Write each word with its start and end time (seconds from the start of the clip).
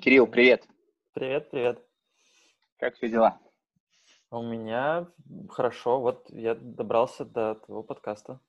Кирилл, 0.00 0.28
привет. 0.28 0.64
Привет, 1.12 1.50
привет. 1.50 1.82
Как 2.78 2.94
все 2.94 3.08
дела? 3.08 3.40
У 4.30 4.42
меня 4.42 5.08
хорошо. 5.50 6.00
Вот 6.00 6.26
я 6.30 6.54
добрался 6.54 7.24
до 7.24 7.56
твоего 7.56 7.82
подкаста. 7.82 8.40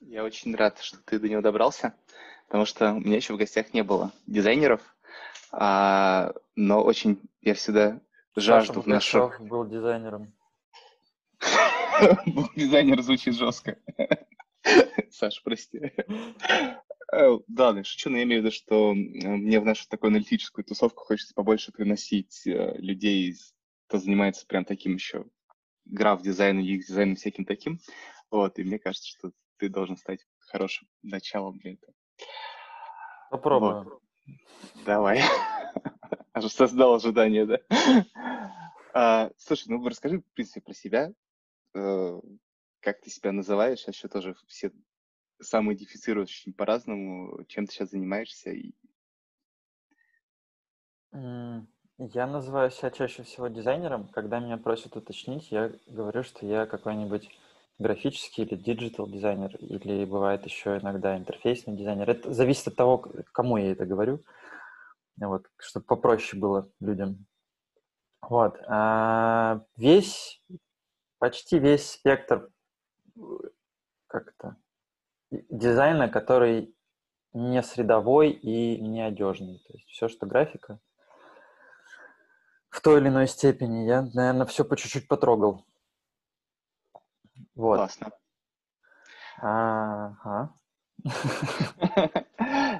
Я 0.00 0.24
очень 0.24 0.54
рад, 0.54 0.78
что 0.80 0.98
ты 1.02 1.18
до 1.18 1.28
него 1.28 1.40
добрался, 1.40 1.94
потому 2.46 2.66
что 2.66 2.92
у 2.92 3.00
меня 3.00 3.16
еще 3.16 3.32
в 3.32 3.38
гостях 3.38 3.72
не 3.72 3.82
было 3.82 4.12
дизайнеров, 4.26 4.82
а, 5.52 6.34
но 6.54 6.82
очень 6.82 7.18
я 7.40 7.54
всегда 7.54 8.00
жажду 8.36 8.82
в 8.82 8.86
нашу... 8.86 9.32
был 9.40 9.64
дизайнером. 9.66 10.34
Был 12.26 12.48
дизайнер 12.56 13.00
звучит 13.00 13.34
жестко. 13.36 13.78
Саш, 15.10 15.42
прости. 15.42 15.92
Э, 17.14 17.38
да, 17.46 17.72
да, 17.72 17.84
шучу, 17.84 18.10
но 18.10 18.16
я 18.18 18.24
имею 18.24 18.42
в 18.42 18.44
виду, 18.44 18.54
что 18.54 18.92
мне 18.92 19.60
в 19.60 19.64
нашу 19.64 19.88
такую 19.88 20.08
аналитическую 20.08 20.64
тусовку 20.64 21.04
хочется 21.04 21.32
побольше 21.32 21.70
приносить 21.70 22.44
э, 22.46 22.76
людей, 22.78 23.36
кто 23.86 23.98
занимается 23.98 24.44
прям 24.46 24.64
таким 24.64 24.94
еще 24.94 25.24
граф-дизайном, 25.84 26.64
UX-дизайном, 26.64 27.14
всяким 27.14 27.44
таким. 27.44 27.78
Вот, 28.30 28.58
и 28.58 28.64
мне 28.64 28.80
кажется, 28.80 29.08
что 29.08 29.30
ты 29.58 29.68
должен 29.68 29.96
стать 29.96 30.26
хорошим 30.40 30.88
началом 31.02 31.58
для 31.58 31.74
этого. 31.74 31.94
Попробуем. 33.30 33.84
Вот. 33.84 34.02
Давай. 34.84 35.20
Аж 36.32 36.46
создал 36.46 36.94
ожидание, 36.94 37.46
да? 37.46 37.58
А, 38.92 39.30
слушай, 39.38 39.68
ну 39.68 39.86
расскажи, 39.86 40.18
в 40.18 40.34
принципе, 40.34 40.60
про 40.62 40.74
себя. 40.74 41.12
Э, 41.74 42.20
как 42.80 43.00
ты 43.00 43.10
себя 43.10 43.30
называешь? 43.30 43.84
А 43.86 43.92
еще 43.92 44.08
тоже 44.08 44.34
все 44.48 44.72
самоидентифицируешь 45.40 46.30
очень 46.30 46.52
по-разному. 46.52 47.44
Чем 47.46 47.66
ты 47.66 47.72
сейчас 47.72 47.90
занимаешься? 47.90 48.50
И... 48.50 48.72
Я 51.12 52.26
называю 52.26 52.70
себя 52.70 52.90
чаще 52.90 53.22
всего 53.22 53.48
дизайнером. 53.48 54.08
Когда 54.08 54.40
меня 54.40 54.56
просят 54.56 54.96
уточнить, 54.96 55.52
я 55.52 55.72
говорю, 55.86 56.24
что 56.24 56.44
я 56.44 56.66
какой-нибудь 56.66 57.30
графический 57.78 58.44
или 58.44 58.56
digital 58.56 59.06
дизайнер, 59.06 59.56
или 59.56 60.04
бывает 60.04 60.44
еще 60.44 60.78
иногда 60.78 61.16
интерфейсный 61.16 61.76
дизайнер. 61.76 62.08
Это 62.10 62.32
зависит 62.32 62.68
от 62.68 62.76
того, 62.76 62.98
кому 63.32 63.56
я 63.58 63.72
это 63.72 63.86
говорю, 63.86 64.24
вот, 65.16 65.46
чтобы 65.58 65.86
попроще 65.86 66.40
было 66.40 66.68
людям. 66.80 67.26
Вот. 68.20 68.58
А 68.68 69.64
весь, 69.76 70.42
почти 71.18 71.58
весь 71.58 71.90
спектр 71.90 72.50
как-то 74.06 74.56
дизайна, 75.50 76.08
который 76.08 76.74
не 77.32 77.62
средовой 77.62 78.30
и 78.30 78.80
не 78.80 79.02
одежный. 79.02 79.58
То 79.66 79.74
есть 79.74 79.88
все, 79.88 80.08
что 80.08 80.26
графика, 80.26 80.78
в 82.70 82.80
той 82.80 83.00
или 83.00 83.08
иной 83.08 83.28
степени. 83.28 83.86
Я, 83.86 84.02
наверное, 84.02 84.46
все 84.46 84.64
по 84.64 84.76
чуть-чуть 84.76 85.08
потрогал. 85.08 85.64
Вот. 87.54 87.76
Классно. 87.76 88.10
Ага. 89.38 90.54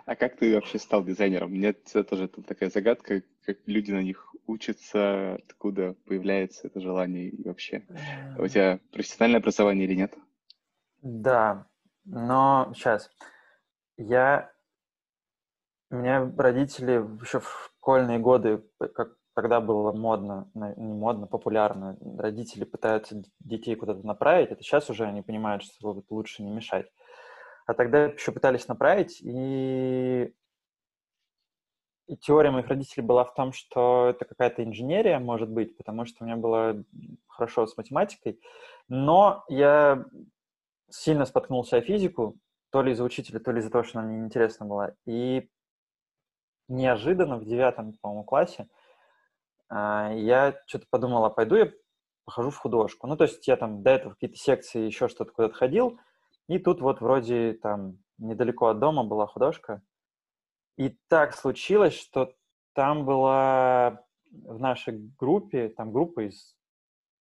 А 0.06 0.16
как 0.16 0.36
ты 0.36 0.54
вообще 0.54 0.78
стал 0.78 1.02
дизайнером? 1.04 1.50
Мне 1.50 1.68
это 1.68 2.04
тоже 2.04 2.28
такая 2.28 2.68
загадка, 2.68 3.22
как 3.44 3.58
люди 3.66 3.90
на 3.90 4.02
них 4.02 4.34
учатся, 4.46 5.36
откуда 5.36 5.94
появляется 6.04 6.66
это 6.66 6.80
желание 6.80 7.28
и 7.28 7.42
вообще. 7.42 7.82
У 8.38 8.46
тебя 8.46 8.80
профессиональное 8.92 9.40
образование 9.40 9.86
или 9.86 9.94
нет? 9.94 10.14
Да, 11.00 11.66
но 12.04 12.72
сейчас. 12.74 13.10
Я... 13.96 14.50
У 15.90 15.96
меня 15.96 16.30
родители 16.36 16.92
еще 17.22 17.40
в 17.40 17.70
школьные 17.78 18.18
годы, 18.18 18.64
как, 18.94 19.16
когда 19.34 19.60
было 19.60 19.92
модно, 19.92 20.50
не 20.54 20.92
модно, 20.92 21.26
популярно, 21.26 21.96
родители 22.18 22.64
пытаются 22.64 23.22
детей 23.40 23.74
куда-то 23.74 24.06
направить, 24.06 24.50
это 24.50 24.62
сейчас 24.62 24.88
уже 24.90 25.04
они 25.04 25.22
понимают, 25.22 25.62
что 25.62 26.02
лучше 26.08 26.42
не 26.42 26.50
мешать. 26.50 26.86
А 27.66 27.74
тогда 27.74 28.06
еще 28.06 28.32
пытались 28.32 28.68
направить, 28.68 29.20
и, 29.22 30.32
и 32.06 32.16
теория 32.16 32.50
моих 32.50 32.68
родителей 32.68 33.02
была 33.02 33.24
в 33.24 33.34
том, 33.34 33.52
что 33.52 34.08
это 34.10 34.24
какая-то 34.24 34.62
инженерия, 34.62 35.18
может 35.18 35.50
быть, 35.50 35.76
потому 35.76 36.04
что 36.04 36.22
у 36.22 36.26
меня 36.26 36.36
было 36.36 36.84
хорошо 37.26 37.66
с 37.66 37.76
математикой, 37.76 38.40
но 38.88 39.44
я 39.48 40.04
сильно 40.94 41.24
споткнулся 41.24 41.76
о 41.76 41.80
физику, 41.80 42.38
то 42.70 42.82
ли 42.82 42.92
из-за 42.92 43.04
учителя, 43.04 43.40
то 43.40 43.50
ли 43.50 43.60
из-за 43.60 43.70
того, 43.70 43.84
что 43.84 43.98
она 43.98 44.08
мне 44.08 44.18
неинтересна 44.18 44.66
была. 44.66 44.94
И 45.06 45.50
неожиданно 46.68 47.36
в 47.36 47.44
девятом, 47.44 47.94
по-моему, 48.00 48.24
классе 48.24 48.68
а, 49.68 50.12
я 50.12 50.60
что-то 50.66 50.86
подумал, 50.90 51.24
а 51.24 51.30
пойду 51.30 51.56
я 51.56 51.72
похожу 52.24 52.50
в 52.50 52.58
художку. 52.58 53.06
Ну, 53.06 53.16
то 53.16 53.24
есть 53.24 53.46
я 53.46 53.56
там 53.56 53.82
до 53.82 53.90
этого 53.90 54.12
какие-то 54.12 54.36
секции, 54.36 54.86
еще 54.86 55.08
что-то 55.08 55.32
куда-то 55.32 55.54
ходил, 55.54 55.98
и 56.48 56.58
тут 56.58 56.80
вот 56.80 57.00
вроде 57.00 57.54
там 57.54 57.98
недалеко 58.18 58.68
от 58.68 58.78
дома 58.78 59.04
была 59.04 59.26
художка. 59.26 59.82
И 60.76 60.98
так 61.08 61.34
случилось, 61.34 61.94
что 61.94 62.34
там 62.72 63.04
была 63.04 64.04
в 64.30 64.58
нашей 64.58 64.98
группе, 65.18 65.68
там 65.68 65.92
группа 65.92 66.26
из 66.26 66.56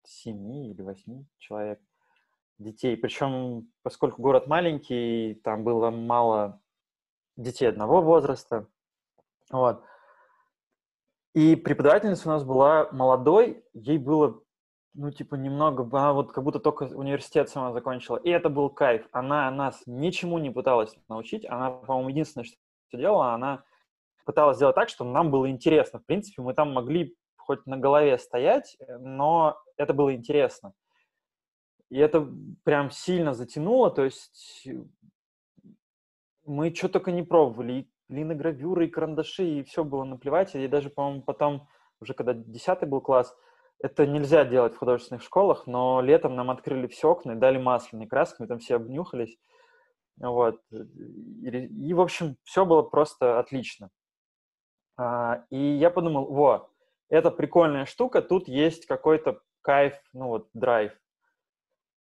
семи 0.03 0.71
или 0.71 0.81
восьми 0.81 1.25
человек– 1.37 1.79
детей. 2.57 2.95
Причем, 2.97 3.67
поскольку 3.83 4.21
город 4.21 4.47
маленький, 4.47 5.35
там 5.43 5.63
было 5.63 5.89
мало 5.91 6.61
детей 7.37 7.67
одного 7.67 8.01
возраста. 8.01 8.67
Вот. 9.51 9.83
И 11.33 11.55
преподавательница 11.55 12.29
у 12.29 12.31
нас 12.31 12.43
была 12.43 12.89
молодой, 12.91 13.65
ей 13.73 13.97
было, 13.97 14.41
ну, 14.93 15.11
типа, 15.11 15.35
немного, 15.35 15.83
она 15.91 16.13
вот 16.13 16.31
как 16.31 16.43
будто 16.43 16.59
только 16.59 16.83
университет 16.83 17.49
сама 17.49 17.73
закончила. 17.73 18.15
И 18.17 18.29
это 18.29 18.49
был 18.49 18.69
кайф. 18.69 19.07
Она 19.11 19.51
нас 19.51 19.83
ничему 19.85 20.37
не 20.37 20.49
пыталась 20.49 20.95
научить. 21.09 21.45
Она, 21.45 21.71
по-моему, 21.71 22.09
единственное, 22.09 22.45
что 22.45 22.57
делала, 22.93 23.33
она 23.33 23.65
пыталась 24.25 24.55
сделать 24.55 24.75
так, 24.75 24.87
чтобы 24.87 25.11
нам 25.11 25.29
было 25.29 25.49
интересно. 25.49 25.99
В 25.99 26.05
принципе, 26.05 26.41
мы 26.41 26.53
там 26.53 26.73
могли 26.73 27.17
хоть 27.35 27.65
на 27.65 27.77
голове 27.77 28.17
стоять, 28.17 28.77
но 28.99 29.57
это 29.77 29.93
было 29.93 30.15
интересно. 30.15 30.73
И 31.89 31.97
это 31.97 32.27
прям 32.63 32.89
сильно 32.89 33.33
затянуло, 33.33 33.91
то 33.91 34.03
есть 34.03 34.67
мы 36.45 36.73
что 36.73 36.89
только 36.89 37.11
не 37.11 37.23
пробовали, 37.23 37.73
и 37.73 37.89
линогравюры, 38.09 38.85
и 38.85 38.89
карандаши, 38.89 39.43
и 39.43 39.63
все 39.63 39.83
было 39.83 40.03
наплевать. 40.03 40.55
И 40.55 40.67
даже, 40.67 40.89
по-моему, 40.89 41.23
потом, 41.23 41.67
уже 41.99 42.13
когда 42.13 42.33
10 42.33 42.87
был 42.87 43.01
класс, 43.01 43.35
это 43.79 44.05
нельзя 44.05 44.45
делать 44.45 44.73
в 44.73 44.77
художественных 44.77 45.23
школах, 45.23 45.67
но 45.67 46.01
летом 46.01 46.35
нам 46.35 46.49
открыли 46.49 46.87
все 46.87 47.09
окна 47.09 47.33
и 47.33 47.35
дали 47.35 47.57
масляные 47.57 48.07
краски, 48.07 48.41
мы 48.41 48.47
там 48.47 48.59
все 48.59 48.75
обнюхались. 48.75 49.37
Вот. 50.17 50.61
И, 50.71 51.49
и 51.49 51.93
в 51.93 52.01
общем, 52.01 52.37
все 52.43 52.65
было 52.65 52.83
просто 52.83 53.39
отлично. 53.39 53.89
А, 54.97 55.43
и 55.49 55.59
я 55.59 55.89
подумал, 55.89 56.31
во, 56.31 56.69
это 57.09 57.31
прикольная 57.31 57.85
штука, 57.85 58.21
тут 58.21 58.47
есть 58.47 58.85
какой-то 58.85 59.41
кайф, 59.61 59.95
ну 60.13 60.27
вот, 60.27 60.47
драйв. 60.53 60.93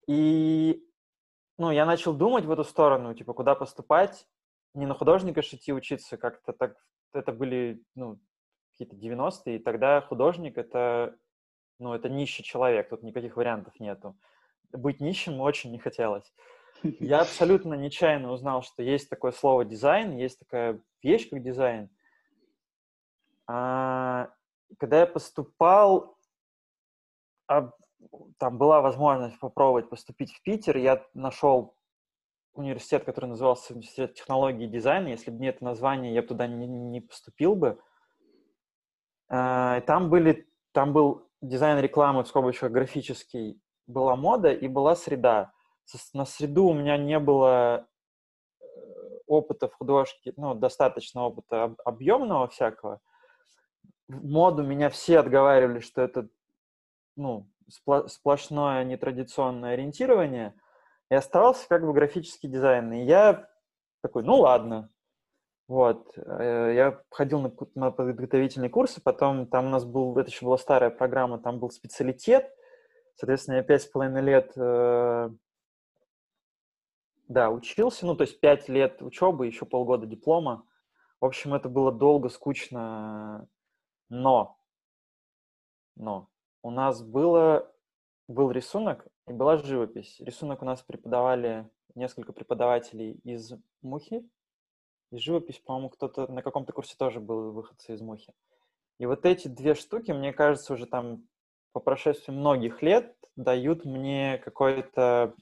И, 0.06 0.84
ну, 1.58 1.70
я 1.70 1.86
начал 1.86 2.12
думать 2.12 2.44
в 2.44 2.50
эту 2.50 2.64
сторону, 2.64 3.14
типа, 3.14 3.32
куда 3.32 3.54
поступать, 3.54 4.26
не 4.74 4.86
на 4.86 4.94
художника 4.94 5.40
идти 5.40 5.72
учиться, 5.72 6.16
как-то 6.16 6.52
так, 6.52 6.76
это 7.12 7.32
были, 7.32 7.82
ну, 7.94 8.18
какие-то 8.72 8.96
90-е, 8.96 9.56
и 9.56 9.58
тогда 9.58 10.00
художник— 10.00 10.56
это, 10.58 11.16
ну, 11.78 11.94
это 11.94 12.08
нищий 12.08 12.42
человек, 12.42 12.88
тут 12.88 13.02
никаких 13.02 13.36
вариантов 13.36 13.78
нету. 13.78 14.18
Быть 14.72 15.00
нищим 15.00 15.40
очень 15.40 15.70
не 15.70 15.78
хотелось. 15.78 16.32
Я 16.82 17.20
абсолютно 17.20 17.74
нечаянно 17.74 18.32
узнал, 18.32 18.62
что 18.62 18.82
есть 18.82 19.08
такое 19.08 19.32
слово 19.32 19.64
дизайн, 19.64 20.16
есть 20.16 20.38
такая 20.38 20.80
вещь, 21.02 21.30
как 21.30 21.42
дизайн. 21.42 21.88
А, 23.46 24.30
когда 24.78 25.00
я 25.00 25.06
поступал, 25.06 26.18
там 28.38 28.58
была 28.58 28.80
возможность 28.80 29.38
попробовать 29.38 29.88
поступить 29.90 30.32
в 30.32 30.42
Питер, 30.42 30.76
я 30.76 31.04
нашел 31.14 31.76
университет, 32.54 33.04
который 33.04 33.26
назывался 33.26 33.72
Университет 33.72 34.14
технологии 34.14 34.64
и 34.64 34.70
дизайна. 34.70 35.08
Если 35.08 35.30
бы 35.30 35.38
не 35.38 35.48
это 35.48 35.64
название, 35.64 36.14
я 36.14 36.22
бы 36.22 36.28
туда 36.28 36.46
не, 36.46 36.66
не 36.66 37.00
поступил 37.00 37.54
бы. 37.56 37.78
А, 39.28 39.80
там 39.82 40.10
были, 40.10 40.48
там 40.72 40.92
был 40.92 41.28
дизайн 41.40 41.78
рекламы 41.80 42.24
в 42.24 42.28
скобочках 42.28 42.70
графический, 42.70 43.60
была 43.86 44.16
мода 44.16 44.52
и 44.52 44.68
была 44.68 44.94
среда. 44.94 45.52
На 46.12 46.24
среду 46.24 46.66
у 46.66 46.74
меня 46.74 46.96
не 46.96 47.18
было 47.18 47.86
э, 48.60 48.64
опыта 49.26 49.68
в 49.68 49.74
художке, 49.74 50.32
ну, 50.36 50.54
достаточно 50.54 51.24
опыта 51.24 51.74
объемного 51.84 52.48
всякого. 52.48 53.00
В 54.08 54.24
моду 54.24 54.62
меня 54.62 54.88
все 54.88 55.18
отговаривали, 55.18 55.80
что 55.80 56.00
это, 56.00 56.28
ну, 57.16 57.50
сплошное 57.68 58.84
нетрадиционное 58.84 59.74
ориентирование, 59.74 60.54
и 61.10 61.14
оставался 61.14 61.68
как 61.68 61.84
бы 61.84 61.92
графический 61.92 62.48
дизайн. 62.48 62.92
И 62.92 63.04
я 63.04 63.48
такой, 64.02 64.22
ну 64.22 64.36
ладно. 64.36 64.90
Вот. 65.66 66.12
Э, 66.18 66.72
я 66.74 67.02
ходил 67.10 67.40
на, 67.40 67.52
на 67.74 67.90
подготовительные 67.90 68.68
курсы, 68.68 69.00
потом 69.02 69.46
там 69.46 69.66
у 69.66 69.68
нас 69.70 69.84
был, 69.84 70.16
это 70.18 70.30
еще 70.30 70.44
была 70.44 70.58
старая 70.58 70.90
программа, 70.90 71.38
там 71.38 71.58
был 71.58 71.70
специалитет, 71.70 72.52
соответственно, 73.14 73.56
я 73.56 73.62
пять 73.62 73.82
с 73.82 73.86
половиной 73.86 74.20
лет, 74.20 74.52
э, 74.56 75.30
да, 77.28 77.50
учился, 77.50 78.04
ну, 78.04 78.14
то 78.14 78.22
есть 78.22 78.40
пять 78.40 78.68
лет 78.68 79.00
учебы, 79.00 79.46
еще 79.46 79.64
полгода 79.64 80.06
диплома. 80.06 80.66
В 81.20 81.24
общем, 81.24 81.54
это 81.54 81.70
было 81.70 81.90
долго, 81.90 82.28
скучно, 82.28 83.48
но, 84.10 84.58
но 85.96 86.28
у 86.64 86.70
нас 86.70 87.02
было, 87.02 87.70
был 88.26 88.50
рисунок 88.50 89.06
и 89.28 89.32
была 89.34 89.58
живопись. 89.58 90.16
Рисунок 90.20 90.62
у 90.62 90.64
нас 90.64 90.82
преподавали 90.82 91.70
несколько 91.94 92.32
преподавателей 92.32 93.20
из 93.22 93.52
Мухи, 93.82 94.26
и 95.12 95.18
живопись, 95.18 95.58
по-моему, 95.58 95.90
кто-то 95.90 96.26
на 96.32 96.42
каком-то 96.42 96.72
курсе 96.72 96.96
тоже 96.98 97.20
был 97.20 97.52
выходцы 97.52 97.92
из 97.92 98.00
Мухи. 98.00 98.32
И 98.98 99.04
вот 99.04 99.26
эти 99.26 99.46
две 99.46 99.74
штуки, 99.74 100.12
мне 100.12 100.32
кажется, 100.32 100.72
уже 100.72 100.86
там 100.86 101.28
по 101.72 101.80
прошествии 101.80 102.32
многих 102.32 102.80
лет 102.80 103.14
дают 103.36 103.84
мне 103.84 104.38
какой-то... 104.38 105.34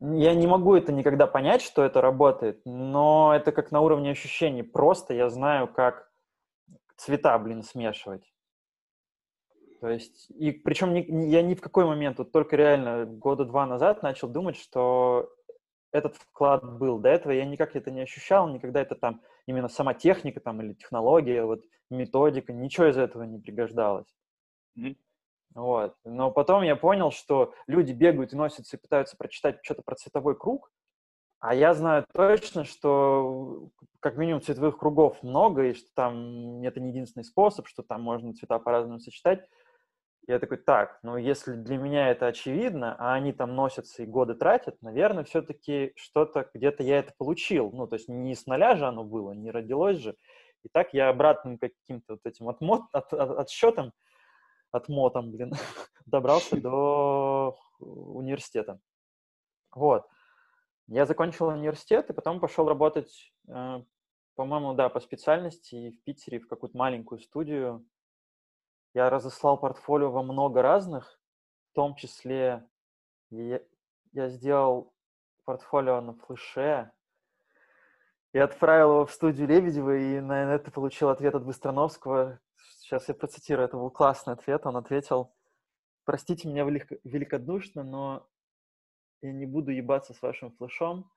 Я 0.00 0.34
не 0.34 0.46
могу 0.46 0.76
это 0.76 0.92
никогда 0.92 1.26
понять, 1.26 1.62
что 1.62 1.82
это 1.82 2.00
работает, 2.00 2.60
но 2.64 3.32
это 3.34 3.50
как 3.50 3.72
на 3.72 3.80
уровне 3.80 4.12
ощущений. 4.12 4.62
Просто 4.62 5.12
я 5.12 5.28
знаю, 5.28 5.66
как 5.66 6.11
цвета, 7.02 7.36
блин, 7.38 7.62
смешивать. 7.62 8.32
То 9.80 9.88
есть, 9.88 10.30
и 10.30 10.52
причем 10.52 10.94
не, 10.94 11.30
я 11.30 11.42
ни 11.42 11.54
в 11.54 11.60
какой 11.60 11.84
момент, 11.84 12.18
вот 12.18 12.30
только 12.30 12.54
реально 12.54 13.04
года 13.04 13.44
два 13.44 13.66
назад 13.66 14.02
начал 14.02 14.28
думать, 14.28 14.56
что 14.56 15.28
этот 15.90 16.14
вклад 16.14 16.62
был. 16.78 16.98
До 16.98 17.08
этого 17.08 17.32
я 17.32 17.44
никак 17.44 17.74
это 17.74 17.90
не 17.90 18.02
ощущал, 18.02 18.48
никогда 18.48 18.80
это 18.80 18.94
там 18.94 19.20
именно 19.46 19.68
сама 19.68 19.92
техника 19.92 20.38
там 20.38 20.62
или 20.62 20.74
технология, 20.74 21.44
вот 21.44 21.64
методика, 21.90 22.52
ничего 22.52 22.86
из 22.86 22.96
этого 22.96 23.24
не 23.24 23.40
пригождалось. 23.40 24.06
Mm-hmm. 24.78 24.96
Вот. 25.54 25.96
Но 26.04 26.30
потом 26.30 26.62
я 26.62 26.76
понял, 26.76 27.10
что 27.10 27.52
люди 27.66 27.92
бегают 27.92 28.32
и 28.32 28.36
носятся 28.36 28.76
и 28.76 28.80
пытаются 28.80 29.16
прочитать 29.16 29.58
что-то 29.62 29.82
про 29.82 29.96
цветовой 29.96 30.38
круг, 30.38 30.70
а 31.42 31.56
я 31.56 31.74
знаю 31.74 32.06
точно, 32.14 32.62
что 32.62 33.68
как 33.98 34.16
минимум 34.16 34.42
цветовых 34.42 34.78
кругов 34.78 35.20
много, 35.24 35.64
и 35.64 35.74
что 35.74 35.88
там 35.96 36.62
это 36.62 36.78
не 36.78 36.90
единственный 36.90 37.24
способ, 37.24 37.66
что 37.66 37.82
там 37.82 38.00
можно 38.00 38.32
цвета 38.32 38.60
по-разному 38.60 39.00
сочетать. 39.00 39.48
Я 40.28 40.38
такой, 40.38 40.58
так, 40.58 41.00
ну 41.02 41.16
если 41.16 41.54
для 41.54 41.78
меня 41.78 42.10
это 42.10 42.28
очевидно, 42.28 42.94
а 42.96 43.14
они 43.14 43.32
там 43.32 43.56
носятся 43.56 44.04
и 44.04 44.06
годы 44.06 44.34
тратят, 44.36 44.80
наверное, 44.82 45.24
все-таки 45.24 45.92
что-то 45.96 46.48
где-то 46.54 46.84
я 46.84 47.00
это 47.00 47.12
получил. 47.18 47.72
Ну, 47.72 47.88
то 47.88 47.96
есть 47.96 48.08
не 48.08 48.36
с 48.36 48.46
нуля 48.46 48.76
же 48.76 48.86
оно 48.86 49.02
было, 49.02 49.32
не 49.32 49.50
родилось 49.50 49.98
же. 49.98 50.14
И 50.62 50.68
так 50.68 50.94
я 50.94 51.08
обратным 51.08 51.58
каким-то 51.58 52.12
вот 52.12 52.20
этим 52.24 52.48
отмот, 52.48 52.82
от, 52.92 53.12
от, 53.12 53.38
отсчетом, 53.40 53.90
отмотом, 54.70 55.32
блин, 55.32 55.54
добрался 56.06 56.56
до 56.60 57.56
университета. 57.80 58.78
Вот. 59.74 60.06
Я 60.88 61.06
закончил 61.06 61.48
университет 61.48 62.10
и 62.10 62.12
потом 62.12 62.40
пошел 62.40 62.68
работать, 62.68 63.32
э, 63.48 63.82
по-моему, 64.34 64.74
да, 64.74 64.88
по 64.88 65.00
специальности 65.00 65.90
в 65.90 66.02
Питере 66.04 66.40
в 66.40 66.48
какую-то 66.48 66.76
маленькую 66.76 67.20
студию 67.20 67.86
я 68.94 69.08
разослал 69.08 69.58
портфолио 69.58 70.10
во 70.10 70.22
много 70.22 70.60
разных, 70.60 71.18
в 71.70 71.74
том 71.74 71.94
числе 71.94 72.66
я, 73.30 73.60
я 74.12 74.28
сделал 74.28 74.92
портфолио 75.44 76.00
на 76.00 76.14
флеше 76.14 76.90
и 78.32 78.38
отправил 78.38 78.92
его 78.92 79.06
в 79.06 79.12
студию 79.12 79.46
Лебедева, 79.48 79.96
и 79.96 80.20
на 80.20 80.54
это 80.54 80.70
получил 80.70 81.08
ответ 81.08 81.34
от 81.34 81.44
Быстроновского. 81.44 82.40
Сейчас 82.78 83.08
я 83.08 83.14
процитирую, 83.14 83.66
это 83.66 83.76
был 83.76 83.90
классный 83.90 84.34
ответ. 84.34 84.66
Он 84.66 84.76
ответил, 84.76 85.34
простите 86.04 86.48
меня 86.48 86.64
великодушно, 86.64 87.82
но 87.82 88.26
я 89.22 89.32
не 89.32 89.46
буду 89.46 89.70
ебаться 89.70 90.12
с 90.14 90.22
вашим 90.22 90.50
флешом. 90.52 91.10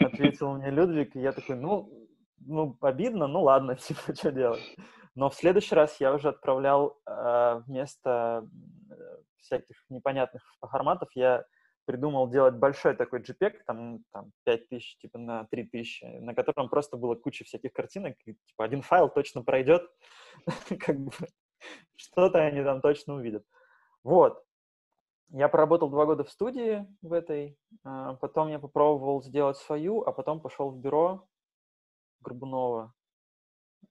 Ответил 0.00 0.54
мне 0.54 0.70
Людвиг, 0.70 1.14
и 1.16 1.20
я 1.20 1.32
такой, 1.32 1.56
ну, 1.56 2.08
ну, 2.40 2.76
обидно, 2.80 3.26
ну 3.26 3.42
ладно, 3.42 3.76
типа, 3.76 4.14
что 4.14 4.32
делать. 4.32 4.76
Но 5.14 5.30
в 5.30 5.34
следующий 5.34 5.74
раз 5.74 6.00
я 6.00 6.12
уже 6.12 6.28
отправлял 6.28 7.00
э, 7.06 7.62
вместо 7.66 8.48
э, 8.90 8.94
всяких 9.40 9.76
непонятных 9.88 10.42
форматов, 10.60 11.08
я 11.14 11.44
придумал 11.86 12.28
делать 12.28 12.54
большой 12.54 12.94
такой 12.94 13.20
JPEG, 13.20 13.60
там, 13.66 14.04
там 14.12 14.30
5000, 14.44 14.98
типа 14.98 15.18
на 15.18 15.44
3000, 15.44 16.20
на 16.20 16.34
котором 16.34 16.68
просто 16.68 16.98
было 16.98 17.14
куча 17.14 17.44
всяких 17.44 17.72
картинок, 17.72 18.16
и, 18.26 18.34
типа 18.34 18.64
один 18.64 18.82
файл 18.82 19.08
точно 19.08 19.42
пройдет, 19.42 19.88
как 20.80 21.00
бы 21.00 21.10
что-то 21.96 22.40
они 22.40 22.62
там 22.62 22.80
точно 22.80 23.14
увидят. 23.14 23.44
Вот. 24.04 24.44
Я 25.30 25.48
поработал 25.48 25.90
два 25.90 26.06
года 26.06 26.24
в 26.24 26.30
студии 26.30 26.86
в 27.02 27.12
этой, 27.12 27.58
а, 27.84 28.14
потом 28.14 28.48
я 28.48 28.58
попробовал 28.58 29.22
сделать 29.22 29.58
свою, 29.58 30.02
а 30.02 30.12
потом 30.12 30.40
пошел 30.40 30.70
в 30.70 30.80
бюро 30.80 31.28
Горбунова, 32.20 32.94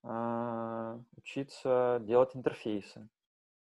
а, 0.03 0.99
учиться 1.15 1.99
делать 2.01 2.35
интерфейсы. 2.35 3.07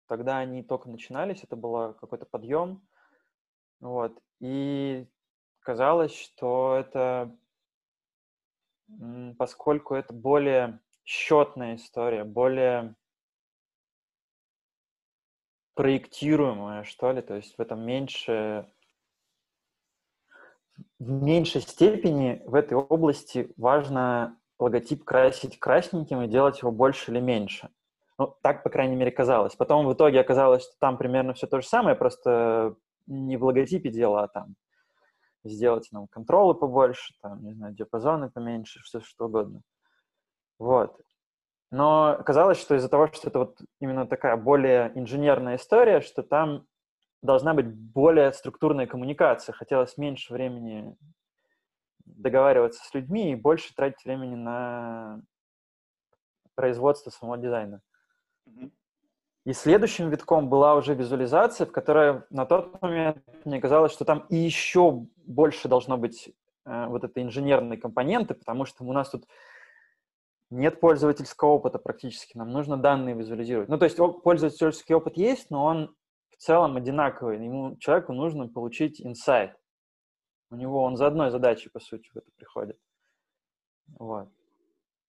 Тогда 0.06 0.38
они 0.38 0.62
только 0.62 0.88
начинались, 0.88 1.44
это 1.44 1.56
был 1.56 1.96
какой-то 1.96 2.28
подъем. 2.28 2.88
Вот. 3.80 4.22
И 4.40 5.08
казалось, 5.62 6.14
что 6.14 6.76
это, 6.76 7.36
поскольку 9.38 9.96
это 9.96 10.14
более 10.14 10.80
счетная 11.04 11.76
история, 11.76 12.24
более 12.24 12.96
проектируемая, 15.78 16.84
что 16.84 17.12
ли, 17.12 17.22
то 17.22 17.36
есть 17.36 17.56
в 17.58 17.62
этом 17.62 17.86
меньше 17.86 18.68
в 21.00 21.10
меньшей 21.10 21.62
степени 21.62 22.42
в 22.46 22.56
этой 22.56 22.76
области 22.76 23.54
важно 23.58 24.38
логотип 24.60 25.04
красить 25.04 25.60
красненьким 25.60 26.22
и 26.24 26.28
делать 26.28 26.62
его 26.62 26.72
больше 26.72 27.12
или 27.12 27.20
меньше. 27.20 27.70
Ну, 28.18 28.36
так, 28.42 28.64
по 28.64 28.70
крайней 28.70 28.96
мере, 28.96 29.12
казалось. 29.12 29.56
Потом 29.56 29.86
в 29.86 29.94
итоге 29.94 30.20
оказалось, 30.20 30.64
что 30.64 30.74
там 30.80 30.98
примерно 30.98 31.34
все 31.34 31.46
то 31.46 31.62
же 31.62 31.68
самое, 31.68 31.96
просто 31.96 32.76
не 33.06 33.38
в 33.38 33.46
логотипе 33.46 33.90
дело, 33.90 34.24
а 34.24 34.28
там 34.28 34.56
сделать 35.44 35.88
нам 35.92 36.08
контролы 36.08 36.56
побольше, 36.56 37.14
там, 37.22 37.44
не 37.44 37.54
знаю, 37.54 37.74
диапазоны 37.74 38.30
поменьше, 38.32 38.82
все 38.82 39.02
что 39.02 39.26
угодно. 39.26 39.62
Вот. 40.58 41.00
Но 41.70 42.16
оказалось, 42.20 42.60
что 42.60 42.76
из-за 42.76 42.90
того, 42.90 43.08
что 43.08 43.28
это 43.28 43.40
вот 43.40 43.58
именно 43.80 44.08
такая 44.08 44.38
более 44.38 44.92
инженерная 44.96 45.58
история, 45.58 46.02
что 46.02 46.24
там 46.24 46.66
должна 47.22 47.54
быть 47.54 47.68
более 47.68 48.32
структурная 48.32 48.88
коммуникация. 48.88 49.54
Хотелось 49.54 49.98
меньше 49.98 50.34
времени 50.34 50.96
договариваться 52.06 52.84
с 52.86 52.94
людьми 52.94 53.32
и 53.32 53.36
больше 53.36 53.76
тратить 53.76 54.04
времени 54.06 54.36
на 54.36 55.22
производство 56.56 57.10
самого 57.10 57.38
дизайна. 57.38 57.82
И 59.46 59.54
следующим 59.54 60.10
витком 60.10 60.50
была 60.50 60.76
уже 60.76 60.94
визуализация, 60.94 61.68
в 61.68 61.72
которой 61.72 62.24
на 62.30 62.46
тот 62.46 62.82
момент 62.82 63.24
мне 63.46 63.62
казалось, 63.62 63.94
что 63.94 64.04
там 64.04 64.26
и 64.30 64.36
еще 64.36 65.06
больше 65.26 65.70
должно 65.70 65.98
быть 65.98 66.34
э, 66.66 66.86
вот 66.88 67.06
этой 67.06 67.24
инженерной 67.24 67.78
компоненты, 67.78 68.34
потому 68.34 68.66
что 68.66 68.84
у 68.84 68.92
нас 68.92 69.10
тут 69.10 69.26
нет 70.50 70.80
пользовательского 70.80 71.50
опыта 71.50 71.80
практически, 71.80 72.38
нам 72.38 72.52
нужно 72.52 72.78
данные 72.78 73.16
визуализировать. 73.16 73.70
Ну, 73.70 73.78
то 73.78 73.86
есть 73.86 73.98
пользовательский 73.98 74.96
опыт 74.96 75.18
есть, 75.18 75.50
но 75.50 75.66
он 75.66 75.96
в 76.30 76.38
целом 76.38 76.78
одинаковый. 76.78 77.44
Ему, 77.44 77.78
человеку 77.78 78.14
нужно 78.14 78.48
получить 78.48 79.02
инсайт. 79.02 79.56
У 80.50 80.56
него 80.56 80.84
он 80.84 80.96
за 80.96 81.08
одной 81.08 81.32
задачей, 81.32 81.70
по 81.70 81.80
сути, 81.80 82.10
в 82.14 82.18
это 82.18 82.32
приходит. 82.38 82.80
Вот. 84.00 84.30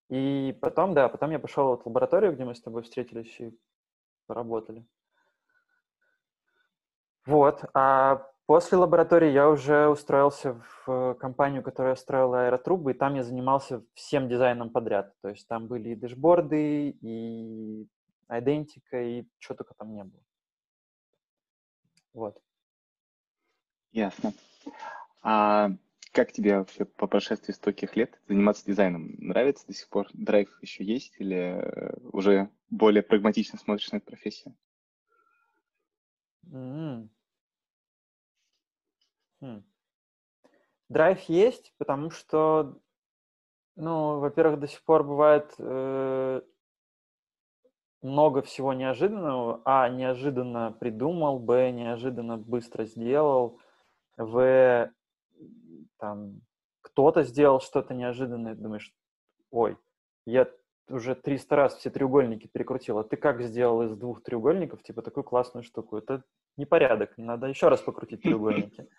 И 0.09 0.57
потом, 0.61 0.95
да, 0.95 1.09
потом 1.09 1.31
я 1.31 1.39
пошел 1.39 1.77
в 1.77 1.87
лабораторию, 1.87 2.33
где 2.33 2.45
мы 2.45 2.55
с 2.55 2.63
тобой 2.63 2.83
встретились 2.83 3.39
и 3.41 3.57
поработали. 4.27 4.87
Вот. 7.27 7.63
А 7.75 8.27
после 8.49 8.79
лаборатории 8.79 9.31
я 9.31 9.51
уже 9.51 9.89
устроился 9.89 10.59
в 10.87 11.15
компанию, 11.21 11.63
которая 11.63 11.95
строила 11.97 12.47
аэротрубы, 12.47 12.93
и 12.93 12.95
там 12.95 13.15
я 13.15 13.23
занимался 13.23 13.85
всем 13.93 14.27
дизайном 14.27 14.71
подряд. 14.71 15.15
То 15.21 15.29
есть 15.29 15.47
там 15.47 15.67
были 15.67 15.91
и 15.91 15.95
дэшборды, 15.95 16.89
и 16.89 17.87
идентика, 18.31 19.03
и 19.03 19.29
что 19.39 19.55
только 19.55 19.75
там 19.75 19.95
не 19.95 20.03
было. 20.03 20.23
Вот. 22.15 22.43
Ясно. 23.93 24.33
А 25.23 25.71
как 26.13 26.33
тебе 26.33 26.59
вообще 26.59 26.87
по 26.87 27.07
прошествии 27.07 27.53
стольких 27.53 27.97
лет 27.97 28.19
заниматься 28.29 28.65
дизайном? 28.65 29.15
Нравится 29.19 29.67
до 29.67 29.75
сих 29.75 29.91
пор? 29.91 30.09
Драйв 30.15 30.49
еще 30.63 30.85
есть 30.85 31.15
или 31.19 31.37
э, 31.37 31.97
уже 32.13 32.49
более 32.71 33.03
прагматично 33.03 33.59
смотришь 33.59 33.93
на 33.93 33.99
эту 33.99 34.07
профессию? 34.07 34.57
Mm-hmm. 36.47 37.09
Хм. 39.41 39.63
драйв 40.89 41.21
есть, 41.29 41.73
потому 41.79 42.11
что, 42.11 42.77
ну, 43.77 44.19
во-первых, 44.19 44.59
до 44.59 44.67
сих 44.67 44.83
пор 44.83 45.05
бывает 45.05 45.55
э, 45.59 46.43
много 48.03 48.43
всего 48.43 48.73
неожиданного. 48.73 49.63
А, 49.65 49.89
неожиданно 49.89 50.73
придумал, 50.73 51.39
Б, 51.39 51.71
неожиданно 51.71 52.37
быстро 52.37 52.85
сделал, 52.85 53.61
В, 54.17 54.91
там, 55.99 56.41
кто-то 56.81 57.23
сделал 57.23 57.61
что-то 57.61 57.95
неожиданное, 57.95 58.55
думаешь, 58.55 58.93
ой, 59.51 59.77
я 60.27 60.49
уже 60.89 61.15
300 61.15 61.57
раз 61.57 61.77
все 61.77 61.91
треугольники 61.91 62.49
перекрутил, 62.49 62.99
а 62.99 63.05
ты 63.05 63.17
как 63.17 63.43
сделал 63.43 63.83
из 63.83 63.97
двух 63.97 64.23
треугольников, 64.23 64.83
типа, 64.83 65.03
такую 65.03 65.25
классную 65.25 65.63
штуку? 65.63 65.97
Это 65.97 66.25
непорядок, 66.59 67.17
надо 67.17 67.47
еще 67.47 67.69
раз 67.69 67.81
покрутить 67.81 68.23
треугольники. 68.23 68.89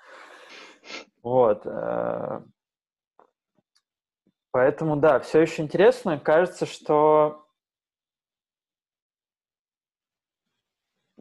Вот. 1.21 1.63
Э, 1.65 2.41
поэтому, 4.51 4.95
да, 4.95 5.19
все 5.19 5.41
еще 5.41 5.61
интересно. 5.61 6.17
Кажется, 6.17 6.65
что 6.65 7.45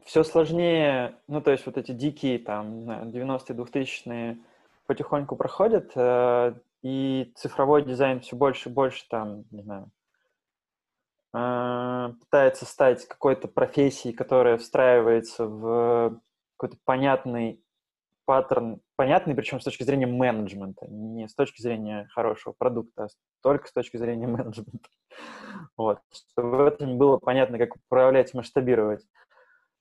все 0.05 0.23
сложнее, 0.23 1.19
ну, 1.27 1.41
то 1.41 1.51
есть 1.51 1.65
вот 1.65 1.77
эти 1.77 1.91
дикие, 1.91 2.39
там, 2.39 2.89
90-е, 2.89 3.55
2000-е 3.55 4.37
потихоньку 4.87 5.35
проходят, 5.35 5.91
э, 5.95 6.53
и 6.81 7.31
цифровой 7.35 7.83
дизайн 7.83 8.19
все 8.21 8.35
больше 8.35 8.69
и 8.69 8.71
больше, 8.71 9.07
там, 9.07 9.43
не 9.51 9.61
знаю, 9.61 9.91
э, 11.33 12.13
пытается 12.21 12.65
стать 12.65 13.07
какой-то 13.07 13.47
профессией, 13.47 14.15
которая 14.15 14.57
встраивается 14.57 15.45
в 15.45 16.19
какой-то 16.59 16.77
понятный 16.83 17.63
паттерн, 18.25 18.81
понятный, 18.95 19.33
причем 19.33 19.59
с 19.59 19.63
точки 19.63 19.83
зрения 19.83 20.05
менеджмента, 20.05 20.85
не 20.87 21.27
с 21.27 21.33
точки 21.33 21.61
зрения 21.61 22.07
хорошего 22.13 22.53
продукта, 22.53 23.05
а 23.05 23.07
только 23.41 23.67
с 23.67 23.71
точки 23.71 23.97
зрения 23.97 24.27
менеджмента. 24.27 24.89
Вот. 25.77 25.99
Чтобы 26.13 26.57
в 26.57 26.65
этом 26.67 26.97
было 26.97 27.17
понятно, 27.17 27.57
как 27.57 27.75
управлять, 27.75 28.33
масштабировать. 28.33 29.03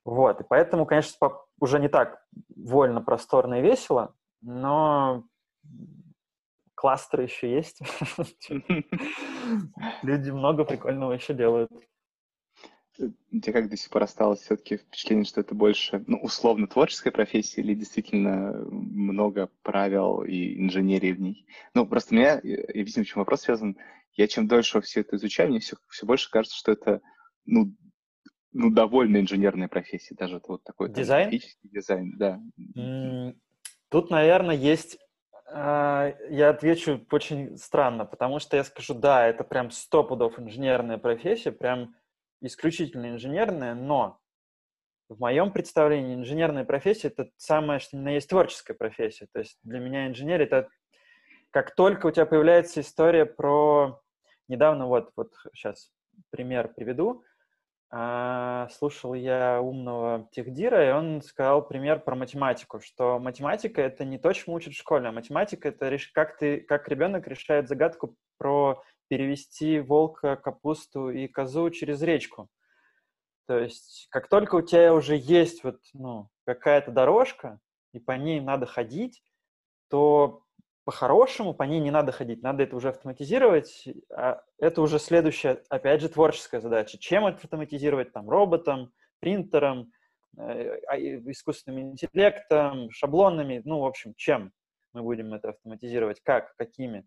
Вот. 0.05 0.41
И 0.41 0.45
поэтому, 0.49 0.87
конечно, 0.87 1.31
уже 1.61 1.79
не 1.79 1.89
так 1.89 2.25
вольно, 2.57 3.03
просторно 3.03 3.59
и 3.59 3.63
весело, 3.63 4.15
но 4.41 5.25
кластеры 6.75 7.25
еще 7.25 7.53
есть. 7.53 7.83
Люди 10.03 10.31
много 10.31 10.65
прикольного 10.65 11.13
еще 11.13 11.35
делают. 11.35 11.71
У 12.99 13.41
тебя 13.41 13.53
как 13.53 13.71
до 13.71 13.77
сих 13.77 13.91
пор 13.91 14.03
осталось 14.03 14.41
все-таки 14.41 14.79
впечатление, 14.79 15.25
что 15.25 15.41
это 15.41 15.55
больше, 15.55 16.03
ну, 16.07 16.19
условно, 16.19 16.67
творческая 16.67 17.13
профессия 17.13 17.61
или 17.61 17.75
действительно 17.75 18.53
много 18.71 19.51
правил 19.63 20.23
и 20.23 20.59
инженерии 20.59 21.13
в 21.13 21.21
ней? 21.21 21.47
Ну, 21.75 21.87
просто 21.87 22.15
у 22.15 22.19
меня, 22.19 22.41
я 22.43 22.63
объясню, 22.63 23.05
почему 23.05 23.23
вопрос 23.23 23.43
связан. 23.43 23.77
Я 24.15 24.27
чем 24.27 24.49
дольше 24.49 24.81
все 24.81 25.01
это 25.01 25.17
изучаю, 25.17 25.51
мне 25.51 25.61
все, 25.61 25.77
все 25.89 26.07
больше 26.07 26.31
кажется, 26.31 26.57
что 26.57 26.73
это, 26.73 27.01
ну, 27.45 27.73
ну, 28.53 28.71
довольно 28.71 29.19
инженерная 29.19 29.69
профессия, 29.69 30.17
даже 30.17 30.41
вот 30.49 30.65
такой 30.65 30.89
дизайн? 30.91 31.41
дизайн, 31.63 32.17
да. 32.17 32.41
Тут, 33.91 34.11
наверное, 34.11 34.57
есть 34.57 34.99
а, 35.51 36.13
я 36.29 36.51
отвечу 36.51 37.07
очень 37.11 37.57
странно, 37.57 38.05
потому 38.05 38.39
что 38.39 38.57
я 38.57 38.65
скажу, 38.65 38.95
да, 38.95 39.27
это 39.27 39.45
прям 39.45 39.71
сто 39.71 40.05
пудов 40.05 40.39
инженерная 40.39 40.99
профессия, 40.99 41.53
прям 41.53 41.95
исключительно 42.41 43.11
инженерная, 43.11 43.75
но 43.75 44.19
в 45.09 45.19
моем 45.21 45.53
представлении 45.53 46.15
инженерная 46.15 46.65
профессия— 46.65 47.09
это 47.17 47.31
самое, 47.37 47.81
что 47.81 47.97
именно 47.97 48.11
есть 48.11 48.29
творческая 48.29 48.75
профессия. 48.75 49.27
То 49.33 49.41
есть 49.41 49.59
для 49.63 49.81
меня 49.81 50.07
инженер— 50.07 50.41
это 50.43 50.69
как 51.51 51.75
только 51.75 52.07
у 52.07 52.11
тебя 52.11 52.27
появляется 52.27 52.81
история 52.81 53.25
про... 53.25 54.01
Недавно 54.49 54.87
вот, 54.87 55.11
вот 55.17 55.33
сейчас 55.55 55.91
пример 56.31 56.73
приведу. 56.75 57.25
А, 57.91 58.69
слушал 58.71 59.15
я 59.15 59.63
умного 59.63 60.29
техдира, 60.31 60.87
и 60.87 60.93
он 60.93 61.23
сказал 61.23 61.67
пример 61.67 62.01
про 62.01 62.15
математику, 62.15 62.81
что 62.81 63.19
математика— 63.19 63.81
это 63.83 64.05
не 64.05 64.19
то, 64.19 64.31
чему 64.33 64.57
учат 64.57 64.75
в 64.75 64.79
школе, 64.79 65.09
а 65.09 65.13
математика— 65.13 65.69
это 65.71 65.97
как, 66.13 66.37
ты, 66.37 66.61
как 66.61 66.87
ребенок 66.89 67.27
решает 67.27 67.67
загадку 67.69 68.15
про 68.37 68.83
перевести 69.09 69.81
волка, 69.81 70.37
капусту 70.37 71.11
и 71.11 71.27
козу 71.29 71.71
через 71.71 72.03
речку. 72.03 72.49
То 73.47 73.59
есть 73.59 74.09
как 74.11 74.29
только 74.29 74.57
у 74.57 74.63
тебя 74.63 74.95
уже 74.95 75.17
есть 75.17 75.65
вот, 75.65 75.81
ну, 75.95 76.29
какая-то 76.45 76.91
дорожка, 76.91 77.61
и 77.93 77.99
по 77.99 78.13
ней 78.13 78.41
надо 78.41 78.67
ходить, 78.67 79.23
то 79.89 80.43
по-хорошему 80.85 81.53
по 81.55 81.65
ней 81.65 81.81
не 81.81 81.91
надо 81.91 82.13
ходить, 82.13 82.43
надо 82.43 82.63
это 82.63 82.77
уже 82.77 82.91
автоматизировать. 82.91 83.89
А 84.11 84.43
это 84.59 84.81
уже 84.81 84.99
следующая, 84.99 85.63
опять 85.69 86.01
же, 86.01 86.09
творческая 86.09 86.61
задача. 86.61 86.99
Чем 86.99 87.27
автоматизировать? 87.27 88.13
Там, 88.13 88.29
роботом, 88.29 88.93
принтером, 89.21 89.93
э, 90.39 90.81
а, 90.87 90.99
искусственным 90.99 91.93
интеллектом, 91.93 92.91
шаблонами, 92.91 93.61
ну, 93.65 93.81
в 93.81 93.85
общем, 93.85 94.15
чем 94.15 94.53
мы 94.93 95.03
будем 95.03 95.35
это 95.35 95.51
автоматизировать, 95.51 96.21
как, 96.23 96.55
какими. 96.57 97.07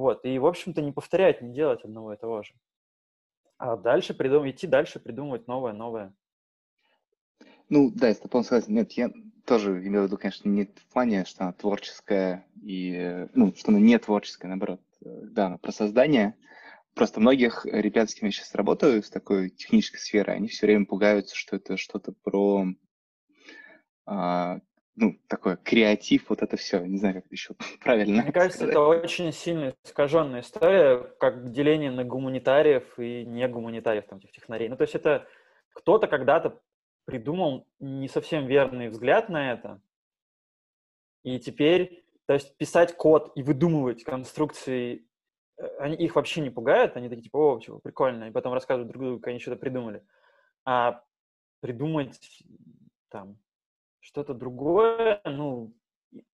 Вот, 0.00 0.24
и, 0.24 0.38
в 0.38 0.46
общем-то, 0.46 0.80
не 0.80 0.92
повторять, 0.92 1.42
не 1.42 1.52
делать 1.52 1.84
одного 1.84 2.14
и 2.14 2.16
того 2.16 2.42
же. 2.42 2.54
А 3.58 3.76
дальше 3.76 4.14
придумать, 4.14 4.54
идти 4.54 4.66
дальше, 4.66 4.98
придумывать 4.98 5.46
новое, 5.46 5.74
новое. 5.74 6.14
Ну, 7.68 7.90
да, 7.94 8.08
я 8.08 8.14
полностью 8.14 8.56
согласен. 8.56 8.74
Нет, 8.74 8.92
я 8.92 9.10
тоже 9.44 9.86
имел 9.86 10.04
в 10.04 10.06
виду, 10.06 10.16
конечно, 10.16 10.48
не 10.48 10.64
в 10.64 10.86
плане, 10.90 11.26
что 11.26 11.44
она 11.44 11.52
творческая, 11.52 12.46
и, 12.62 13.28
ну, 13.34 13.54
что 13.54 13.72
она 13.72 13.78
не 13.78 13.98
творческая, 13.98 14.48
наоборот. 14.48 14.80
Да, 15.02 15.48
она 15.48 15.58
про 15.58 15.70
создание. 15.70 16.34
Просто 16.94 17.20
многих 17.20 17.66
ребят, 17.66 18.08
с 18.08 18.14
кем 18.14 18.28
я 18.28 18.32
сейчас 18.32 18.54
работаю, 18.54 19.02
с 19.02 19.10
такой 19.10 19.50
технической 19.50 20.00
сферы, 20.00 20.32
они 20.32 20.48
все 20.48 20.64
время 20.64 20.86
пугаются, 20.86 21.36
что 21.36 21.56
это 21.56 21.76
что-то 21.76 22.12
про 22.12 22.64
а, 24.06 24.60
ну, 24.96 25.18
такой 25.28 25.56
креатив, 25.56 26.28
вот 26.28 26.42
это 26.42 26.56
все. 26.56 26.84
Не 26.84 26.98
знаю, 26.98 27.14
как 27.14 27.26
это 27.26 27.34
еще 27.34 27.54
правильно 27.80 28.22
Мне 28.22 28.32
кажется, 28.32 28.58
сказать. 28.58 28.74
это 28.74 28.80
очень 28.82 29.32
сильно 29.32 29.74
искаженная 29.84 30.40
история, 30.40 30.98
как 31.18 31.50
деление 31.50 31.90
на 31.90 32.04
гуманитариев 32.04 32.98
и 32.98 33.24
не 33.24 33.46
гуманитариев, 33.48 34.06
там, 34.06 34.18
этих 34.18 34.32
технарей. 34.32 34.68
Ну, 34.68 34.76
то 34.76 34.82
есть 34.82 34.94
это 34.94 35.26
кто-то 35.72 36.06
когда-то 36.06 36.60
придумал 37.04 37.66
не 37.78 38.08
совсем 38.08 38.46
верный 38.46 38.88
взгляд 38.88 39.28
на 39.28 39.52
это, 39.52 39.80
и 41.22 41.38
теперь, 41.38 42.04
то 42.26 42.34
есть 42.34 42.56
писать 42.56 42.96
код 42.96 43.32
и 43.34 43.42
выдумывать 43.42 44.04
конструкции, 44.04 45.06
э, 45.58 45.66
они 45.78 45.96
их 45.96 46.16
вообще 46.16 46.40
не 46.40 46.50
пугают, 46.50 46.96
они 46.96 47.08
такие 47.08 47.24
типа, 47.24 47.36
о, 47.36 47.60
чего, 47.60 47.78
прикольно, 47.78 48.28
и 48.28 48.32
потом 48.32 48.54
рассказывают 48.54 48.90
друг 48.90 49.02
другу, 49.02 49.20
как 49.20 49.28
они 49.28 49.38
что-то 49.38 49.58
придумали. 49.58 50.02
А 50.64 51.02
придумать 51.60 52.18
там 53.10 53.38
что-то 54.00 54.34
другое, 54.34 55.20
ну, 55.24 55.72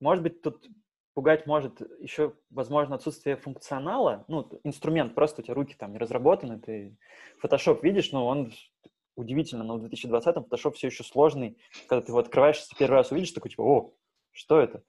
может 0.00 0.22
быть, 0.22 0.42
тут 0.42 0.66
пугать 1.14 1.46
может 1.46 1.80
еще, 2.00 2.34
возможно, 2.50 2.96
отсутствие 2.96 3.36
функционала. 3.36 4.24
Ну, 4.28 4.48
инструмент, 4.64 5.14
просто 5.14 5.40
у 5.40 5.44
тебя 5.44 5.54
руки 5.54 5.74
там 5.74 5.92
не 5.92 5.98
разработаны, 5.98 6.60
ты 6.60 6.96
Photoshop 7.42 7.80
видишь, 7.82 8.12
но 8.12 8.26
он 8.26 8.52
удивительно, 9.16 9.64
но 9.64 9.78
в 9.78 9.84
2020-м 9.86 10.44
Photoshop 10.44 10.72
все 10.72 10.88
еще 10.88 11.04
сложный. 11.04 11.58
Когда 11.88 12.04
ты 12.04 12.12
его 12.12 12.18
открываешь, 12.18 12.62
первый 12.78 12.96
раз 12.96 13.10
увидишь, 13.10 13.32
такой 13.32 13.50
типа, 13.50 13.62
о, 13.62 13.94
что 14.30 14.60
это? 14.60 14.82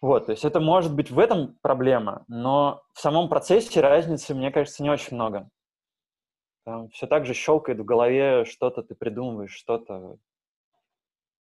Вот, 0.00 0.26
то 0.26 0.32
есть 0.32 0.44
это 0.44 0.60
может 0.60 0.94
быть 0.94 1.10
в 1.10 1.18
этом 1.18 1.58
проблема, 1.60 2.24
но 2.26 2.82
в 2.94 3.00
самом 3.00 3.28
процессе 3.28 3.80
разницы, 3.80 4.34
мне 4.34 4.50
кажется, 4.50 4.82
не 4.82 4.90
очень 4.90 5.14
много. 5.14 5.50
Там 6.64 6.88
все 6.90 7.06
так 7.06 7.26
же 7.26 7.34
щелкает 7.34 7.80
в 7.80 7.84
голове, 7.84 8.44
что-то 8.44 8.82
ты 8.82 8.94
придумываешь, 8.94 9.52
что-то 9.52 10.18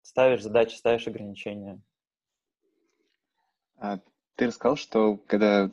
ставишь 0.08 0.42
задачи, 0.42 0.74
ставишь 0.74 1.06
ограничения. 1.06 1.82
А, 3.76 4.00
ты 4.36 4.46
рассказал, 4.46 4.76
что 4.76 5.18
когда 5.18 5.70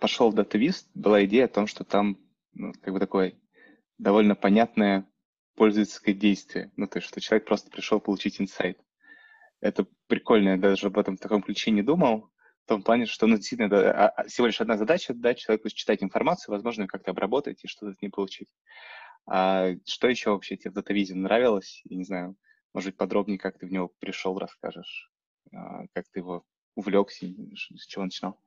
пошел 0.00 0.30
в 0.30 0.38
DataVis, 0.38 0.86
была 0.94 1.24
идея 1.26 1.44
о 1.44 1.48
том, 1.48 1.66
что 1.66 1.84
там 1.84 2.18
ну, 2.54 2.72
как 2.80 2.94
бы 2.94 2.98
такое 2.98 3.34
довольно 3.98 4.34
понятное 4.34 5.06
пользовательское 5.54 6.14
действие. 6.14 6.72
Ну, 6.76 6.86
то 6.86 6.98
есть, 6.98 7.08
что 7.08 7.20
человек 7.20 7.46
просто 7.46 7.70
пришел 7.70 8.00
получить 8.00 8.40
инсайт. 8.40 8.80
Это 9.60 9.86
прикольно, 10.06 10.50
я 10.50 10.56
даже 10.56 10.86
об 10.86 10.98
этом 10.98 11.16
в 11.16 11.20
таком 11.20 11.42
ключе 11.42 11.70
не 11.70 11.82
думал, 11.82 12.30
в 12.64 12.68
том 12.68 12.82
плане, 12.82 13.04
что 13.04 13.26
ну, 13.26 13.36
действительно 13.36 13.68
да, 13.68 13.90
а, 13.90 14.08
а, 14.08 14.28
всего 14.28 14.46
лишь 14.46 14.60
одна 14.62 14.78
задача— 14.78 15.12
дать 15.14 15.40
человеку 15.40 15.68
читать 15.68 16.02
информацию, 16.02 16.54
возможно, 16.54 16.86
как-то 16.86 17.10
обработать 17.10 17.62
и 17.64 17.68
что-то 17.68 17.96
не 18.00 18.08
получить. 18.08 18.48
А 19.26 19.72
что 19.84 20.08
еще 20.08 20.30
вообще 20.30 20.56
тебе 20.56 20.70
в 20.70 20.78
DataVision 20.78 21.16
нравилось? 21.16 21.82
Я 21.84 21.96
не 21.96 22.04
знаю, 22.04 22.36
может 22.72 22.90
быть, 22.90 22.96
подробнее, 22.96 23.38
как 23.38 23.58
ты 23.58 23.66
в 23.66 23.72
него 23.72 23.88
пришел, 23.98 24.38
расскажешь, 24.38 25.10
а, 25.52 25.86
как 25.92 26.08
ты 26.08 26.20
его 26.20 26.44
увлекся, 26.74 27.26
с 27.26 27.86
чего 27.86 28.04
начинал? 28.04 28.38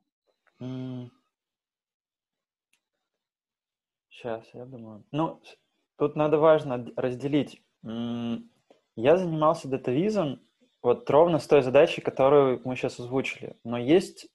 Сейчас, 4.08 4.44
я 4.54 4.64
думаю. 4.64 5.04
Ну, 5.10 5.42
тут 5.96 6.16
надо 6.16 6.38
важно 6.38 6.86
разделить. 6.96 7.62
Я 7.82 9.16
занимался 9.16 9.68
датавизом 9.68 10.40
вот 10.82 11.08
ровно 11.08 11.38
с 11.38 11.46
той 11.46 11.62
задачей, 11.62 12.00
которую 12.00 12.60
мы 12.64 12.76
сейчас 12.76 13.00
озвучили. 13.00 13.56
Но 13.64 13.78
есть 13.78 14.28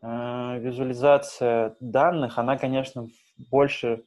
э, 0.00 0.58
визуализация 0.60 1.76
данных, 1.80 2.38
она, 2.38 2.56
конечно, 2.56 3.08
больше, 3.50 4.04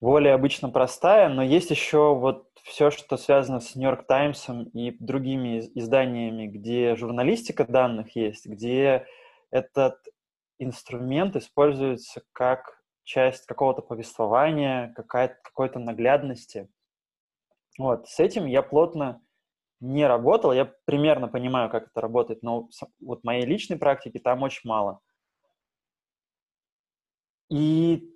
более 0.00 0.34
обычно 0.34 0.68
простая, 0.68 1.28
но 1.28 1.42
есть 1.42 1.70
еще 1.70 2.14
вот 2.14 2.48
все, 2.62 2.90
что 2.90 3.16
связано 3.16 3.60
с 3.60 3.74
Нью-Йорк 3.74 4.06
Таймсом 4.06 4.64
и 4.64 4.90
другими 4.98 5.70
изданиями, 5.74 6.46
где 6.46 6.96
журналистика 6.96 7.64
данных 7.64 8.16
есть, 8.16 8.46
где 8.46 9.06
этот 9.50 9.98
инструмент 10.58 11.36
используется 11.36 12.22
как 12.32 12.82
часть 13.04 13.46
какого-то 13.46 13.82
повествования, 13.82 14.92
какой-то 14.94 15.78
наглядности. 15.78 16.68
Вот, 17.78 18.08
с 18.08 18.18
этим 18.18 18.46
я 18.46 18.62
плотно 18.62 19.22
не 19.80 20.06
работал, 20.06 20.52
я 20.52 20.64
примерно 20.86 21.28
понимаю, 21.28 21.70
как 21.70 21.88
это 21.88 22.00
работает, 22.00 22.42
но 22.42 22.68
вот 23.00 23.22
моей 23.22 23.44
личной 23.46 23.78
практики 23.78 24.18
там 24.18 24.42
очень 24.42 24.68
мало. 24.68 25.00
И 27.48 28.15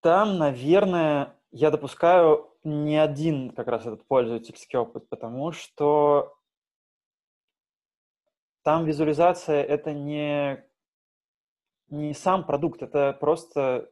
там, 0.00 0.38
наверное, 0.38 1.34
я 1.50 1.70
допускаю 1.70 2.50
не 2.64 2.96
один 2.96 3.50
как 3.50 3.68
раз 3.68 3.82
этот 3.82 4.06
пользовательский 4.06 4.78
опыт, 4.78 5.08
потому 5.08 5.52
что 5.52 6.36
там 8.62 8.84
визуализация— 8.84 9.62
это 9.64 9.92
не, 9.92 10.64
не 11.88 12.14
сам 12.14 12.44
продукт, 12.44 12.82
это 12.82 13.16
просто... 13.18 13.90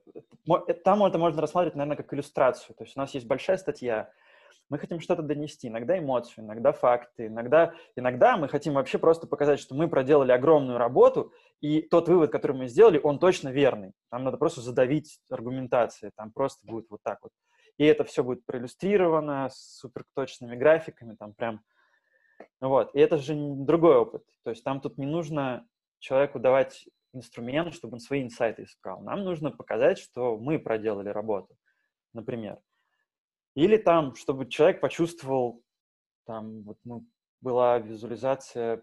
Там 0.85 1.05
это 1.05 1.19
можно 1.19 1.41
рассматривать, 1.41 1.77
наверное, 1.77 1.97
как 1.97 2.13
иллюстрацию. 2.13 2.75
То 2.77 2.85
есть 2.85 2.97
у 2.97 3.01
нас 3.01 3.15
есть 3.15 3.27
большая 3.27 3.57
статья— 3.57 4.11
мы 4.69 4.79
хотим 4.79 5.01
что-то 5.01 5.23
донести, 5.23 5.69
иногда 5.69 5.99
эмоцию, 5.99 6.45
иногда 6.45 6.73
факты, 6.73 7.27
иногда, 7.27 7.75
иногда 7.95 8.37
мы 8.37 8.49
хотим 8.49 8.75
вообще 8.75 8.99
просто 8.99 9.27
показать, 9.27 9.61
что 9.61 9.75
мы 9.75 9.89
проделали 9.89 10.33
огромную 10.33 10.79
работу, 10.79 11.33
и 11.61 11.83
тот 11.83 12.09
вывод, 12.09 12.31
который 12.31 12.57
мы 12.57 12.69
сделали, 12.69 13.01
он 13.03 13.19
точно 13.19 13.49
верный. 13.49 13.93
Там 14.11 14.25
надо 14.25 14.37
просто 14.37 14.61
задавить 14.61 15.19
аргументацией, 15.31 16.13
там 16.17 16.33
просто 16.33 16.67
будет 16.67 16.87
вот 16.91 17.01
так 17.03 17.19
вот. 17.23 17.33
И 17.79 17.85
это 17.85 18.05
все 18.05 18.23
будет 18.23 18.45
проиллюстрировано 18.47 19.49
с 19.51 19.79
суперточными 19.79 20.57
графиками, 20.57 21.15
там 21.15 21.35
прям... 21.35 21.61
Вот. 22.61 22.95
И 22.95 22.99
это 22.99 23.19
же 23.19 23.35
другой 23.37 23.97
опыт. 23.97 24.23
То 24.45 24.51
есть 24.51 24.65
там 24.65 24.81
тут 24.81 24.99
не 24.99 25.07
нужно 25.07 25.67
человеку 25.99 26.39
давать 26.39 26.87
инструмент, 27.13 27.75
чтобы 27.75 27.95
он 27.95 28.01
свои 28.01 28.23
инсайты 28.23 28.65
искал. 28.65 29.01
Нам 29.01 29.25
нужно 29.25 29.51
показать, 29.51 29.99
что 29.99 30.37
мы 30.37 30.59
проделали 30.59 31.09
работу, 31.09 31.57
например. 32.13 32.59
Или 33.55 33.79
там, 33.79 34.15
чтобы 34.15 34.47
человек 34.47 34.81
почувствовал, 34.81 35.63
там 36.27 36.63
вот 36.63 36.79
ну, 36.85 37.07
была 37.41 37.79
визуализация, 37.79 38.83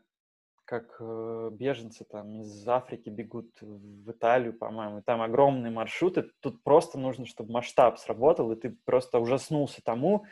как 0.65 0.95
э, 0.99 1.49
беженцы 1.51 2.05
там 2.05 2.41
из 2.41 2.67
Африки 2.67 3.09
бегут 3.09 3.49
в 3.61 4.11
Италию, 4.11 4.53
по-моему, 4.53 5.01
там 5.01 5.21
огромные 5.21 5.71
маршруты, 5.71 6.29
тут 6.39 6.63
просто 6.63 6.97
нужно, 6.97 7.25
чтобы 7.25 7.51
масштаб 7.51 7.99
сработал, 7.99 8.51
и 8.51 8.55
ты 8.55 8.77
просто 8.85 9.19
ужаснулся 9.19 9.81
тому, 9.83 10.25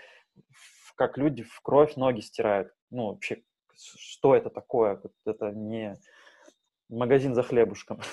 как 0.95 1.17
люди 1.17 1.43
в 1.43 1.61
кровь 1.61 1.95
ноги 1.95 2.21
стирают. 2.21 2.73
Ну, 2.89 3.07
вообще, 3.07 3.43
что 3.75 4.35
это 4.35 4.49
такое? 4.49 5.01
Это 5.25 5.51
не 5.51 5.99
магазин 6.89 7.35
за 7.35 7.43
хлебушком. 7.43 7.99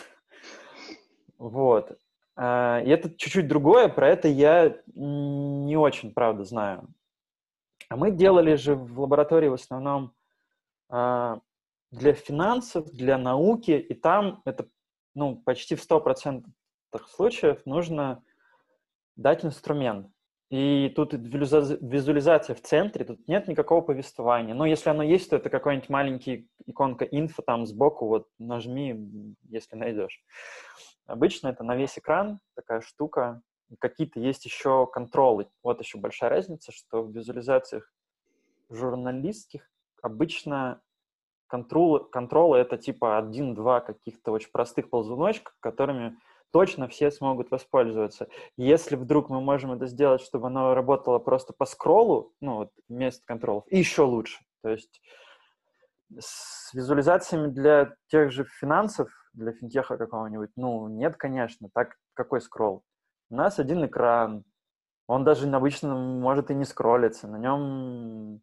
Вот. 1.39 1.97
А, 2.35 2.83
и 2.85 2.89
это 2.91 3.11
чуть-чуть 3.15 3.47
другое, 3.47 3.89
про 3.89 4.09
это 4.09 4.27
я 4.27 4.77
не 4.97 5.77
очень, 5.77 6.13
правда, 6.13 6.43
знаю. 6.43 6.89
А 7.89 7.97
мы 7.97 8.11
делали 8.11 8.57
же 8.57 8.75
в 8.75 9.01
лаборатории 9.01 9.47
в 9.47 9.55
основном 9.55 10.15
а, 10.89 11.39
для 11.91 12.13
финансов, 12.13 12.91
для 12.91 13.19
науки, 13.19 13.71
и 13.71 13.95
там 13.95 14.43
это 14.45 14.69
ну, 15.15 15.37
почти 15.37 15.75
в 15.75 15.81
100% 15.81 16.45
случаев 17.09 17.65
нужно 17.67 18.23
дать 19.17 19.45
инструмент. 19.45 20.09
И 20.51 20.91
тут 20.97 21.13
визуализация 21.13 22.55
в 22.55 22.63
центре, 22.63 23.05
тут 23.05 23.29
нет 23.29 23.49
никакого 23.49 23.83
повествования. 23.83 24.55
Но 24.55 24.65
если 24.65 24.89
оно 24.89 25.03
есть, 25.03 25.29
то 25.29 25.37
это 25.37 25.51
какой-нибудь 25.51 25.91
маленький 25.91 26.49
иконка 26.65 27.05
инфо 27.05 27.43
там 27.43 27.67
сбоку, 27.67 28.07
вот 28.07 28.29
нажми, 28.39 29.35
если 29.51 29.77
найдешь. 29.77 30.23
Обычно 31.07 31.49
это 31.49 31.65
на 31.65 31.77
весь 31.77 31.99
экран 31.99 32.41
такая 32.55 32.81
штука. 32.81 33.43
Какие-то 33.79 34.21
есть 34.21 34.47
еще 34.47 34.87
контролы. 34.87 35.49
Вот 35.63 35.81
еще 35.81 35.99
большая 35.99 36.31
разница, 36.31 36.73
что 36.73 37.03
в 37.03 37.13
визуализациях 37.13 37.93
журналистских 38.71 39.71
обычно 40.01 40.81
контролы, 41.49 42.05
контролы 42.11 42.59
это 42.59 42.77
типа 42.77 43.19
один-два 43.19 43.81
каких-то 43.81 44.33
очень 44.33 44.51
простых 44.53 44.91
ползуночка, 44.91 45.53
которыми 45.61 46.17
точно 46.53 46.89
все 46.89 47.11
смогут 47.11 47.51
воспользоваться. 47.51 48.29
Если 48.57 48.97
вдруг 48.97 49.29
мы 49.29 49.41
можем 49.41 49.73
это 49.73 49.87
сделать, 49.87 50.21
чтобы 50.21 50.47
оно 50.47 50.75
работало 50.75 51.19
просто 51.19 51.53
по 51.53 51.67
скроллу, 51.67 52.33
ну, 52.41 52.57
вот 52.57 52.71
вместо 52.89 53.25
контролов, 53.27 53.65
и 53.69 53.79
еще 53.79 54.03
лучше. 54.03 54.39
То 54.63 54.71
есть 54.71 55.01
с 56.19 56.73
визуализациями 56.73 57.49
для 57.49 57.95
тех 58.09 58.33
же 58.33 58.45
финансов 58.45 59.11
для 59.35 59.53
финтеха 59.53 59.97
какого-нибудь? 59.97 60.51
Ну, 60.57 60.89
нет, 60.89 61.17
конечно. 61.17 61.69
Так 61.75 61.97
какой 62.15 62.41
скролл? 62.41 62.83
У 63.31 63.37
нас 63.37 63.59
один 63.59 63.85
экран. 63.85 64.45
Он 65.07 65.25
даже 65.25 65.49
обычно 65.49 65.95
может 65.95 66.51
и 66.51 66.55
не 66.55 66.65
скроллиться. 66.65 67.29
На 67.29 67.37
нем, 67.37 68.41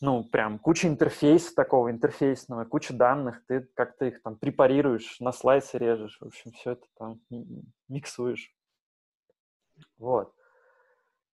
ну, 0.00 0.24
прям 0.24 0.58
куча 0.58 0.88
интерфейса 0.88 1.54
такого, 1.54 1.90
интерфейсного, 1.90 2.64
куча 2.64 2.92
данных. 2.92 3.44
Ты 3.46 3.62
как-то 3.74 4.04
их 4.04 4.22
там 4.22 4.36
препарируешь, 4.36 5.20
на 5.20 5.32
слайсы 5.32 5.78
режешь. 5.78 6.18
В 6.20 6.26
общем, 6.26 6.52
все 6.52 6.72
это 6.72 6.86
там 6.98 7.20
миксуешь. 7.88 8.54
Вот. 9.98 10.34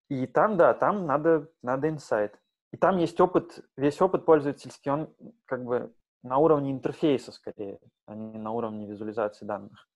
И 0.09 0.27
там, 0.27 0.57
да, 0.57 0.73
там 0.73 1.05
надо, 1.05 1.49
надо 1.61 1.89
инсайт. 1.89 2.39
И 2.71 2.77
там 2.77 2.97
есть 2.97 3.19
опыт, 3.19 3.59
весь 3.77 4.01
опыт 4.01 4.25
пользовательский, 4.25 4.91
он 4.91 5.13
как 5.45 5.63
бы 5.63 5.93
на 6.23 6.37
уровне 6.37 6.71
интерфейса 6.71 7.31
скорее, 7.31 7.79
а 8.05 8.15
не 8.15 8.39
на 8.39 8.51
уровне 8.51 8.87
визуализации 8.87 9.45
данных. 9.45 9.87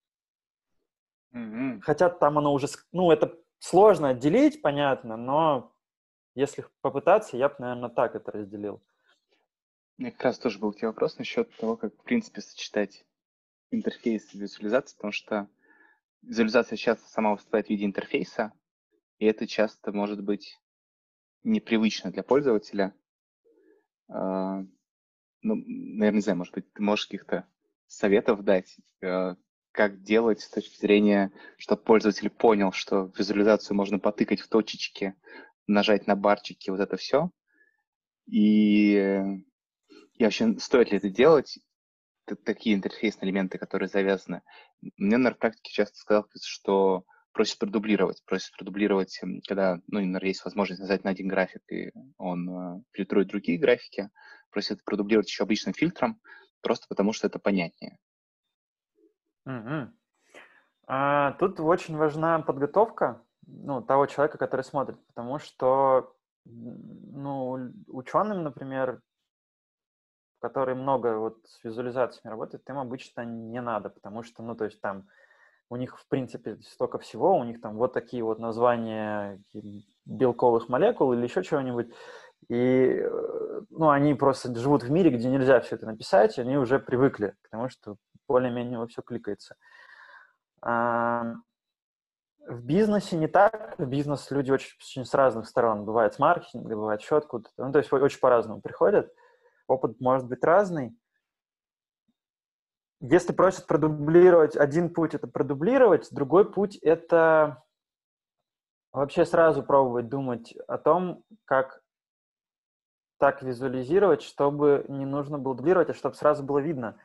Mm-hmm. 1.34 1.82
Хотя 1.82 2.10
там 2.10 2.38
оно 2.38 2.54
уже, 2.54 2.68
ну, 2.92 3.12
это 3.12 3.34
сложно 3.60 4.10
отделить, 4.10 4.62
понятно, 4.62 5.18
но 5.18 5.74
если 6.38 6.66
попытаться, 6.82 7.36
я 7.36 7.50
бы, 7.50 7.56
наверное, 7.58 7.90
так 7.90 8.16
это 8.16 8.32
разделил. 8.32 8.84
У 9.98 10.02
меня 10.04 10.12
как 10.12 10.26
раз 10.26 10.38
тоже 10.38 10.60
был 10.60 10.72
тебе 10.72 10.88
вопрос 10.88 11.18
насчет 11.18 11.50
того, 11.58 11.76
как, 11.76 11.96
в 11.96 12.04
принципе, 12.04 12.42
сочетать 12.42 13.06
интерфейс 13.72 14.36
и 14.36 14.38
визуализацию, 14.38 14.98
потому 14.98 15.12
что 15.12 15.50
визуализация 16.22 16.78
часто 16.78 17.10
сама 17.10 17.32
выступает 17.32 17.66
в 17.66 17.70
виде 17.72 17.86
интерфейса, 17.86 18.54
и 19.18 19.26
это 19.26 19.48
часто 19.48 19.92
может 19.92 20.24
быть 20.24 20.60
непривычно 21.44 22.12
для 22.12 22.22
пользователя. 22.22 22.94
А, 24.08 24.60
ну, 25.42 25.56
наверное, 25.66 26.18
не 26.18 26.22
знаю, 26.22 26.38
может 26.38 26.54
быть, 26.54 26.72
ты 26.72 26.84
можешь 26.84 27.08
каких-то 27.08 27.48
советов 27.88 28.44
дать, 28.44 28.78
э, 29.02 29.36
как 29.72 30.04
делать 30.04 30.42
с 30.42 30.50
точки 30.50 30.78
зрения, 30.80 31.32
чтобы 31.58 31.82
пользователь 31.82 32.30
понял, 32.30 32.72
что 32.72 33.12
визуализацию 33.18 33.76
можно 33.76 33.98
потыкать 33.98 34.42
в 34.42 34.50
точечки, 34.50 35.16
нажать 35.68 36.08
на 36.08 36.16
барчики, 36.16 36.70
вот 36.70 36.80
это 36.80 36.98
все. 36.98 37.30
И, 38.26 38.94
и 40.14 40.24
вообще, 40.24 40.58
стоит 40.60 40.92
ли 40.92 40.98
это 40.98 41.10
делать, 41.10 41.60
такие 42.44 42.76
интерфейсные 42.76 43.30
элементы, 43.30 43.58
которые 43.58 43.88
завязаны. 43.88 44.42
Мне, 44.98 45.18
на 45.18 45.32
практике 45.32 45.72
часто 45.72 45.98
сказал, 45.98 46.28
что 46.44 47.06
просит 47.32 47.60
продублировать. 47.60 48.24
Просит 48.26 48.52
продублировать, 48.54 49.20
когда, 49.48 49.76
ну, 49.88 50.00
наверное, 50.00 50.28
есть 50.28 50.44
возможность 50.44 50.82
нажать 50.82 51.04
на 51.04 51.12
один 51.12 51.28
график, 51.28 51.62
и 51.72 51.92
он 52.18 52.50
э, 52.50 52.82
фильтрует 52.92 53.28
другие 53.28 53.60
графики 53.60 54.10
просят 54.58 54.84
продублировать 54.84 55.28
еще 55.28 55.44
обычным 55.44 55.74
фильтром, 55.74 56.20
просто 56.62 56.88
потому 56.90 57.14
что 57.14 57.28
это 57.28 57.40
понятнее. 57.40 57.98
Mm-hmm. 59.48 59.90
А, 60.88 61.34
тут 61.34 61.60
очень 61.60 61.96
важна 61.96 62.40
подготовка 62.40 63.24
ну, 63.48 63.82
того 63.82 64.06
человека, 64.06 64.38
который 64.38 64.62
смотрит, 64.62 64.98
потому 65.08 65.40
что 65.40 66.14
ну, 66.46 67.72
ученым, 67.88 68.44
например, 68.44 69.02
которые 70.40 70.76
много 70.76 71.18
вот 71.18 71.38
с 71.46 71.64
визуализациями 71.64 72.32
работают, 72.32 72.70
им 72.70 72.78
обычно 72.78 73.22
не 73.22 73.62
надо, 73.62 73.90
потому 73.90 74.24
что, 74.24 74.44
ну, 74.44 74.56
то 74.56 74.66
есть 74.66 74.80
там 74.82 75.08
у 75.70 75.76
них, 75.76 75.98
в 75.98 76.08
принципе, 76.08 76.58
столько 76.62 77.00
всего, 77.00 77.36
у 77.38 77.44
них 77.44 77.60
там 77.60 77.76
вот 77.76 77.94
такие 77.94 78.24
вот 78.24 78.40
названия 78.40 79.42
белковых 80.06 80.70
молекул 80.70 81.12
или 81.14 81.24
еще 81.24 81.44
чего-нибудь, 81.44 81.92
и 82.48 83.02
э, 83.02 83.62
ну, 83.72 83.90
они 83.90 84.14
просто 84.14 84.56
живут 84.56 84.84
в 84.84 84.92
мире, 84.92 85.10
где 85.10 85.28
нельзя 85.30 85.60
все 85.60 85.76
это 85.76 85.86
написать, 85.86 86.38
и 86.38 86.42
они 86.42 86.58
уже 86.58 86.80
привыкли 86.80 87.36
к 87.42 87.50
тому, 87.50 87.68
что 87.68 87.98
более-менее 88.28 88.86
все 88.88 89.02
кликается. 89.02 89.56
В 92.48 92.64
бизнесе 92.64 93.18
не 93.18 93.28
так. 93.28 93.78
В 93.78 93.86
бизнес 93.86 94.32
люди 94.32 94.52
очень, 94.52 94.76
очень 94.80 95.06
с 95.06 95.14
разных 95.14 95.48
сторон. 95.48 95.86
Бывает 95.86 96.14
с 96.14 96.20
маркетинга, 96.20 96.76
бывает 96.76 97.02
еще 97.02 97.18
откуда-то. 97.18 97.66
Ну, 97.66 97.72
то 97.72 97.80
есть 97.80 97.92
очень 97.92 98.20
по-разному 98.20 98.62
приходят. 98.62 99.14
Опыт 99.68 100.00
может 100.00 100.28
быть 100.28 100.44
разный. 100.44 100.98
Если 103.00 103.34
просят 103.34 103.68
продублировать, 103.68 104.56
один 104.56 104.92
путь— 104.92 105.14
это 105.16 105.28
продублировать, 105.28 106.08
другой 106.12 106.52
путь— 106.52 106.78
это 106.82 107.64
вообще 108.92 109.24
сразу 109.24 109.62
пробовать 109.62 110.10
думать 110.10 110.56
о 110.68 110.80
том, 110.80 111.24
как 111.46 111.84
так 113.20 113.44
визуализировать, 113.44 114.24
чтобы 114.24 114.86
не 114.88 115.06
нужно 115.06 115.38
было 115.38 115.56
дублировать, 115.56 115.90
а 115.90 115.94
чтобы 115.94 116.16
сразу 116.16 116.44
было 116.44 116.60
видно. 116.60 117.00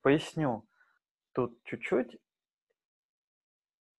Поясню 0.00 0.66
тут 1.32 1.62
чуть-чуть. 1.64 2.18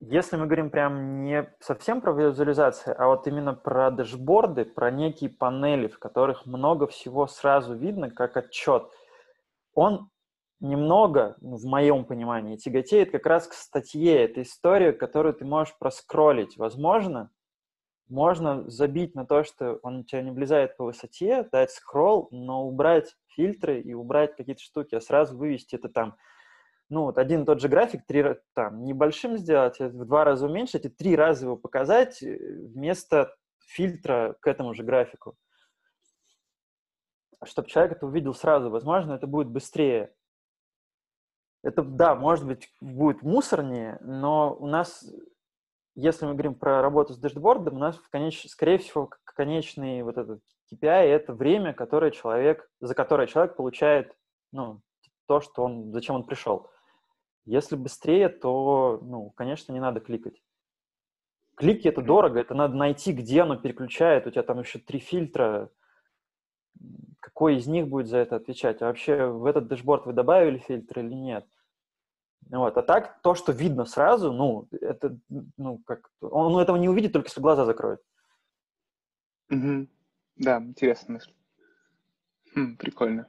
Если 0.04 0.36
мы 0.36 0.48
говорим 0.48 0.72
прям 0.72 1.22
не 1.22 1.48
совсем 1.60 2.02
про 2.02 2.12
визуализацию, 2.12 2.96
а 2.98 3.06
вот 3.06 3.28
именно 3.28 3.54
про 3.54 3.92
дэшборды, 3.92 4.66
про 4.66 4.90
некие 4.90 5.30
панели, 5.30 5.88
в 5.88 6.00
которых 6.00 6.48
много 6.48 6.88
всего 6.88 7.28
сразу 7.28 7.76
видно, 7.76 8.10
как 8.10 8.36
отчет, 8.36 8.90
он 9.76 10.10
немного, 10.60 11.36
ну, 11.40 11.56
в 11.58 11.66
моем 11.66 12.06
понимании, 12.06 12.58
тяготеет 12.58 13.12
как 13.12 13.28
раз 13.28 13.48
к 13.48 13.54
статье. 13.54 14.24
Это 14.24 14.42
история, 14.42 14.92
которую 14.92 15.36
ты 15.36 15.46
можешь 15.46 15.78
проскролить. 15.78 16.58
Возможно, 16.58 17.30
можно 18.10 18.68
забить 18.70 19.14
на 19.14 19.28
то, 19.28 19.44
что 19.44 19.80
он 19.84 20.00
у 20.00 20.04
тебя 20.04 20.24
не 20.24 20.32
влезает 20.32 20.78
по 20.78 20.86
высоте, 20.86 21.48
дать 21.52 21.70
скролл, 21.70 22.28
но 22.32 22.66
убрать 22.68 23.16
фильтры 23.36 23.80
и 23.80 23.94
убрать 23.94 24.36
какие-то 24.36 24.64
штуки, 24.64 24.96
а 24.96 25.02
сразу 25.02 25.38
вывести 25.38 25.76
это 25.76 25.90
там 25.90 26.16
ну, 26.92 27.04
вот 27.04 27.18
один 27.18 27.44
и 27.44 27.46
тот 27.46 27.62
же 27.62 27.70
график 27.70 28.06
три, 28.06 28.36
там, 28.54 28.84
небольшим 28.84 29.38
сделать, 29.38 29.80
э, 29.80 29.88
в 29.88 30.06
два 30.06 30.26
раза 30.26 30.46
уменьшить 30.46 30.86
и 30.86 30.90
три 30.90 31.16
раза 31.16 31.46
его 31.46 31.56
показать 31.56 32.22
э, 32.22 32.38
вместо 32.38 33.34
фильтра 33.66 34.36
к 34.42 34.48
этому 34.48 34.74
же 34.74 34.84
графику. 34.84 35.38
Чтобы 37.46 37.70
человек 37.70 37.94
это 37.94 38.06
увидел 38.06 38.34
сразу. 38.34 38.70
Возможно, 38.70 39.14
это 39.14 39.26
будет 39.26 39.48
быстрее. 39.48 40.14
Это, 41.64 41.82
да, 41.82 42.14
может 42.14 42.46
быть, 42.46 42.70
будет 42.82 43.22
мусорнее, 43.22 43.98
но 44.02 44.54
у 44.54 44.68
нас, 44.68 45.06
если 45.96 46.26
мы 46.26 46.34
говорим 46.34 46.56
про 46.56 46.82
работу 46.82 47.14
с 47.14 47.18
дэшбордом, 47.18 47.76
у 47.76 47.80
нас, 47.80 47.96
в 47.96 48.10
конеч... 48.10 48.50
скорее 48.50 48.80
всего, 48.80 49.10
конечный 49.24 50.04
вот 50.04 50.18
этот 50.18 50.42
KPI— 50.74 50.88
это 50.88 51.34
время, 51.34 51.74
которое 51.74 52.12
человек, 52.12 52.70
за 52.82 52.94
которое 52.96 53.28
человек 53.28 53.56
получает 53.56 54.14
ну, 54.52 54.82
то, 55.28 55.40
что 55.40 55.64
он, 55.64 55.94
зачем 55.94 56.16
он 56.16 56.26
пришел. 56.26 56.71
Если 57.46 57.76
быстрее, 57.76 58.30
то, 58.30 59.00
ну, 59.02 59.32
конечно, 59.32 59.74
не 59.74 59.80
надо 59.80 60.00
кликать. 60.00 60.42
Клики 61.56 61.88
это 61.88 62.02
дорого, 62.02 62.40
это 62.40 62.54
надо 62.54 62.76
найти, 62.76 63.12
где 63.14 63.42
оно 63.42 63.56
переключает. 63.56 64.28
У 64.28 64.32
тебя 64.32 64.44
там 64.44 64.60
еще 64.60 64.80
три 64.80 65.00
фильтра. 65.00 65.70
Какой 67.20 67.58
из 67.58 67.68
них 67.68 67.88
будет 67.88 68.08
за 68.08 68.18
это 68.18 68.36
отвечать? 68.36 68.82
А 68.82 68.86
вообще 68.86 69.26
в 69.26 69.46
этот 69.46 69.68
дэшборд 69.68 70.06
вы 70.06 70.14
добавили 70.14 70.58
фильтр 70.58 71.00
или 71.00 71.14
нет? 71.14 71.48
Вот. 72.50 72.78
А 72.78 72.82
так, 72.82 73.22
то, 73.22 73.36
что 73.36 73.52
видно 73.52 73.86
сразу, 73.86 74.32
ну, 74.32 74.68
это, 74.72 75.18
ну, 75.58 75.78
как, 75.80 76.10
он 76.22 76.58
этого 76.60 76.78
не 76.78 76.90
увидит, 76.90 77.14
только 77.14 77.30
если 77.30 77.42
глаза 77.42 77.66
закроет. 77.66 78.02
Угу. 79.50 79.88
Да, 80.38 80.58
интересная 80.60 81.16
мысль. 81.16 81.34
Хм, 82.56 82.76
прикольно. 82.78 83.28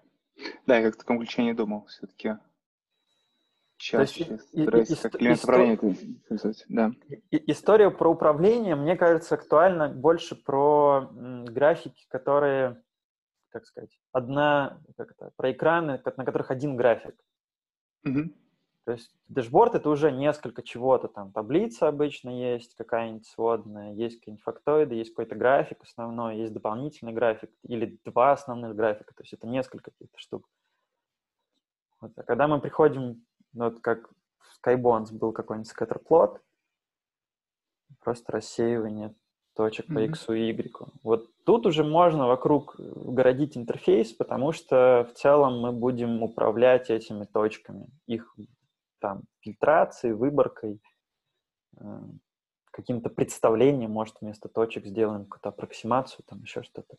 Да, 0.66 0.78
я 0.78 0.84
как 0.84 0.94
в 0.94 0.98
таком 0.98 1.18
ключе 1.18 1.44
не 1.44 1.54
думал 1.54 1.86
все-таки 1.86 2.36
чаще 3.82 4.24
как. 4.24 4.40
История 7.30 7.90
про 7.90 8.10
управление, 8.10 8.76
мне 8.76 8.96
кажется, 8.96 9.34
актуальна 9.34 9.88
больше 9.88 10.36
про 10.36 11.10
графики, 11.12 12.06
которые, 12.08 12.82
как 13.50 13.66
сказать, 13.66 13.98
одна, 14.12 14.80
как 14.96 15.10
это, 15.10 15.32
про 15.36 15.50
экраны, 15.50 16.00
на 16.16 16.24
которых 16.24 16.50
один 16.50 16.76
график. 16.76 17.14
Угу. 18.04 18.30
То 18.84 18.92
есть 18.92 19.14
дэшборд— 19.28 19.74
это 19.76 19.90
уже 19.90 20.10
несколько 20.10 20.62
чего-то, 20.62 21.08
там 21.08 21.32
таблица 21.32 21.88
обычно 21.88 22.30
есть 22.30 22.74
какая-нибудь 22.76 23.26
сводная, 23.26 23.94
есть 23.94 24.18
какие-нибудь 24.18 24.44
фактоиды, 24.44 24.96
есть 24.96 25.10
какой-то 25.10 25.36
график 25.36 25.82
основной, 25.82 26.38
есть 26.38 26.52
дополнительный 26.52 27.12
график 27.12 27.50
или 27.64 27.98
два 28.04 28.32
основных 28.32 28.74
графика, 28.74 29.14
то 29.14 29.22
есть 29.22 29.32
это 29.32 29.46
несколько 29.46 29.90
каких-то 29.90 30.18
штук. 30.18 30.48
Вот. 32.00 32.12
А 32.16 32.22
когда 32.24 32.48
мы 32.48 32.60
приходим 32.60 33.24
ну, 33.52 33.64
вот 33.64 33.80
как 33.80 34.10
в 34.38 34.66
Skybonds 34.66 35.12
был 35.12 35.32
какой-нибудь 35.32 35.68
скаттерплот, 35.68 36.40
просто 38.00 38.32
рассеивание 38.32 39.14
точек 39.54 39.88
mm-hmm. 39.88 39.94
по 39.94 39.98
x 40.00 40.28
и 40.30 40.48
y. 40.48 40.72
Вот 41.02 41.30
тут 41.44 41.66
уже 41.66 41.84
можно 41.84 42.26
вокруг 42.26 42.76
городить 42.78 43.56
интерфейс, 43.56 44.12
потому 44.12 44.52
что 44.52 45.08
в 45.10 45.18
целом 45.18 45.60
мы 45.60 45.72
будем 45.72 46.22
управлять 46.22 46.90
этими 46.90 47.24
точками, 47.24 47.88
их 48.06 48.34
там 48.98 49.22
фильтрацией, 49.40 50.14
выборкой, 50.14 50.80
э, 51.78 52.00
каким-то 52.70 53.10
представлением, 53.10 53.90
может, 53.90 54.16
вместо 54.20 54.48
точек 54.48 54.86
сделаем 54.86 55.24
какую-то 55.24 55.50
аппроксимацию, 55.50 56.24
там 56.26 56.40
еще 56.42 56.62
что-то. 56.62 56.96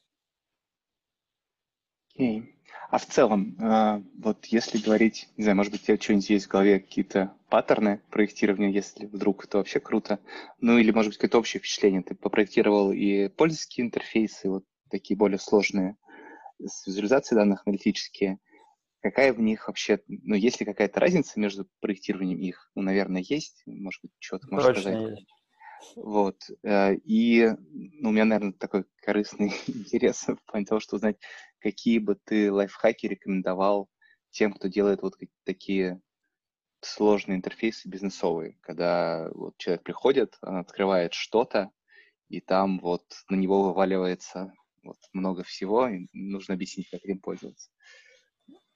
Окей. 2.14 2.54
А 2.90 3.00
в 3.00 3.08
целом, 3.08 3.56
э, 3.60 4.04
вот 4.20 4.46
если 4.46 4.78
говорить, 4.78 5.28
не 5.36 5.44
знаю, 5.44 5.58
может 5.58 5.72
быть, 5.72 5.82
у 5.82 5.86
тебя 5.86 6.00
что-нибудь 6.00 6.30
есть 6.30 6.46
в 6.46 6.50
голове, 6.50 6.80
какие-то 6.80 7.34
паттерны 7.50 8.02
проектирования, 8.12 8.70
если 8.70 9.08
вдруг 9.08 9.46
это 9.46 9.58
вообще 9.58 9.80
круто, 9.80 10.20
ну 10.60 10.78
или, 10.78 10.92
может 10.92 11.10
быть, 11.10 11.18
какое-то 11.18 11.40
общее 11.40 11.60
впечатление. 11.60 12.04
Ты 12.04 12.14
попроектировал 12.14 12.92
и 12.92 13.30
пользовательские 13.30 13.88
интерфейсы, 13.88 14.48
вот 14.48 14.64
такие 14.92 15.18
более 15.18 15.40
сложные, 15.40 15.98
с 16.64 16.86
визуализацией 16.86 17.40
данных 17.40 17.64
аналитические. 17.66 18.38
Какая 19.02 19.34
в 19.34 19.40
них 19.40 19.68
вообще, 19.68 20.00
ну, 20.08 20.36
есть 20.36 20.60
ли 20.60 20.66
какая-то 20.66 21.00
разница 21.00 21.40
между 21.40 21.68
проектированием 21.82 22.40
их? 22.40 22.70
Ну, 22.76 22.84
наверное, 22.84 23.24
есть. 23.28 23.64
Может 23.66 24.02
быть, 24.04 24.12
что-то 24.20 24.48
можешь 24.52 24.68
Точно 24.68 24.82
сказать? 24.82 25.10
Есть. 25.18 25.28
Вот. 25.96 26.38
Э, 26.64 26.96
и 26.96 27.50
ну, 27.72 28.10
у 28.10 28.12
меня, 28.12 28.26
наверное, 28.26 28.54
такой 28.54 28.86
корыстный 29.02 29.52
интерес 29.68 30.28
в 30.28 30.38
плане 30.46 30.66
того, 30.66 30.80
что 30.80 30.96
узнать, 30.96 31.18
какие 31.64 32.00
бы 32.00 32.16
ты 32.16 32.52
лайфхаки 32.52 33.08
рекомендовал 33.08 33.90
тем, 34.30 34.54
кто 34.54 34.68
делает 34.68 35.02
вот 35.02 35.16
такие 35.46 36.02
сложные 36.82 37.38
интерфейсы 37.38 37.88
бизнесовые, 37.88 38.58
когда 38.62 39.30
вот 39.34 39.56
человек 39.58 39.84
приходит, 39.84 40.38
он 40.42 40.58
открывает 40.58 41.14
что-то, 41.14 41.72
и 42.28 42.42
там 42.42 42.80
вот 42.80 43.04
на 43.30 43.36
него 43.36 43.64
вываливается 43.64 44.54
вот 44.84 44.98
много 45.14 45.44
всего, 45.44 45.88
и 45.88 46.08
нужно 46.12 46.56
объяснить, 46.56 46.90
как 46.90 47.02
этим 47.04 47.20
пользоваться. 47.20 47.70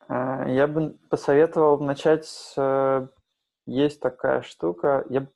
А, 0.08 0.47
я 0.47 0.67
бы 0.67 0.97
посоветовал 1.10 1.80
начать 1.82 2.26
с... 2.26 2.54
Э, 2.56 3.10
есть 3.65 4.00
такая 4.00 4.41
штука, 4.41 5.06
я 5.10 5.28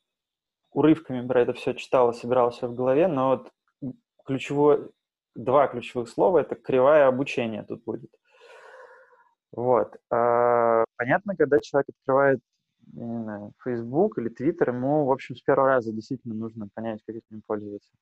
урывками 0.70 1.26
про 1.26 1.42
это 1.42 1.52
все 1.52 1.74
читал 1.74 2.10
и 2.10 2.14
собирал 2.14 2.50
все 2.50 2.68
в 2.68 2.74
голове, 2.74 3.06
но 3.06 3.28
вот 3.28 3.52
ключевое, 4.24 4.88
два 5.34 5.66
ключевых 5.68 6.08
слова— 6.08 6.38
это 6.40 6.54
кривая 6.54 7.08
обучения 7.08 7.62
тут 7.62 7.84
будет. 7.84 8.10
Вот. 9.52 9.96
А, 10.10 10.84
понятно, 10.96 11.36
когда 11.36 11.60
человек 11.60 11.88
открывает 11.90 12.40
не 12.92 13.22
знаю, 13.22 13.52
Facebook 13.62 14.18
или 14.18 14.30
Twitter, 14.30 14.68
ему, 14.68 15.04
в 15.04 15.12
общем, 15.12 15.36
с 15.36 15.42
первого 15.42 15.68
раза 15.68 15.92
действительно 15.92 16.34
нужно 16.34 16.68
понять, 16.74 17.00
как 17.06 17.16
этим 17.16 17.42
пользоваться. 17.46 17.92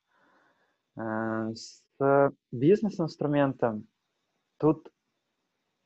А, 0.95 1.53
с 1.53 1.81
бизнес-инструментом 2.51 3.87
тут 4.57 4.91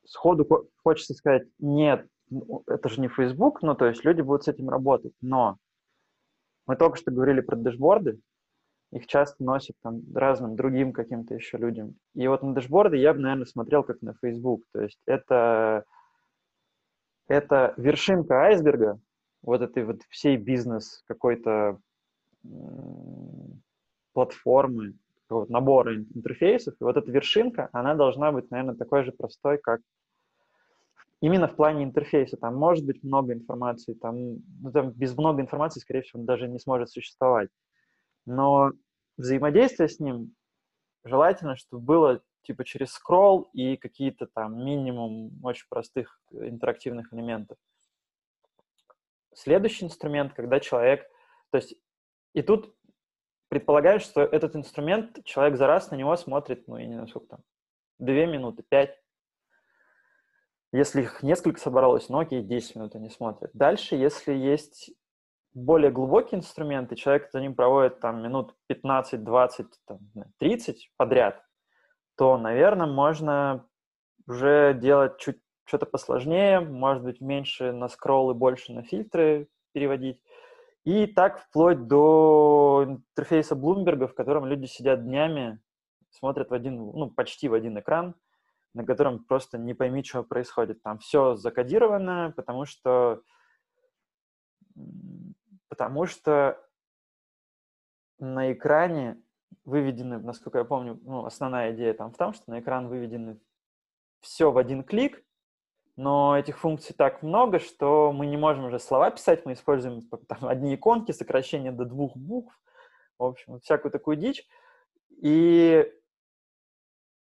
сходу 0.06 0.70
хочется 0.82 1.14
сказать, 1.14 1.46
нет, 1.58 2.08
ну, 2.30 2.62
это 2.66 2.88
же 2.88 3.00
не 3.00 3.08
Facebook, 3.08 3.62
ну, 3.62 3.74
то 3.74 3.86
есть 3.86 4.04
люди 4.04 4.22
будут 4.22 4.44
с 4.44 4.48
этим 4.48 4.70
работать, 4.70 5.12
но 5.20 5.58
мы 6.66 6.76
только 6.76 6.96
что 6.96 7.10
говорили 7.10 7.40
про 7.40 7.56
дэшборды, 7.56 8.18
их 8.92 9.06
часто 9.06 9.42
носят 9.42 9.76
там 9.82 10.02
разным 10.14 10.56
другим 10.56 10.92
каким-то 10.92 11.34
еще 11.34 11.58
людям. 11.58 11.96
И 12.14 12.26
вот 12.28 12.42
на 12.42 12.54
дэшборды 12.54 12.96
я 12.96 13.12
бы, 13.12 13.20
наверное, 13.20 13.46
смотрел 13.46 13.82
как 13.82 14.00
на 14.02 14.14
Facebook. 14.22 14.62
То 14.72 14.82
есть 14.82 15.00
это, 15.06 15.84
это 17.28 17.74
вершинка 17.76 18.42
айсберга, 18.44 19.00
вот 19.42 19.60
этой 19.60 19.84
вот 19.84 20.02
всей 20.08 20.36
бизнес 20.36 21.02
какой-то 21.06 21.78
платформы, 24.12 24.94
вот 25.28 25.50
набора 25.50 25.96
интерфейсов. 25.96 26.74
И 26.80 26.84
вот 26.84 26.96
эта 26.96 27.10
вершинка, 27.10 27.68
она 27.72 27.94
должна 27.94 28.30
быть, 28.32 28.50
наверное, 28.50 28.76
такой 28.76 29.04
же 29.04 29.12
простой, 29.12 29.58
как 29.58 29.80
именно 31.20 31.48
в 31.48 31.56
плане 31.56 31.84
интерфейса. 31.84 32.36
Там 32.36 32.54
может 32.54 32.84
быть 32.84 33.02
много 33.02 33.32
информации, 33.32 33.94
там, 33.94 34.36
ну, 34.62 34.70
там 34.72 34.90
без 34.90 35.16
много 35.16 35.42
информации, 35.42 35.80
скорее 35.80 36.02
всего, 36.02 36.20
он 36.20 36.26
даже 36.26 36.48
не 36.48 36.58
сможет 36.58 36.90
существовать. 36.90 37.48
Но 38.26 38.72
взаимодействие 39.16 39.88
с 39.88 40.00
ним 40.00 40.34
желательно, 41.04 41.56
чтобы 41.56 41.84
было 41.84 42.22
типа 42.42 42.64
через 42.64 42.92
скролл 42.92 43.48
и 43.52 43.76
какие-то 43.76 44.26
там 44.26 44.64
минимум 44.64 45.44
очень 45.44 45.66
простых 45.68 46.20
интерактивных 46.30 47.12
элементов. 47.12 47.58
Следующий 49.34 49.84
инструмент, 49.84 50.32
когда 50.32 50.60
человек, 50.60 51.06
то 51.50 51.58
есть 51.58 51.74
и 52.34 52.42
тут 52.42 52.74
предполагаешь, 53.48 54.02
что 54.02 54.22
этот 54.22 54.56
инструмент, 54.56 55.24
человек 55.24 55.56
за 55.56 55.66
раз 55.66 55.90
на 55.90 55.96
него 55.96 56.16
смотрит, 56.16 56.66
ну, 56.68 56.76
я 56.76 56.86
не 56.86 56.94
знаю, 56.94 57.08
сколько 57.08 57.28
там, 57.28 57.40
две 57.98 58.26
минуты, 58.26 58.62
пять. 58.68 58.98
Если 60.72 61.02
их 61.02 61.22
несколько 61.22 61.60
собралось, 61.60 62.08
ну 62.08 62.18
окей, 62.18 62.42
10 62.42 62.76
минут 62.76 62.94
они 62.96 63.08
смотрят. 63.08 63.50
Дальше, 63.54 63.94
если 63.94 64.34
есть 64.34 64.92
более 65.56 65.90
глубокие 65.90 66.38
инструменты, 66.38 66.96
человек 66.96 67.30
за 67.32 67.40
ним 67.40 67.54
проводит 67.54 67.98
там 67.98 68.22
минут 68.22 68.54
15, 68.66 69.24
20, 69.24 69.66
там, 69.86 69.98
30 70.38 70.90
подряд, 70.98 71.42
то, 72.14 72.36
наверное, 72.36 72.86
можно 72.86 73.66
уже 74.28 74.74
делать 74.74 75.18
чуть 75.18 75.40
что-то 75.64 75.86
посложнее, 75.86 76.60
может 76.60 77.02
быть, 77.02 77.22
меньше 77.22 77.72
на 77.72 77.88
скроллы, 77.88 78.34
больше 78.34 78.72
на 78.72 78.82
фильтры 78.82 79.48
переводить. 79.72 80.22
И 80.84 81.06
так 81.06 81.40
вплоть 81.40 81.86
до 81.86 82.84
интерфейса 82.86 83.54
Bloomberg, 83.54 84.08
в 84.08 84.14
котором 84.14 84.44
люди 84.44 84.66
сидят 84.66 85.04
днями, 85.04 85.58
смотрят 86.10 86.50
в 86.50 86.54
один, 86.54 86.76
ну, 86.76 87.10
почти 87.10 87.48
в 87.48 87.54
один 87.54 87.78
экран, 87.78 88.14
на 88.74 88.84
котором 88.84 89.24
просто 89.24 89.56
не 89.56 89.72
пойми, 89.72 90.04
что 90.04 90.22
происходит. 90.22 90.82
Там 90.82 90.98
все 90.98 91.34
закодировано, 91.34 92.34
потому 92.36 92.66
что 92.66 93.22
потому 95.76 96.06
что 96.06 96.58
на 98.18 98.50
экране 98.50 99.22
выведены, 99.66 100.18
насколько 100.18 100.56
я 100.58 100.64
помню, 100.64 100.98
ну, 101.02 101.26
основная 101.26 101.74
идея 101.74 101.92
там 101.92 102.12
в 102.12 102.16
том, 102.16 102.32
что 102.32 102.50
на 102.50 102.60
экран 102.60 102.88
выведены 102.88 103.38
все 104.20 104.50
в 104.50 104.56
один 104.56 104.82
клик, 104.82 105.22
но 105.96 106.38
этих 106.38 106.58
функций 106.58 106.94
так 106.96 107.22
много, 107.22 107.58
что 107.58 108.10
мы 108.10 108.24
не 108.24 108.38
можем 108.38 108.64
уже 108.64 108.78
слова 108.78 109.10
писать, 109.10 109.44
мы 109.44 109.52
используем 109.52 110.00
там, 110.00 110.48
одни 110.48 110.74
иконки, 110.74 111.12
сокращение 111.12 111.72
до 111.72 111.84
двух 111.84 112.16
букв, 112.16 112.58
в 113.18 113.24
общем, 113.24 113.60
всякую 113.60 113.92
такую 113.92 114.16
дичь. 114.16 114.48
И 115.20 115.92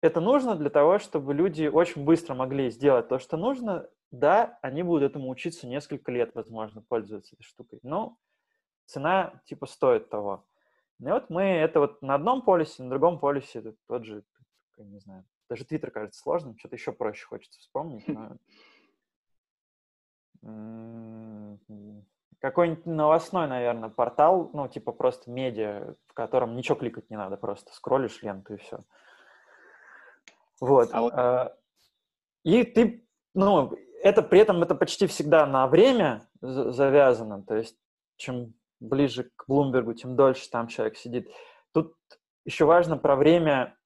это 0.02 0.20
нужно 0.20 0.56
для 0.56 0.70
того, 0.70 1.00
чтобы 1.00 1.34
люди 1.34 1.68
очень 1.68 2.04
быстро 2.04 2.34
могли 2.34 2.70
сделать 2.70 3.08
то, 3.08 3.18
что 3.18 3.38
нужно. 3.38 3.90
Да, 4.12 4.60
они 4.62 4.84
будут 4.84 5.10
этому 5.10 5.30
учиться 5.30 5.68
несколько 5.68 6.12
лет, 6.12 6.36
возможно, 6.36 6.82
пользоваться 6.82 7.34
этой 7.34 7.44
штукой. 7.44 7.80
Но 7.82 8.18
цена 8.92 9.42
типа 9.46 9.66
стоит 9.66 10.10
того. 10.10 10.46
И 11.00 11.06
вот 11.06 11.30
мы 11.30 11.44
это 11.44 11.80
вот 11.80 12.02
на 12.02 12.16
одном 12.16 12.42
полюсе, 12.44 12.84
на 12.84 12.90
другом 12.90 13.20
полюсе 13.20 13.74
тот 13.88 14.06
же, 14.06 14.24
не 14.78 15.00
знаю, 15.00 15.26
даже 15.50 15.66
Твиттер 15.66 15.92
кажется 15.92 16.22
сложным, 16.22 16.58
что-то 16.58 16.76
еще 16.76 16.92
проще 16.92 17.26
хочется 17.26 17.60
вспомнить. 17.60 18.08
Но... 18.08 18.38
Какой-нибудь 22.40 22.86
новостной, 22.88 23.48
наверное, 23.48 23.90
портал, 23.90 24.50
ну, 24.54 24.68
типа 24.68 24.92
просто 24.92 25.30
медиа, 25.30 25.94
в 26.08 26.14
котором 26.14 26.56
ничего 26.56 26.76
кликать 26.76 27.08
не 27.12 27.18
надо, 27.18 27.38
просто 27.38 27.72
скроллишь 27.72 28.24
ленту 28.24 28.56
и 28.56 28.58
все. 28.58 28.80
Вот. 30.60 30.90
А 30.92 31.02
вот... 31.02 31.14
А, 31.14 31.56
и 32.44 32.64
ты, 32.64 33.08
ну, 33.36 33.78
это 34.02 34.24
при 34.24 34.40
этом 34.40 34.64
это 34.64 34.74
почти 34.74 35.06
всегда 35.06 35.46
на 35.46 35.68
время 35.68 36.28
завязано, 36.42 37.44
то 37.44 37.56
есть 37.56 37.78
чем 38.16 38.56
ближе 38.82 39.32
к 39.36 39.46
Блумбергу, 39.48 39.94
тем 39.94 40.16
дольше 40.18 40.50
там 40.50 40.68
человек 40.68 40.98
сидит. 40.98 41.30
Тут 41.72 41.96
еще 42.44 42.66
важно 42.66 42.98
про 42.98 43.16
время 43.16 43.78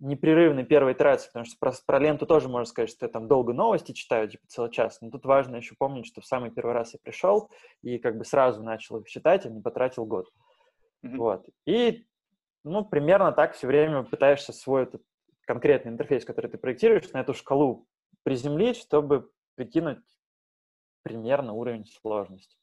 непрерывной 0.00 0.64
первой 0.64 0.92
итерации, 0.92 1.28
потому 1.28 1.44
что 1.44 1.56
про, 1.58 1.72
про 1.86 1.98
ленту 1.98 2.26
тоже 2.26 2.48
можно 2.48 2.66
сказать, 2.66 2.90
что 2.90 3.06
я 3.06 3.10
там 3.12 3.26
долго 3.26 3.52
новости 3.52 3.92
читаю, 3.92 4.28
типа 4.28 4.44
целый 4.46 4.70
час, 4.70 5.00
но 5.00 5.10
тут 5.10 5.24
важно 5.24 5.56
еще 5.56 5.74
помнить, 5.78 6.06
что 6.06 6.20
в 6.20 6.26
самый 6.26 6.50
первый 6.50 6.72
раз 6.72 6.92
я 6.92 7.00
пришел 7.02 7.50
и 7.82 7.98
как 7.98 8.16
бы 8.16 8.24
сразу 8.24 8.62
начал 8.62 8.98
их 8.98 9.08
читать, 9.08 9.46
а 9.46 9.48
не 9.48 9.60
потратил 9.60 10.04
год. 10.04 10.28
Mm-hmm. 11.04 11.16
Вот. 11.16 11.48
И, 11.66 12.06
ну, 12.64 12.84
примерно 12.84 13.32
так 13.32 13.54
все 13.54 13.66
время 13.66 14.04
пытаешься 14.04 14.52
свой 14.52 14.84
этот 14.84 15.02
конкретный 15.46 15.92
интерфейс, 15.92 16.24
который 16.24 16.50
ты 16.50 16.58
проектируешь, 16.58 17.10
на 17.12 17.20
эту 17.20 17.34
шкалу 17.34 17.86
приземлить, 18.22 18.76
чтобы 18.76 19.30
прикинуть 19.54 20.04
примерно 21.02 21.54
уровень 21.54 21.86
сложности. 21.86 22.56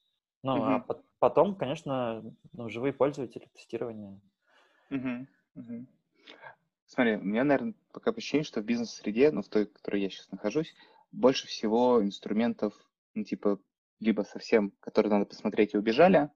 Ну, 0.46 0.58
mm-hmm. 0.58 0.84
а 0.88 0.96
потом, 1.18 1.56
конечно, 1.56 2.24
ну, 2.54 2.70
живые 2.70 2.94
пользователи, 2.94 3.50
тестирование. 3.56 4.22
Mm-hmm. 4.92 5.26
Mm-hmm. 5.58 5.86
Смотри, 6.86 7.16
у 7.16 7.24
меня, 7.24 7.44
наверное, 7.44 7.74
пока 7.92 8.12
ощущение, 8.12 8.46
что 8.46 8.62
в 8.62 8.64
бизнес-среде, 8.64 9.32
ну, 9.32 9.42
в 9.42 9.50
той, 9.50 9.66
в 9.66 9.74
которой 9.74 10.04
я 10.04 10.10
сейчас 10.12 10.30
нахожусь, 10.30 10.76
больше 11.12 11.48
всего 11.48 12.00
инструментов, 12.04 12.76
ну, 13.16 13.24
типа, 13.24 13.60
либо 14.00 14.22
совсем, 14.22 14.72
которые 14.82 15.12
надо 15.14 15.26
посмотреть 15.26 15.74
и 15.74 15.80
убежали, 15.80 16.30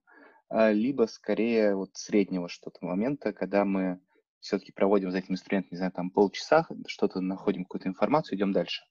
а, 0.49 0.71
либо 0.71 1.03
скорее 1.03 1.75
вот 1.75 1.91
среднего 1.93 2.49
что-то 2.49 2.83
момента, 2.83 3.31
когда 3.31 3.63
мы 3.63 3.99
все-таки 4.39 4.71
проводим 4.71 5.11
за 5.11 5.19
этим 5.19 5.35
инструментом, 5.35 5.69
не 5.69 5.77
знаю, 5.77 5.91
там 5.91 6.09
полчаса, 6.09 6.65
что-то 6.87 7.21
находим, 7.21 7.63
какую-то 7.63 7.89
информацию, 7.89 8.39
идем 8.39 8.53
дальше. 8.53 8.81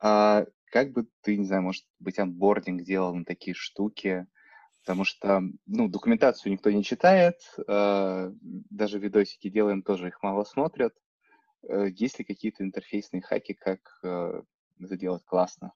А 0.00 0.46
как 0.70 0.92
бы 0.92 1.06
ты, 1.22 1.36
не 1.36 1.44
знаю, 1.44 1.62
может 1.62 1.84
быть, 1.98 2.18
анбординг 2.18 2.82
делал 2.82 3.14
на 3.14 3.24
такие 3.24 3.54
штуки, 3.54 4.26
потому 4.82 5.04
что, 5.04 5.42
ну, 5.66 5.88
документацию 5.88 6.52
никто 6.52 6.70
не 6.70 6.82
читает, 6.82 7.36
э, 7.68 8.32
даже 8.40 8.98
видосики 8.98 9.50
делаем, 9.50 9.82
тоже 9.82 10.08
их 10.08 10.22
мало 10.22 10.44
смотрят. 10.44 10.94
Э, 11.68 11.88
есть 11.90 12.18
ли 12.18 12.24
какие-то 12.24 12.64
интерфейсные 12.64 13.20
хаки, 13.20 13.52
как 13.54 13.80
э, 14.02 14.42
это 14.80 14.96
делать 14.96 15.24
классно? 15.24 15.72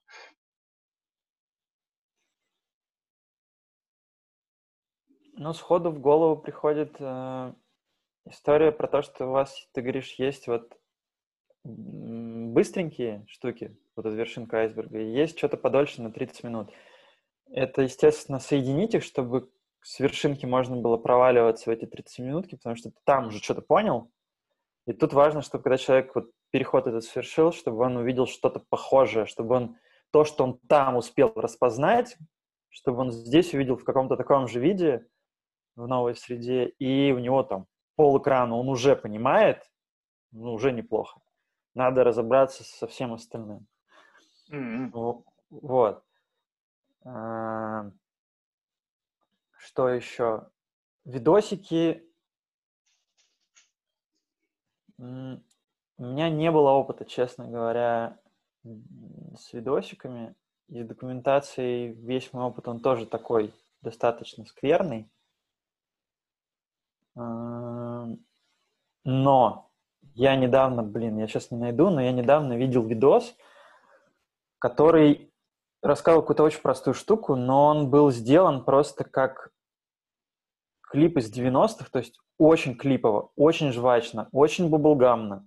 Ну, 5.37 5.53
сходу 5.53 5.91
в 5.91 5.99
голову 5.99 6.41
приходит 6.41 6.95
э, 6.99 7.53
история 8.25 8.71
про 8.71 8.87
то, 8.87 9.01
что 9.01 9.27
у 9.27 9.31
вас, 9.31 9.67
ты 9.73 9.81
говоришь, 9.81 10.15
есть 10.17 10.47
вот 10.47 10.73
быстренькие 12.55 13.25
штуки, 13.27 13.77
вот 13.97 14.05
эта 14.05 14.15
вершинка 14.15 14.59
айсберга, 14.59 14.97
и 14.99 15.11
есть 15.11 15.37
что-то 15.37 15.57
подольше 15.57 16.01
на 16.01 16.09
30 16.09 16.43
минут. 16.45 16.71
Это, 17.51 17.81
естественно, 17.81 18.39
соединить 18.39 18.95
их, 18.95 19.03
чтобы 19.03 19.51
с 19.81 19.99
вершинки 19.99 20.45
можно 20.45 20.77
было 20.77 20.95
проваливаться 20.95 21.69
в 21.69 21.73
эти 21.73 21.85
30 21.85 22.19
минутки, 22.19 22.55
потому 22.55 22.77
что 22.77 22.91
ты 22.91 22.97
там 23.03 23.27
уже 23.27 23.39
что-то 23.39 23.61
понял. 23.61 24.09
И 24.87 24.93
тут 24.93 25.11
важно, 25.11 25.41
чтобы 25.41 25.63
когда 25.63 25.77
человек 25.77 26.15
вот 26.15 26.31
переход 26.49 26.87
этот 26.87 27.03
совершил, 27.03 27.51
чтобы 27.51 27.83
он 27.83 27.97
увидел 27.97 28.25
что-то 28.25 28.61
похожее, 28.69 29.25
чтобы 29.25 29.55
он 29.55 29.75
то, 30.11 30.23
что 30.23 30.45
он 30.45 30.57
там 30.69 30.95
успел 30.95 31.33
распознать, 31.35 32.15
чтобы 32.69 33.01
он 33.01 33.11
здесь 33.11 33.53
увидел 33.53 33.75
в 33.75 33.83
каком-то 33.83 34.15
таком 34.15 34.47
же 34.47 34.61
виде, 34.61 35.05
в 35.75 35.87
новой 35.87 36.15
среде, 36.15 36.67
и 36.79 37.11
у 37.11 37.19
него 37.19 37.43
там 37.43 37.67
пол 37.97 38.17
экрана 38.17 38.55
он 38.55 38.69
уже 38.69 38.95
понимает, 38.95 39.69
ну, 40.31 40.53
уже 40.53 40.71
неплохо. 40.71 41.19
Надо 41.75 42.05
разобраться 42.05 42.63
со 42.63 42.87
всем 42.87 43.13
остальным. 43.13 43.67
Mm-hmm. 44.49 45.23
Вот. 45.49 46.03
А, 47.03 47.91
что 49.57 49.89
еще? 49.89 50.49
Видосики. 51.03 52.09
У 54.97 55.03
меня 55.03 56.29
не 56.29 56.49
было 56.49 56.71
опыта, 56.71 57.03
честно 57.03 57.47
говоря, 57.49 58.19
с 58.63 59.51
видосиками. 59.51 60.33
И 60.67 60.81
с 60.81 60.87
документацией 60.87 61.91
весь 61.91 62.33
мой 62.33 62.45
опыт, 62.45 62.67
он 62.67 62.79
тоже 62.79 63.05
такой 63.05 63.53
достаточно 63.81 64.45
скверный. 64.45 65.11
А, 67.15 68.07
но 69.03 69.64
я 70.15 70.35
недавно, 70.37 70.81
блин, 70.81 71.17
я 71.17 71.27
сейчас 71.27 71.51
не 71.51 71.57
найду, 71.57 71.89
но 71.89 72.01
я 72.01 72.13
недавно 72.13 72.53
видел 72.53 72.85
видос, 72.85 73.35
который 74.59 75.31
рассказывал 75.81 76.23
какую-то 76.23 76.43
очень 76.43 76.61
простую 76.61 76.93
штуку, 76.93 77.35
но 77.35 77.67
он 77.67 77.89
был 77.89 78.11
сделан 78.11 78.63
просто 78.63 79.03
как 79.03 79.51
клип 80.89 81.17
из 81.17 81.31
90-х, 81.31 81.89
то 81.91 81.99
есть 81.99 82.17
очень 82.37 82.75
клипово, 82.75 83.31
очень 83.35 83.73
жвачно, 83.73 84.29
очень 84.31 84.69
бублгамно. 84.69 85.45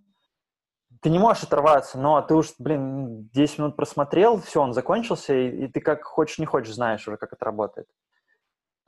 Ты 1.01 1.11
не 1.11 1.19
можешь 1.19 1.45
оторваться, 1.45 1.99
но 1.99 2.21
ты 2.21 2.35
уж, 2.35 2.55
блин, 2.59 3.29
10 3.33 3.59
минут 3.59 3.77
просмотрел, 3.77 4.41
все, 4.41 4.61
он 4.61 4.75
закончился, 4.75 5.35
и, 5.35 5.65
и 5.65 5.69
ты 5.69 5.81
как 5.81 6.05
хочешь, 6.05 6.39
не 6.39 6.47
хочешь, 6.47 6.75
знаешь 6.75 7.07
уже, 7.09 7.17
как 7.17 7.33
это 7.33 7.45
работает. 7.45 7.87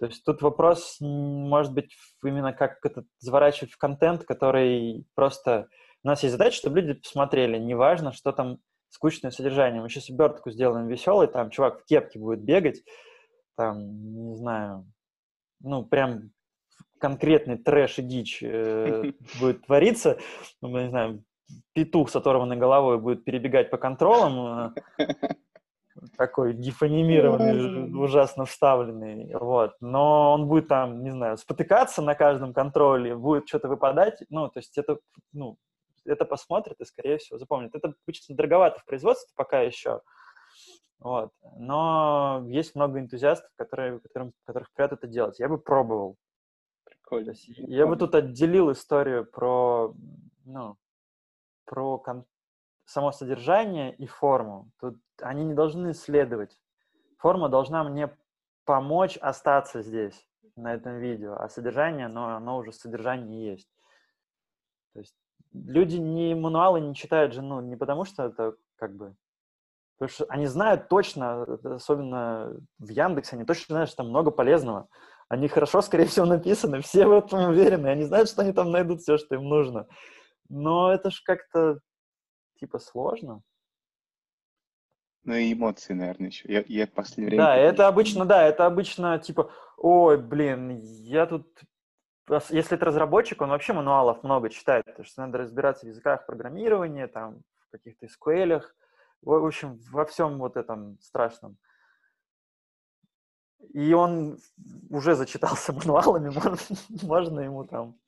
То 0.00 0.06
есть 0.06 0.24
тут 0.24 0.40
вопрос, 0.40 0.96
может 1.00 1.74
быть, 1.74 1.94
именно 2.24 2.54
как 2.54 2.78
это 2.84 3.04
заворачивать 3.18 3.72
в 3.72 3.76
контент, 3.76 4.24
который 4.24 5.04
просто... 5.14 5.68
У 6.02 6.08
нас 6.08 6.22
есть 6.22 6.32
задача, 6.32 6.56
чтобы 6.56 6.80
люди 6.80 6.94
посмотрели, 6.94 7.58
неважно, 7.58 8.10
что 8.12 8.32
там 8.32 8.60
скучное 8.88 9.30
содержание. 9.30 9.82
Мы 9.82 9.90
сейчас 9.90 10.08
обертку 10.08 10.50
сделаем 10.50 10.88
веселый, 10.88 11.28
там 11.28 11.50
чувак 11.50 11.82
в 11.82 11.84
кепке 11.84 12.18
будет 12.18 12.40
бегать, 12.42 12.82
там, 13.58 13.78
не 14.30 14.36
знаю, 14.36 14.90
ну, 15.60 15.84
прям 15.84 16.30
конкретный 16.98 17.58
трэш 17.58 17.98
и 17.98 18.02
дичь 18.02 18.42
э, 18.42 19.12
будет 19.38 19.66
твориться, 19.66 20.18
ну, 20.62 20.78
не 20.78 20.88
знаю, 20.88 21.22
петух 21.74 22.08
с 22.08 22.16
оторванной 22.16 22.56
головой 22.56 22.98
будет 22.98 23.22
перебегать 23.24 23.68
по 23.68 23.76
контролам, 23.76 24.74
э, 24.98 25.06
такой 26.16 26.54
дефанимированный, 26.54 27.92
ужасно 27.98 28.44
вставленный, 28.44 29.34
вот. 29.34 29.74
Но 29.80 30.32
он 30.32 30.48
будет 30.48 30.68
там, 30.68 31.02
не 31.02 31.10
знаю, 31.10 31.36
спотыкаться 31.36 32.02
на 32.02 32.14
каждом 32.14 32.52
контроле, 32.52 33.16
будет 33.16 33.48
что-то 33.48 33.68
выпадать, 33.68 34.22
ну, 34.30 34.48
то 34.48 34.58
есть 34.58 34.76
это, 34.78 34.98
ну, 35.32 35.56
это 36.04 36.24
посмотрит 36.24 36.80
и, 36.80 36.84
скорее 36.84 37.18
всего, 37.18 37.38
запомнит. 37.38 37.74
Это 37.74 37.94
обычно 38.04 38.34
дороговато 38.34 38.80
в 38.80 38.84
производстве 38.84 39.32
пока 39.36 39.60
еще, 39.60 40.00
вот. 41.00 41.30
Но 41.56 42.44
есть 42.48 42.74
много 42.74 43.00
энтузиастов, 43.00 43.50
которые, 43.56 44.00
которым, 44.00 44.32
которых 44.44 44.70
придет 44.72 44.92
это 44.92 45.06
делать. 45.06 45.38
Я 45.38 45.48
бы 45.48 45.58
пробовал. 45.58 46.16
Прикольно. 46.84 47.32
Я 47.46 47.86
бы 47.86 47.96
тут 47.96 48.14
отделил 48.14 48.70
историю 48.70 49.24
про, 49.24 49.94
ну, 50.44 50.76
про 51.64 51.98
кон- 51.98 52.26
само 52.84 53.12
содержание 53.12 53.94
и 53.94 54.06
форму. 54.06 54.70
Тут 54.78 54.98
они 55.22 55.44
не 55.44 55.54
должны 55.54 55.94
следовать. 55.94 56.58
Форма 57.18 57.48
должна 57.48 57.84
мне 57.84 58.10
помочь 58.64 59.16
остаться 59.18 59.82
здесь, 59.82 60.26
на 60.56 60.74
этом 60.74 60.98
видео, 60.98 61.34
а 61.38 61.48
содержание, 61.48 62.06
оно, 62.06 62.36
оно 62.36 62.58
уже 62.58 62.72
содержание 62.72 63.52
есть. 63.52 63.68
То 64.92 65.00
есть 65.00 65.14
люди 65.52 65.96
не 65.96 66.34
мануалы 66.34 66.80
не 66.80 66.94
читают 66.94 67.32
же, 67.32 67.42
ну, 67.42 67.60
не 67.60 67.76
потому 67.76 68.04
что 68.04 68.24
это 68.24 68.54
как 68.76 68.94
бы... 68.94 69.14
Потому 69.98 70.14
что 70.14 70.24
они 70.30 70.46
знают 70.46 70.88
точно, 70.88 71.42
особенно 71.42 72.56
в 72.78 72.88
Яндексе, 72.88 73.36
они 73.36 73.44
точно 73.44 73.74
знают, 73.74 73.90
что 73.90 73.98
там 73.98 74.08
много 74.08 74.30
полезного. 74.30 74.88
Они 75.28 75.46
хорошо, 75.46 75.82
скорее 75.82 76.06
всего, 76.06 76.26
написаны, 76.26 76.80
все 76.80 77.06
в 77.06 77.12
этом 77.12 77.50
уверены, 77.50 77.88
они 77.88 78.04
знают, 78.04 78.28
что 78.28 78.42
они 78.42 78.52
там 78.52 78.70
найдут 78.70 79.02
все, 79.02 79.18
что 79.18 79.34
им 79.34 79.44
нужно. 79.44 79.86
Но 80.48 80.90
это 80.90 81.10
же 81.10 81.22
как-то, 81.22 81.80
типа, 82.58 82.78
сложно. 82.78 83.42
Ну 85.24 85.34
и 85.34 85.52
эмоции, 85.52 85.92
наверное, 85.92 86.28
еще. 86.28 86.50
Я, 86.50 86.64
я 86.66 86.86
в 86.86 86.92
последнее 86.92 87.28
время... 87.28 87.44
Да, 87.44 87.56
это 87.56 87.88
обычно, 87.88 88.24
да, 88.24 88.46
это 88.46 88.66
обычно, 88.66 89.18
типа, 89.18 89.50
ой, 89.76 90.16
блин, 90.18 90.80
я 91.02 91.26
тут 91.26 91.46
если 92.50 92.76
это 92.76 92.84
разработчик, 92.84 93.42
он 93.42 93.50
вообще 93.50 93.72
мануалов 93.72 94.22
много 94.22 94.50
читает, 94.50 94.84
потому 94.84 95.04
что 95.04 95.22
надо 95.22 95.38
разбираться 95.38 95.84
в 95.84 95.88
языках 95.88 96.26
программирования, 96.26 97.08
там, 97.08 97.42
в 97.66 97.70
каких-то 97.72 98.06
SQL, 98.06 98.62
в 99.22 99.46
общем, 99.46 99.80
во 99.90 100.04
всем 100.04 100.38
вот 100.38 100.56
этом 100.56 100.98
страшном. 101.00 101.58
И 103.74 103.92
он 103.92 104.38
уже 104.88 105.14
зачитался 105.14 105.72
мануалами, 105.72 106.30
можно, 106.30 106.56
можно 107.02 107.40
ему 107.40 107.64
там 107.64 107.98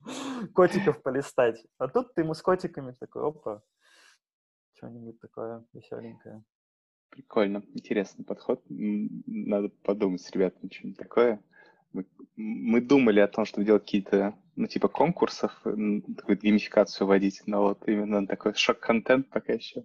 котиков 0.55 1.03
полистать. 1.03 1.65
А 1.79 1.89
тут 1.89 2.15
ты 2.15 2.23
ему 2.23 2.35
с 2.35 2.43
котиками 2.43 2.93
такой, 2.93 3.29
опа, 3.29 3.63
что-нибудь 4.75 5.21
такое 5.21 5.65
веселенькое. 5.73 6.43
Прикольно, 7.13 7.63
интересный 7.75 8.25
подход. 8.25 8.63
Надо 8.69 9.69
подумать 9.83 10.23
с 10.23 10.31
ребятами, 10.31 10.71
что-нибудь 10.73 10.99
такое. 10.99 11.43
Мы, 11.93 12.07
мы 12.37 12.81
думали 12.81 13.21
о 13.21 13.29
том, 13.29 13.45
чтобы 13.45 13.67
делать 13.67 13.83
какие-то, 13.83 14.35
ну, 14.57 14.67
типа 14.67 14.89
конкурсов, 14.89 15.53
такую 15.63 16.39
геймификацию 16.39 17.07
вводить, 17.07 17.43
но 17.45 17.65
вот 17.65 17.87
именно 17.87 18.27
такой 18.27 18.55
шок-контент 18.55 19.29
пока 19.29 19.53
еще 19.53 19.85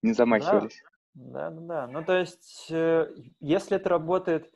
не 0.00 0.14
замахивались. 0.14 0.82
Да, 1.12 1.50
да, 1.50 1.60
да. 1.60 1.86
Ну, 1.88 2.02
то 2.02 2.18
есть, 2.18 2.68
э, 2.70 3.14
если 3.40 3.76
это 3.76 3.90
работает 3.90 4.50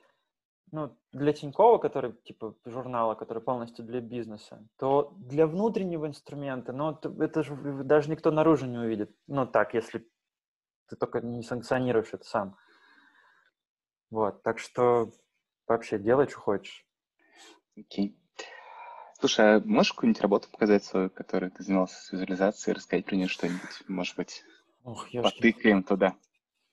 ну, 0.73 0.97
для 1.13 1.35
Тинькова, 1.35 1.77
который, 1.77 2.15
типа, 2.25 2.57
журнала, 2.65 3.15
который 3.15 3.43
полностью 3.43 3.85
для 3.85 4.01
бизнеса, 4.01 4.67
то 4.79 5.13
для 5.19 5.47
внутреннего 5.47 6.07
инструмента, 6.07 6.73
ну, 6.73 6.99
это 7.21 7.43
же 7.43 7.55
даже 7.85 8.11
никто 8.11 8.31
наружу 8.31 8.65
не 8.65 8.79
увидит. 8.79 9.15
Ну, 9.27 9.47
так, 9.47 9.75
если 9.75 10.09
ты 10.88 10.96
только 10.96 11.20
не 11.20 11.42
санкционируешь 11.42 12.12
это 12.12 12.25
сам. 12.25 12.57
Вот, 14.11 14.42
так 14.42 14.59
что 14.59 15.12
вообще 15.66 15.99
делай, 15.99 16.29
что 16.29 16.38
хочешь. 16.38 16.87
Окей. 17.77 18.18
Слушай, 19.18 19.57
а 19.57 19.61
можешь 19.64 19.92
какую-нибудь 19.92 20.20
работу 20.20 20.51
показать 20.51 20.85
свою, 20.85 21.11
которой 21.11 21.51
ты 21.51 21.62
занимался 21.62 22.01
с 22.03 22.12
визуализацией, 22.12 22.75
рассказать 22.75 23.07
про 23.07 23.16
нее 23.16 23.29
что-нибудь? 23.29 23.88
Может 23.88 24.16
быть, 24.16 24.44
Ох, 24.85 25.09
потыкаем 25.11 25.83
туда. 25.83 26.14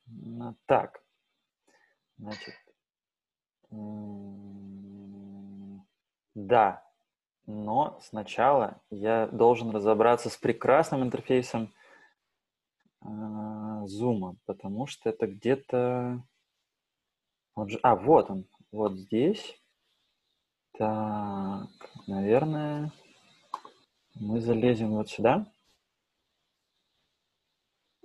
Ну, 0.06 0.56
так, 0.66 1.02
значит, 2.18 2.54
да, 6.36 6.86
но 7.46 8.00
сначала 8.04 8.82
я 8.90 9.28
должен 9.28 9.72
разобраться 9.72 10.30
с 10.30 10.38
прекрасным 10.38 11.02
интерфейсом 11.04 11.74
А, 13.04 13.86
потому 14.46 14.88
что 14.88 15.10
это 15.10 15.28
где-то... 15.28 16.24
А, 17.56 17.96
вот 17.96 18.30
он, 18.32 18.46
вот 18.72 18.94
здесь. 18.98 19.60
Так, 20.78 21.70
наверное, 22.08 22.92
мы 24.16 24.40
залезем 24.40 24.92
вот 24.92 25.10
сюда. 25.10 25.52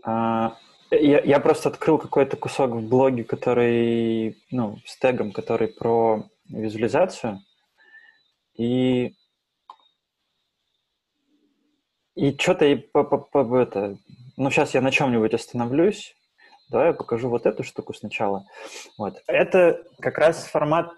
А, 0.04 0.56
я, 0.90 1.20
я 1.20 1.40
просто 1.40 1.68
открыл 1.68 1.98
какой-то 1.98 2.36
кусок 2.36 2.72
в 2.72 2.88
блоге, 2.88 3.24
который, 3.24 4.42
ну, 4.50 4.78
с 4.84 4.98
тегом, 4.98 5.32
который 5.32 5.68
про 5.68 6.28
визуализацию. 6.48 7.40
И 8.54 9.14
и 12.14 12.36
что-то 12.36 12.64
и 12.64 12.74
по, 12.74 13.04
по, 13.04 13.18
по, 13.18 13.56
это, 13.56 13.96
ну, 14.38 14.50
сейчас 14.50 14.72
я 14.74 14.80
на 14.80 14.92
чем-нибудь 14.92 15.34
остановлюсь. 15.34 16.14
Давай 16.70 16.88
я 16.88 16.92
покажу 16.92 17.28
вот 17.28 17.44
эту 17.44 17.64
штуку 17.64 17.92
сначала. 17.92 18.46
Вот. 18.96 19.20
Это 19.26 19.84
как 19.98 20.16
раз 20.16 20.44
формат 20.44 20.92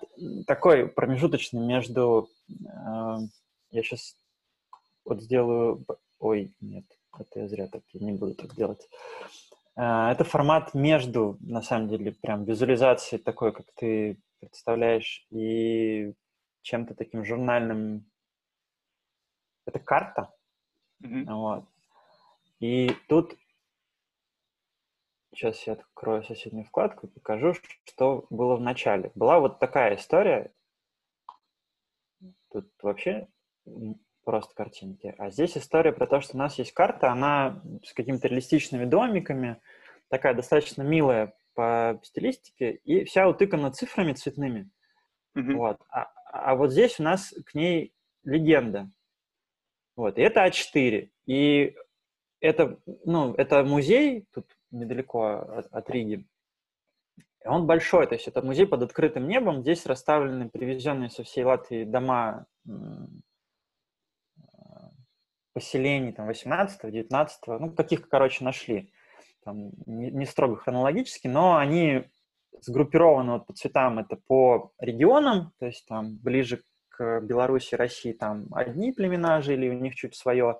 такой 0.46 0.88
промежуточный 0.88 1.64
между... 1.64 2.28
Э, 2.50 3.16
я 3.70 3.82
сейчас 3.82 4.16
вот 5.06 5.22
сделаю... 5.22 5.86
Ой, 6.18 6.52
нет, 6.60 6.84
это 7.18 7.40
я 7.40 7.48
зря 7.48 7.66
так, 7.68 7.82
я 7.94 8.04
не 8.04 8.12
буду 8.12 8.34
так 8.34 8.54
делать. 8.54 8.86
Э, 9.74 10.10
это 10.10 10.24
формат 10.24 10.74
между, 10.74 11.38
на 11.40 11.62
самом 11.62 11.88
деле, 11.88 12.12
прям 12.12 12.44
визуализацией 12.44 13.22
такой, 13.22 13.52
как 13.52 13.66
ты 13.74 14.20
представляешь, 14.38 15.26
и 15.30 16.12
чем-то 16.60 16.94
таким 16.94 17.24
журнальным. 17.24 18.04
Это 19.64 19.78
карта. 19.78 20.34
Mm-hmm. 21.02 21.24
Вот. 21.32 21.64
И 22.60 22.90
тут 23.08 23.36
сейчас 25.34 25.66
я 25.66 25.72
открою 25.74 26.22
соседнюю 26.22 26.66
вкладку 26.66 27.06
и 27.06 27.10
покажу, 27.10 27.54
что 27.84 28.26
было 28.30 28.56
в 28.56 28.60
начале. 28.60 29.10
Была 29.14 29.40
вот 29.40 29.58
такая 29.58 29.96
история. 29.96 30.52
Тут 32.52 32.70
вообще 32.82 33.28
просто 34.24 34.54
картинки. 34.54 35.14
А 35.18 35.30
здесь 35.30 35.56
история 35.56 35.92
про 35.92 36.06
то, 36.06 36.20
что 36.20 36.36
у 36.36 36.38
нас 36.38 36.58
есть 36.58 36.72
карта, 36.72 37.10
она 37.10 37.62
с 37.82 37.92
какими-то 37.94 38.28
реалистичными 38.28 38.84
домиками, 38.84 39.60
такая 40.08 40.34
достаточно 40.34 40.82
милая 40.82 41.34
по 41.54 41.98
стилистике, 42.02 42.72
и 42.72 43.04
вся 43.04 43.28
утыкана 43.28 43.72
цифрами 43.72 44.12
цветными. 44.12 44.70
Mm-hmm. 45.36 45.54
Вот. 45.54 45.80
А, 45.88 46.10
а 46.32 46.54
вот 46.54 46.72
здесь 46.72 47.00
у 47.00 47.02
нас 47.02 47.34
к 47.46 47.54
ней 47.54 47.94
легенда. 48.24 48.90
Вот. 49.96 50.18
И 50.18 50.22
это 50.22 50.46
А4. 50.46 51.10
И 51.26 51.76
это, 52.40 52.78
ну, 53.04 53.34
это 53.34 53.62
музей, 53.64 54.26
тут 54.32 54.46
недалеко 54.70 55.24
от, 55.24 55.66
от 55.72 55.90
Риги. 55.90 56.26
Он 57.44 57.66
большой, 57.66 58.06
то 58.06 58.14
есть 58.14 58.28
это 58.28 58.42
музей 58.42 58.66
под 58.66 58.82
открытым 58.82 59.26
небом. 59.26 59.62
Здесь 59.62 59.86
расставлены 59.86 60.50
привезенные 60.50 61.10
со 61.10 61.22
всей 61.22 61.44
Латвии 61.44 61.84
дома 61.84 62.46
поселений 65.52 66.12
там 66.12 66.26
18 66.26 66.90
19 66.90 67.40
ну, 67.46 67.72
каких, 67.72 68.08
короче, 68.08 68.44
нашли. 68.44 68.92
Там, 69.42 69.70
не, 69.86 70.10
не 70.10 70.26
строго 70.26 70.56
хронологически, 70.56 71.28
но 71.28 71.56
они 71.56 72.04
сгруппированы 72.60 73.32
вот 73.32 73.46
по 73.46 73.54
цветам, 73.54 73.98
это 73.98 74.16
по 74.16 74.72
регионам, 74.78 75.52
то 75.58 75.66
есть 75.66 75.86
там 75.86 76.18
ближе 76.18 76.62
к 76.90 77.20
Беларуси, 77.20 77.74
России 77.74 78.12
там 78.12 78.48
одни 78.52 78.92
племена 78.92 79.40
жили, 79.40 79.68
у 79.68 79.72
них 79.72 79.94
чуть 79.94 80.14
свое, 80.14 80.58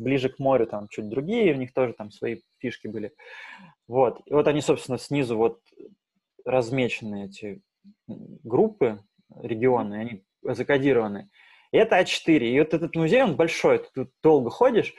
ближе 0.00 0.28
к 0.28 0.38
морю 0.38 0.66
там 0.66 0.88
чуть 0.88 1.08
другие, 1.08 1.54
у 1.54 1.56
них 1.56 1.72
тоже 1.72 1.92
там 1.92 2.10
свои 2.10 2.40
фишки 2.58 2.88
были. 2.88 3.12
Вот. 3.86 4.20
И 4.26 4.32
вот 4.32 4.46
они, 4.46 4.60
собственно, 4.60 4.98
снизу 4.98 5.36
вот 5.36 5.60
размечены 6.44 7.26
эти 7.26 7.62
группы, 8.06 9.02
регионы, 9.42 9.94
они 9.94 10.24
закодированы. 10.42 11.28
И 11.72 11.76
это 11.76 12.00
А4. 12.00 12.38
И 12.38 12.58
вот 12.58 12.74
этот 12.74 12.96
музей, 12.96 13.22
он 13.22 13.36
большой, 13.36 13.78
ты 13.78 13.88
тут 13.94 14.10
долго 14.22 14.50
ходишь, 14.50 14.94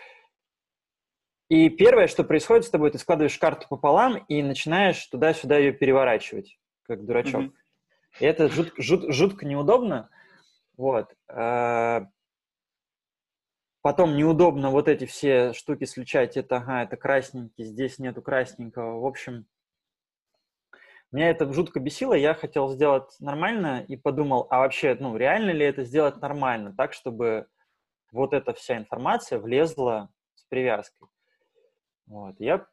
и 1.52 1.68
первое, 1.70 2.08
что 2.08 2.24
происходит 2.24 2.64
с 2.64 2.70
тобой, 2.70 2.92
ты 2.92 2.98
складываешь 2.98 3.38
карту 3.38 3.68
пополам 3.68 4.24
и 4.30 4.42
начинаешь 4.42 5.06
туда-сюда 5.08 5.58
ее 5.58 5.74
переворачивать, 5.74 6.58
как 6.84 7.04
дурачок. 7.06 7.42
Mm-hmm. 7.42 7.54
И 8.22 8.26
это 8.26 8.48
жут, 8.48 8.72
жут, 8.78 9.14
жутко 9.14 9.46
неудобно. 9.46 10.10
Вот. 10.78 11.14
Потом 13.82 14.16
неудобно 14.16 14.70
вот 14.70 14.88
эти 14.88 15.06
все 15.06 15.54
штуки 15.54 15.86
сличать. 15.86 16.38
Это, 16.38 16.58
ага, 16.58 16.84
это 16.84 16.98
красненький, 16.98 17.66
здесь 17.66 17.98
нету 17.98 18.22
красненького. 18.22 19.00
В 19.00 19.06
общем, 19.06 19.48
Меня 21.12 21.30
это 21.30 21.52
жутко 21.52 21.80
бесило, 21.80 22.14
я 22.14 22.34
хотел 22.34 22.70
сделать 22.70 23.16
нормально 23.20 23.84
и 23.86 23.98
подумал, 23.98 24.48
а 24.50 24.60
вообще, 24.60 24.96
ну, 25.00 25.18
реально 25.18 25.52
ли 25.52 25.66
это 25.66 25.84
сделать 25.84 26.22
нормально, 26.22 26.74
так, 26.78 26.94
чтобы 26.94 27.48
вот 28.12 28.34
эта 28.34 28.54
вся 28.54 28.78
информация 28.78 29.40
влезла 29.40 30.10
с 30.36 30.44
привязкой. 30.46 31.10
Вот. 32.06 32.36
Я 32.40 32.66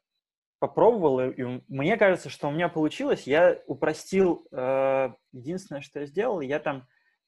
попробовал, 0.59 1.21
и 1.21 1.61
мне 1.67 1.97
кажется, 1.97 2.29
что 2.29 2.47
у 2.47 2.51
меня 2.51 2.69
получилось. 2.69 3.25
Я 3.25 3.61
упростил, 3.65 4.47
э, 4.51 5.09
единственное, 5.31 5.81
что 5.81 6.01
я 6.01 6.05
сделал, 6.05 6.41
я 6.41 6.59
там 6.59 6.87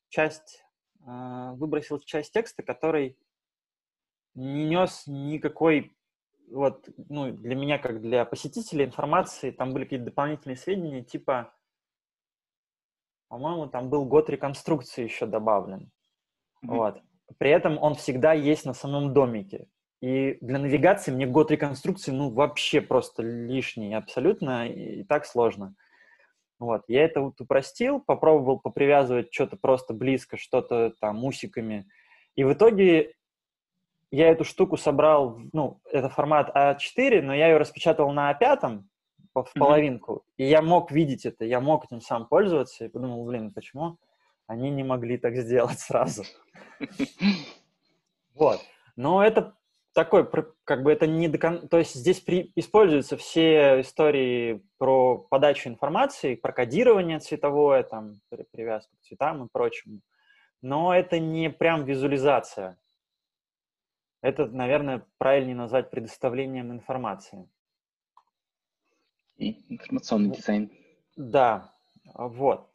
часть, 0.10 0.64
э, 1.00 1.52
выбросил 1.54 2.00
часть 2.00 2.34
текста, 2.34 2.64
который 2.64 3.18
не 4.36 4.66
нес 4.66 5.04
никакой, 5.08 5.96
вот, 6.50 6.88
ну, 7.10 7.32
для 7.32 7.56
меня, 7.56 7.78
как 7.78 8.02
для 8.02 8.26
посетителя 8.26 8.86
информации, 8.86 9.52
там 9.52 9.74
были 9.74 9.84
какие-то 9.84 10.06
дополнительные 10.06 10.58
сведения, 10.58 11.04
типа, 11.04 11.54
по-моему, 13.30 13.68
там 13.68 13.90
был 13.90 14.06
год 14.06 14.30
реконструкции 14.30 15.04
еще 15.04 15.26
добавлен. 15.26 15.92
Mm-hmm. 16.64 16.76
Вот. 16.76 17.02
При 17.38 17.50
этом 17.50 17.78
он 17.78 17.96
всегда 17.96 18.34
есть 18.34 18.66
на 18.66 18.74
самом 18.74 19.14
домике. 19.14 19.68
И 20.02 20.38
для 20.42 20.60
навигации 20.60 21.12
мне 21.12 21.28
год 21.28 21.52
реконструкции, 21.52 22.12
ну, 22.12 22.30
вообще 22.30 22.82
просто 22.82 23.24
лишний, 23.24 23.94
абсолютно, 23.94 24.68
и, 24.68 25.02
и 25.02 25.04
так 25.04 25.26
сложно. 25.26 25.76
Вот, 26.60 26.84
я 26.88 27.06
это 27.06 27.22
вот 27.22 27.40
упростил, 27.40 28.00
попробовал 28.00 28.60
попривязывать 28.60 29.34
что-то 29.34 29.58
просто 29.58 29.94
близко, 29.94 30.38
что-то 30.38 30.94
там 31.00 31.24
усиками. 31.24 31.88
И 32.36 32.44
в 32.44 32.54
итоге 32.54 33.14
я 34.12 34.30
эту 34.30 34.44
штуку 34.44 34.78
собрал, 34.78 35.40
ну, 35.54 35.80
это 35.90 36.10
формат 36.10 36.54
А4, 36.56 37.22
но 37.22 37.34
я 37.34 37.48
ее 37.48 37.58
распечатал 37.58 38.12
на 38.12 38.32
А5 38.32 38.84
в 39.34 39.48
половинку, 39.56 40.14
mm-hmm. 40.14 40.34
и 40.38 40.46
я 40.46 40.62
мог 40.62 40.92
видеть 40.92 41.26
это, 41.26 41.46
я 41.46 41.62
мог 41.62 41.86
этим 41.86 42.02
сам 42.02 42.28
пользоваться, 42.28 42.86
и 42.86 42.90
подумал, 42.90 43.26
блин, 43.26 43.54
почему 43.54 43.98
они 44.48 44.70
не 44.70 44.84
могли 44.84 45.18
так 45.18 45.36
сделать 45.36 45.80
сразу? 45.80 46.24
Вот. 48.34 48.62
Но 48.96 49.24
это 49.24 49.56
такой, 49.94 50.28
как 50.64 50.84
бы 50.84 50.92
это 50.92 51.06
не 51.06 51.28
до 51.28 51.38
кон... 51.38 51.68
То 51.68 51.78
есть 51.78 51.94
здесь 51.94 52.22
при... 52.22 52.52
используются 52.56 53.18
все 53.18 53.82
истории 53.82 54.64
про 54.78 55.18
подачу 55.18 55.70
информации, 55.70 56.36
про 56.36 56.54
кодирование 56.54 57.20
цветовое, 57.20 57.84
там, 57.84 58.22
привязку 58.52 58.96
к 58.96 59.02
цветам 59.02 59.46
и 59.46 59.50
прочему. 59.52 60.00
Но 60.62 60.96
это 60.96 61.20
не 61.20 61.50
прям 61.50 61.84
визуализация. 61.84 62.78
Это, 64.22 64.46
наверное, 64.46 65.06
правильнее 65.18 65.56
назвать 65.56 65.90
предоставлением 65.90 66.72
информации. 66.72 67.50
И 69.38 69.74
информационный 69.74 70.36
дизайн. 70.36 70.72
Да, 71.16 71.74
вот. 72.14 72.70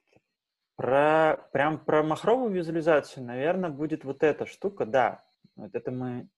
Про, 0.74 1.48
прям 1.52 1.78
про 1.78 2.02
махровую 2.02 2.50
визуализацию, 2.50 3.24
наверное, 3.24 3.70
будет 3.70 4.04
вот 4.04 4.22
эта 4.22 4.44
штука, 4.46 4.84
да. 4.84 5.24
Вот 5.54 5.74
это 5.74 5.90
мы 5.90 6.28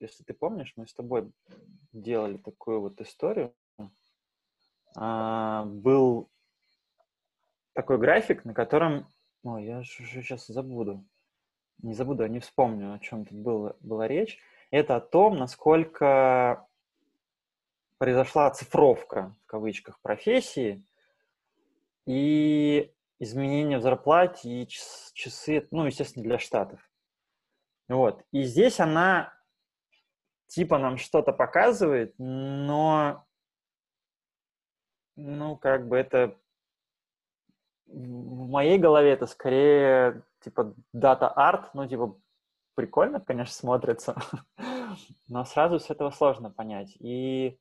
если 0.00 0.24
ты 0.24 0.34
помнишь, 0.34 0.72
мы 0.76 0.86
с 0.86 0.94
тобой 0.94 1.32
делали 1.92 2.36
такую 2.36 2.80
вот 2.80 3.00
историю. 3.00 3.54
А, 4.94 5.64
был 5.64 6.30
такой 7.72 7.98
график, 7.98 8.44
на 8.44 8.54
котором... 8.54 9.06
Ой, 9.42 9.64
я 9.64 9.82
сейчас 9.84 10.46
забуду. 10.46 11.04
Не 11.82 11.94
забуду, 11.94 12.26
не 12.26 12.40
вспомню, 12.40 12.94
о 12.94 12.98
чем 12.98 13.24
тут 13.24 13.38
было, 13.38 13.76
была 13.80 14.08
речь. 14.08 14.38
Это 14.70 14.96
о 14.96 15.00
том, 15.00 15.36
насколько 15.36 16.66
произошла 17.98 18.50
цифровка, 18.50 19.34
в 19.42 19.46
кавычках, 19.46 20.00
профессии 20.00 20.84
и 22.06 22.92
изменения 23.18 23.78
в 23.78 23.82
зарплате 23.82 24.48
и 24.48 24.66
часы, 24.66 25.66
ну, 25.70 25.86
естественно, 25.86 26.24
для 26.24 26.38
штатов. 26.38 26.80
Вот. 27.88 28.24
И 28.32 28.42
здесь 28.42 28.80
она 28.80 29.32
типа 30.48 30.78
нам 30.78 30.96
что-то 30.96 31.32
показывает, 31.32 32.14
но 32.18 33.26
ну, 35.16 35.56
как 35.56 35.88
бы 35.88 35.96
это 35.96 36.38
в 37.86 38.48
моей 38.48 38.78
голове 38.78 39.10
это 39.10 39.26
скорее 39.26 40.22
типа 40.40 40.74
data 40.92 41.33
art, 41.33 41.74
ну, 41.74 41.88
типа 41.88 42.16
прикольно, 42.74 43.20
конечно, 43.20 43.52
смотрится, 43.52 44.16
но 45.28 45.44
сразу 45.44 45.80
с 45.80 45.90
этого 45.90 46.10
сложно 46.10 46.50
понять. 46.50 46.96
И 47.00 47.58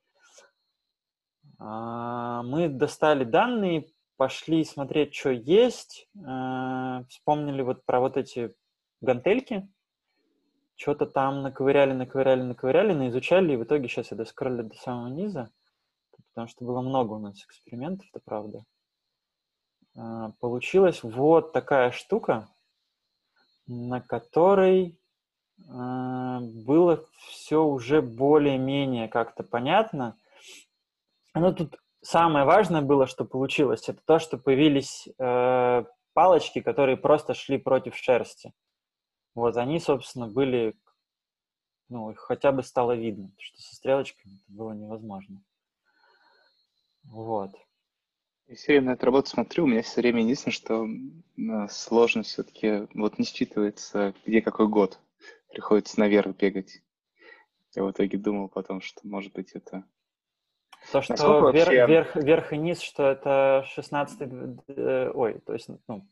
а, 1.57 2.43
мы 2.43 2.69
достали 2.69 3.23
данные, 3.23 3.87
пошли 4.17 4.63
смотреть, 4.63 5.15
что 5.15 5.29
есть, 5.29 6.09
а, 6.25 7.03
вспомнили 7.09 7.61
вот 7.61 7.85
про 7.85 7.99
вот 7.99 8.17
эти 8.17 8.53
гантельки, 9.01 9.67
что-то 10.75 11.05
там 11.05 11.41
наковыряли, 11.41 11.93
наковыряли, 11.93 12.41
наковыряли, 12.41 12.93
наизучали, 12.93 13.53
и 13.53 13.57
в 13.57 13.63
итоге 13.63 13.87
сейчас 13.87 14.11
я 14.11 14.17
доскроллю 14.17 14.63
до 14.63 14.75
самого 14.75 15.07
низа, 15.07 15.49
потому 16.29 16.47
что 16.47 16.65
было 16.65 16.81
много 16.81 17.13
у 17.13 17.19
нас 17.19 17.41
экспериментов, 17.43 18.07
это 18.11 18.21
правда. 18.23 18.65
А, 19.95 20.31
получилась 20.39 21.03
вот 21.03 21.53
такая 21.53 21.91
штука, 21.91 22.49
на 23.67 24.01
которой 24.01 24.99
а, 25.69 26.39
было 26.41 27.05
все 27.27 27.63
уже 27.63 28.01
более-менее 28.01 29.07
как-то 29.07 29.43
понятно. 29.43 30.17
Но 31.33 31.51
тут 31.53 31.77
самое 32.01 32.45
важное 32.45 32.81
было, 32.81 33.07
что 33.07 33.25
получилось, 33.25 33.89
это 33.89 34.01
то, 34.05 34.19
что 34.19 34.37
появились 34.37 35.07
э, 35.17 35.83
палочки, 36.13 36.61
которые 36.61 36.95
просто 36.95 37.33
шли 37.33 37.57
против 37.57 37.95
шерсти. 37.97 38.53
Вот 39.33 39.57
они, 39.57 39.79
собственно, 39.79 40.27
были, 40.27 40.75
ну, 41.89 42.11
их 42.11 42.19
хотя 42.19 42.53
бы 42.53 42.63
стало 42.63 42.93
видно, 42.93 43.31
что 43.37 43.61
со 43.61 43.75
стрелочками 43.75 44.35
это 44.35 44.45
было 44.47 44.71
невозможно. 44.71 45.43
Вот. 47.03 47.51
Я 48.47 48.55
все 48.55 48.73
время 48.73 48.87
на 48.87 48.93
эту 48.93 49.05
работу 49.07 49.29
смотрю, 49.29 49.63
у 49.63 49.67
меня 49.67 49.81
все 49.81 50.01
время 50.01 50.21
единственное, 50.21 50.53
что 50.53 50.87
сложно 51.69 52.23
все-таки, 52.23 52.87
вот 52.93 53.17
не 53.17 53.25
считывается, 53.25 54.13
где 54.25 54.41
какой 54.41 54.67
год. 54.67 54.99
Приходится 55.51 55.99
наверх 55.99 56.35
бегать. 56.35 56.81
Я 57.75 57.83
в 57.83 57.91
итоге 57.91 58.17
думал 58.17 58.49
потом, 58.49 58.81
что, 58.81 59.01
может 59.03 59.33
быть, 59.33 59.51
это... 59.53 59.83
То, 60.91 61.01
что 61.01 61.13
Насколько 61.13 61.51
вверх, 61.51 61.67
вообще... 61.67 61.87
вверх, 61.87 62.15
вверх 62.15 62.53
и 62.53 62.57
низ, 62.57 62.79
что 62.79 63.09
это 63.09 63.65
16 63.67 64.21
э, 64.67 65.11
ой, 65.11 65.39
то 65.39 65.53
есть, 65.53 65.67
ну, 65.87 66.07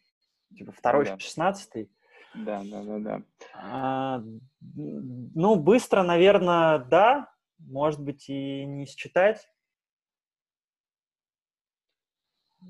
типа 0.56 0.72
второй, 0.72 1.06
да. 1.06 1.20
16 1.20 1.88
да, 2.34 2.64
да, 2.64 2.84
да, 2.84 3.00
да. 3.00 3.22
А, 3.54 4.24
ну, 4.76 5.56
быстро, 5.56 6.04
наверное, 6.04 6.80
да. 6.80 7.30
Может 7.60 8.02
быть, 8.02 8.28
и 8.28 8.66
не 8.66 8.86
считать. 8.86 9.48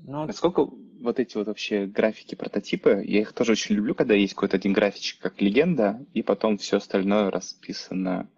Но... 0.02 0.26
Насколько 0.26 0.66
вот 1.00 1.20
эти 1.20 1.36
вот 1.36 1.46
вообще 1.46 1.86
графики, 1.86 2.34
прототипы, 2.34 3.02
я 3.04 3.20
их 3.20 3.32
тоже 3.32 3.52
очень 3.52 3.74
люблю, 3.74 3.94
когда 3.94 4.14
есть 4.14 4.34
какой-то 4.34 4.56
один 4.56 4.72
графичек 4.72 5.20
как 5.20 5.40
легенда, 5.40 6.04
и 6.12 6.22
потом 6.22 6.58
все 6.58 6.78
остальное 6.78 7.30
расписано 7.30 8.28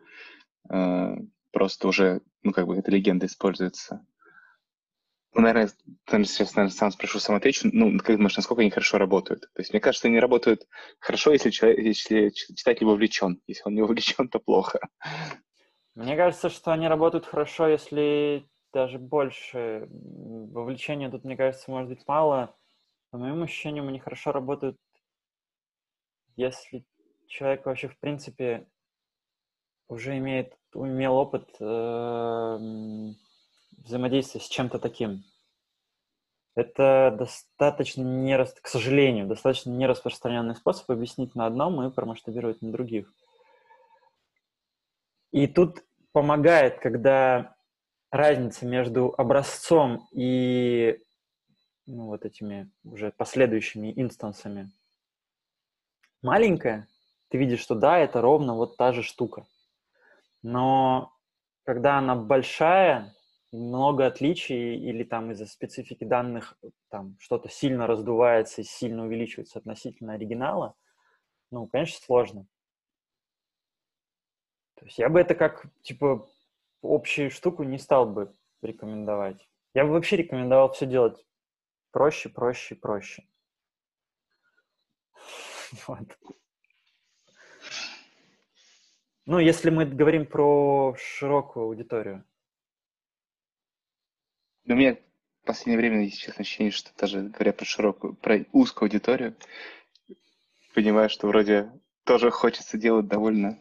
э, 0.68 1.16
просто 1.52 1.88
уже, 1.88 2.22
ну, 2.42 2.52
как 2.52 2.66
бы 2.66 2.76
эта 2.76 2.90
легенда 2.90 3.26
используется. 3.26 4.04
Ну, 5.32 5.42
наверное, 5.42 5.70
сейчас, 6.24 6.54
наверное, 6.54 6.74
сам 6.74 6.90
спрошу, 6.90 7.18
сам 7.18 7.36
отвечу. 7.36 7.68
Ну, 7.70 7.98
как 7.98 8.16
думаешь, 8.16 8.36
насколько 8.36 8.62
они 8.62 8.70
хорошо 8.70 8.96
работают? 8.96 9.42
То 9.52 9.60
есть, 9.60 9.70
мне 9.70 9.80
кажется, 9.80 10.08
они 10.08 10.18
работают 10.18 10.66
хорошо, 10.98 11.32
если, 11.32 11.50
человек, 11.50 11.78
если 11.78 12.30
читатель 12.30 12.86
вовлечен. 12.86 13.42
Если 13.46 13.62
он 13.66 13.74
не 13.74 13.82
вовлечен, 13.82 14.28
то 14.28 14.38
плохо. 14.38 14.80
Мне 15.94 16.16
кажется, 16.16 16.48
что 16.48 16.72
они 16.72 16.88
работают 16.88 17.26
хорошо, 17.26 17.68
если 17.68 18.48
даже 18.76 18.98
больше. 18.98 19.88
Вовлечения 19.90 21.10
тут, 21.10 21.24
мне 21.24 21.34
кажется, 21.34 21.70
может 21.70 21.88
быть 21.88 22.06
мало. 22.06 22.54
По 23.10 23.16
моим 23.16 23.42
ощущениям, 23.42 23.88
они 23.88 23.98
хорошо 23.98 24.32
работают, 24.32 24.76
если 26.36 26.84
человек 27.26 27.64
вообще, 27.64 27.88
в 27.88 27.98
принципе, 27.98 28.68
уже 29.88 30.18
имеет, 30.18 30.58
имел 30.74 31.14
опыт 31.14 31.48
э, 31.58 32.58
взаимодействие 33.82 34.42
с 34.42 34.48
чем-то 34.48 34.78
таким. 34.78 35.24
Это 36.54 37.16
достаточно 37.18 38.02
не, 38.02 38.44
к 38.44 38.68
сожалению, 38.68 39.26
достаточно 39.26 39.70
нераспространенный 39.70 40.54
способ 40.54 40.90
объяснить 40.90 41.34
на 41.34 41.46
одном 41.46 41.82
и 41.82 41.90
промасштабировать 41.90 42.60
на 42.60 42.72
других. 42.72 43.10
И 45.32 45.46
тут 45.46 45.82
помогает, 46.12 46.78
когда 46.78 47.55
разница 48.10 48.66
между 48.66 49.14
образцом 49.16 50.08
и 50.12 51.02
ну, 51.86 52.06
вот 52.06 52.24
этими 52.24 52.70
уже 52.84 53.12
последующими 53.12 53.92
инстансами 53.94 54.70
маленькая, 56.22 56.88
ты 57.28 57.38
видишь, 57.38 57.60
что 57.60 57.74
да, 57.74 57.98
это 57.98 58.20
ровно 58.20 58.54
вот 58.54 58.76
та 58.76 58.92
же 58.92 59.02
штука. 59.02 59.46
Но 60.42 61.12
когда 61.64 61.98
она 61.98 62.14
большая, 62.16 63.14
много 63.52 64.06
отличий 64.06 64.76
или 64.76 65.04
там 65.04 65.30
из-за 65.30 65.46
специфики 65.46 66.04
данных 66.04 66.58
там 66.90 67.16
что-то 67.18 67.48
сильно 67.48 67.86
раздувается 67.86 68.60
и 68.60 68.64
сильно 68.64 69.04
увеличивается 69.04 69.58
относительно 69.58 70.14
оригинала, 70.14 70.74
ну, 71.50 71.66
конечно, 71.66 71.98
сложно. 72.04 72.46
То 74.74 74.84
есть 74.84 74.98
я 74.98 75.08
бы 75.08 75.20
это 75.20 75.34
как, 75.34 75.66
типа, 75.82 76.28
общую 76.82 77.30
штуку 77.30 77.62
не 77.62 77.78
стал 77.78 78.06
бы 78.06 78.32
рекомендовать. 78.62 79.48
Я 79.74 79.84
бы 79.84 79.90
вообще 79.90 80.16
рекомендовал 80.16 80.72
все 80.72 80.86
делать 80.86 81.24
проще, 81.90 82.28
проще, 82.28 82.74
проще. 82.74 83.26
Вот. 85.88 86.16
Ну, 89.26 89.40
если 89.40 89.70
мы 89.70 89.84
говорим 89.84 90.24
про 90.24 90.94
широкую 90.96 91.64
аудиторию. 91.64 92.24
У 94.66 94.72
меня 94.72 94.94
в 94.94 95.46
последнее 95.46 95.78
время 95.78 96.04
есть, 96.04 96.20
честно, 96.20 96.42
ощущение, 96.42 96.70
что 96.70 96.90
даже 96.96 97.22
говоря 97.22 97.52
про 97.52 97.64
широкую, 97.64 98.14
про 98.14 98.44
узкую 98.52 98.86
аудиторию, 98.86 99.36
понимаю, 100.74 101.10
что 101.10 101.26
вроде 101.26 101.72
тоже 102.04 102.30
хочется 102.30 102.78
делать 102.78 103.08
довольно... 103.08 103.58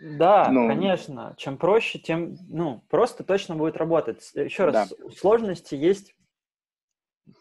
Да, 0.00 0.48
ну, 0.50 0.68
конечно. 0.68 1.34
Чем 1.36 1.58
проще, 1.58 1.98
тем, 1.98 2.36
ну, 2.48 2.82
просто 2.88 3.24
точно 3.24 3.56
будет 3.56 3.76
работать. 3.76 4.30
Еще 4.34 4.66
раз, 4.66 4.90
да. 4.90 5.10
сложности 5.10 5.74
есть, 5.74 6.14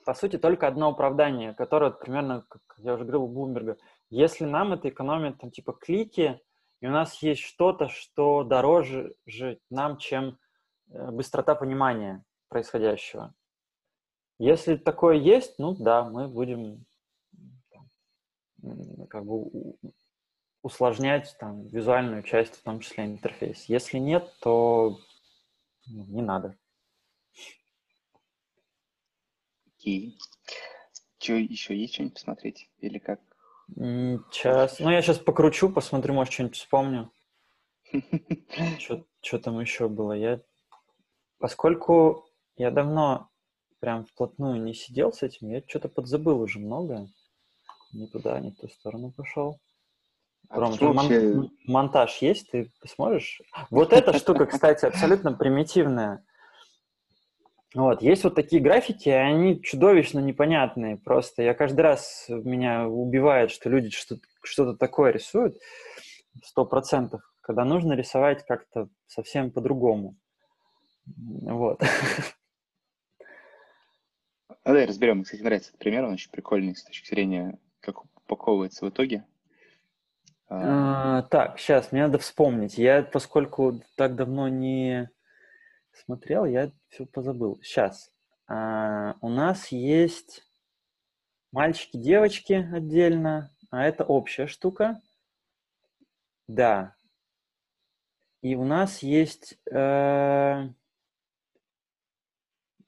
по 0.05 0.13
сути, 0.13 0.37
только 0.37 0.67
одно 0.67 0.89
оправдание, 0.89 1.53
которое 1.53 1.91
примерно, 1.91 2.45
как 2.47 2.61
я 2.77 2.93
уже 2.93 3.03
говорил 3.03 3.23
у 3.23 3.27
Блумберга, 3.27 3.77
если 4.09 4.45
нам 4.45 4.73
это 4.73 4.89
экономит, 4.89 5.39
там, 5.39 5.51
типа, 5.51 5.73
клики, 5.73 6.41
и 6.81 6.87
у 6.87 6.91
нас 6.91 7.21
есть 7.21 7.41
что-то, 7.41 7.89
что 7.89 8.43
дороже 8.43 9.15
же 9.25 9.59
нам, 9.69 9.97
чем 9.97 10.37
э, 10.89 11.11
быстрота 11.11 11.55
понимания 11.55 12.23
происходящего. 12.49 13.33
Если 14.39 14.75
такое 14.75 15.15
есть, 15.15 15.57
ну 15.57 15.75
да, 15.75 16.03
мы 16.03 16.27
будем 16.27 16.85
как 19.09 19.25
бы 19.25 19.49
усложнять 20.67 21.35
там 21.39 21.65
визуальную 21.67 22.23
часть, 22.23 22.55
в 22.55 22.63
том 22.63 22.81
числе 22.81 23.05
интерфейс. 23.05 23.65
Если 23.65 23.97
нет, 23.99 24.33
то 24.41 24.99
ну, 25.87 26.05
не 26.07 26.21
надо. 26.21 26.57
Окей. 29.65 30.17
Что 31.19 31.33
еще 31.33 31.75
есть 31.75 31.93
что-нибудь 31.93 32.15
посмотреть? 32.15 32.69
Или 32.79 32.99
как? 32.99 33.21
Сейчас. 33.73 34.79
Ну, 34.79 34.89
я 34.89 35.01
сейчас 35.01 35.19
покручу, 35.19 35.69
посмотрю, 35.69 36.13
может, 36.13 36.33
что-нибудь 36.33 36.57
вспомню. 36.57 37.11
Что 39.21 39.39
там 39.39 39.59
еще 39.59 39.87
было? 39.87 40.13
Я, 40.13 40.41
поскольку 41.39 42.29
я 42.57 42.71
давно 42.71 43.29
прям 43.79 44.05
вплотную 44.05 44.61
не 44.61 44.73
сидел 44.73 45.13
с 45.13 45.23
этим, 45.23 45.49
я 45.49 45.61
что-то 45.65 45.87
подзабыл 45.87 46.41
уже 46.41 46.59
много. 46.59 47.07
Не 47.93 48.07
туда, 48.07 48.39
не 48.41 48.51
в 48.51 48.57
ту 48.57 48.67
сторону 48.67 49.11
пошел. 49.11 49.59
А 50.49 50.59
Ром, 50.59 50.77
вообще... 50.79 51.33
мон- 51.33 51.51
монтаж 51.65 52.17
есть? 52.19 52.51
Ты 52.51 52.71
сможешь? 52.85 53.41
Вот 53.69 53.91
эта 53.93 54.13
штука, 54.13 54.45
кстати, 54.47 54.85
абсолютно 54.85 55.33
примитивная. 55.33 56.23
Вот, 57.75 58.01
есть 58.01 58.23
вот 58.23 58.33
такие 58.33 58.61
графики, 58.61 59.09
они 59.09 59.61
чудовищно 59.61 60.19
непонятные. 60.19 60.97
Просто 60.97 61.43
я 61.43 61.53
каждый 61.53 61.81
раз 61.81 62.25
меня 62.29 62.87
убивает, 62.87 63.51
что 63.51 63.69
люди 63.69 63.89
что-то, 63.89 64.21
что-то 64.41 64.77
такое 64.77 65.11
рисуют, 65.11 65.57
сто 66.43 66.65
процентов, 66.65 67.21
когда 67.41 67.65
нужно 67.65 67.93
рисовать 67.93 68.45
как-то 68.45 68.87
совсем 69.07 69.51
по-другому. 69.51 70.15
Вот. 71.05 71.81
Ну, 74.49 74.73
давай 74.73 74.85
разберем. 74.85 75.23
Кстати, 75.23 75.41
нравится 75.41 75.69
этот 75.69 75.79
пример, 75.79 76.05
он 76.05 76.13
очень 76.13 76.31
прикольный 76.31 76.75
с 76.75 76.83
точки 76.83 77.07
зрения, 77.07 77.57
как 77.79 78.03
упаковывается 78.03 78.85
в 78.85 78.89
итоге. 78.89 79.25
А, 80.49 81.23
так, 81.23 81.59
сейчас, 81.59 81.91
мне 81.91 82.03
надо 82.03 82.19
вспомнить. 82.19 82.77
Я, 82.77 83.03
поскольку 83.03 83.81
так 83.95 84.15
давно 84.15 84.47
не 84.47 85.09
смотрел, 85.91 86.45
я 86.45 86.71
все 86.89 87.05
позабыл. 87.05 87.59
Сейчас. 87.61 88.11
А, 88.47 89.15
у 89.21 89.29
нас 89.29 89.69
есть 89.69 90.43
мальчики, 91.51 91.97
девочки 91.97 92.53
отдельно, 92.53 93.53
а 93.71 93.85
это 93.85 94.05
общая 94.05 94.47
штука. 94.47 95.01
Да. 96.47 96.95
И 98.41 98.55
у 98.55 98.63
нас 98.63 98.99
есть 99.03 99.57
э, 99.69 100.69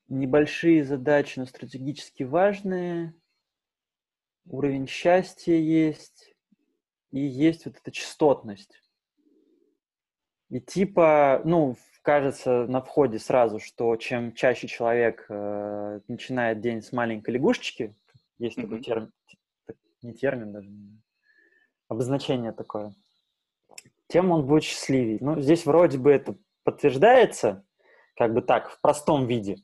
небольшие 0.07 0.85
задачи, 0.85 1.39
но 1.39 1.45
стратегически 1.45 2.23
важные. 2.23 3.13
Уровень 4.45 4.87
счастья 4.87 5.55
есть. 5.55 6.28
И 7.11 7.19
есть 7.19 7.65
вот 7.65 7.77
эта 7.77 7.91
частотность. 7.91 8.81
И 10.49 10.59
типа, 10.59 11.41
ну, 11.45 11.75
кажется 12.01 12.65
на 12.67 12.81
входе 12.81 13.19
сразу, 13.19 13.59
что 13.59 13.95
чем 13.95 14.33
чаще 14.33 14.67
человек 14.67 15.25
э, 15.29 15.99
начинает 16.07 16.61
день 16.61 16.81
с 16.81 16.91
маленькой 16.91 17.31
лягушечки, 17.31 17.95
есть 18.37 18.57
mm-hmm. 18.57 18.61
такой 18.61 18.81
термин, 18.81 19.11
не 20.01 20.13
термин 20.13 20.51
даже, 20.51 20.69
обозначение 21.87 22.51
такое, 22.51 22.93
тем 24.07 24.31
он 24.31 24.45
будет 24.45 24.63
счастливее. 24.63 25.19
Ну, 25.21 25.39
здесь 25.39 25.65
вроде 25.65 25.97
бы 25.97 26.11
это 26.11 26.35
подтверждается, 26.63 27.63
как 28.15 28.33
бы 28.33 28.41
так, 28.41 28.71
в 28.71 28.81
простом 28.81 29.27
виде. 29.27 29.57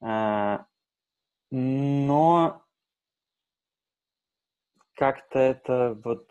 А, 0.00 0.66
но 1.50 2.62
как-то 4.98 5.38
это 5.38 5.98
вот 6.04 6.28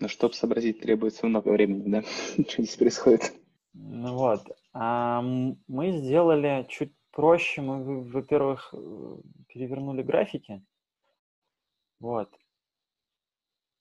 Но 0.00 0.06
чтобы 0.06 0.34
сообразить, 0.34 0.80
требуется 0.80 1.26
много 1.26 1.48
времени, 1.48 1.90
да? 1.90 1.98
Ничего 2.36 2.62
здесь 2.62 2.76
происходит. 2.76 3.32
Ну 3.72 4.14
вот. 4.14 4.46
А 4.72 5.22
мы 5.22 5.90
сделали 5.92 6.66
чуть 6.68 6.92
проще. 7.10 7.62
Мы, 7.62 8.04
во-первых, 8.04 8.72
э, 8.72 9.16
перевернули 9.48 10.02
графики. 10.02 10.64
Вот. 11.98 12.30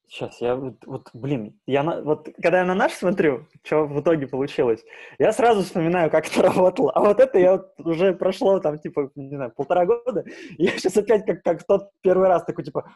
Сейчас, 0.10 0.39
я 0.39 0.55
вот, 0.55 1.10
блин, 1.14 1.60
я 1.66 1.84
на, 1.84 2.01
вот 2.01 2.30
когда 2.41 2.60
я 2.60 2.66
на 2.66 2.76
наш 2.76 2.93
смотрю, 2.93 3.45
что 3.62 3.86
в 3.86 3.99
итоге 3.99 4.26
получилось, 4.26 4.86
я 5.20 5.34
сразу 5.34 5.64
вспоминаю, 5.64 6.10
как 6.10 6.28
это 6.28 6.41
работало. 6.53 6.91
А 6.93 7.01
вот 7.01 7.20
это 7.20 7.38
я 7.38 7.58
вот 7.58 7.74
уже 7.80 8.14
прошло 8.14 8.60
там, 8.62 8.80
типа, 8.80 9.12
не 9.16 9.36
знаю, 9.36 9.51
полтора 9.51 9.86
года, 9.86 10.24
и 10.58 10.64
я 10.64 10.72
сейчас 10.72 10.95
опять 10.95 11.26
как, 11.26 11.43
как 11.43 11.68
тот 11.68 11.91
первый 12.01 12.30
раз 12.30 12.45
такой, 12.45 12.64
типа, 12.64 12.89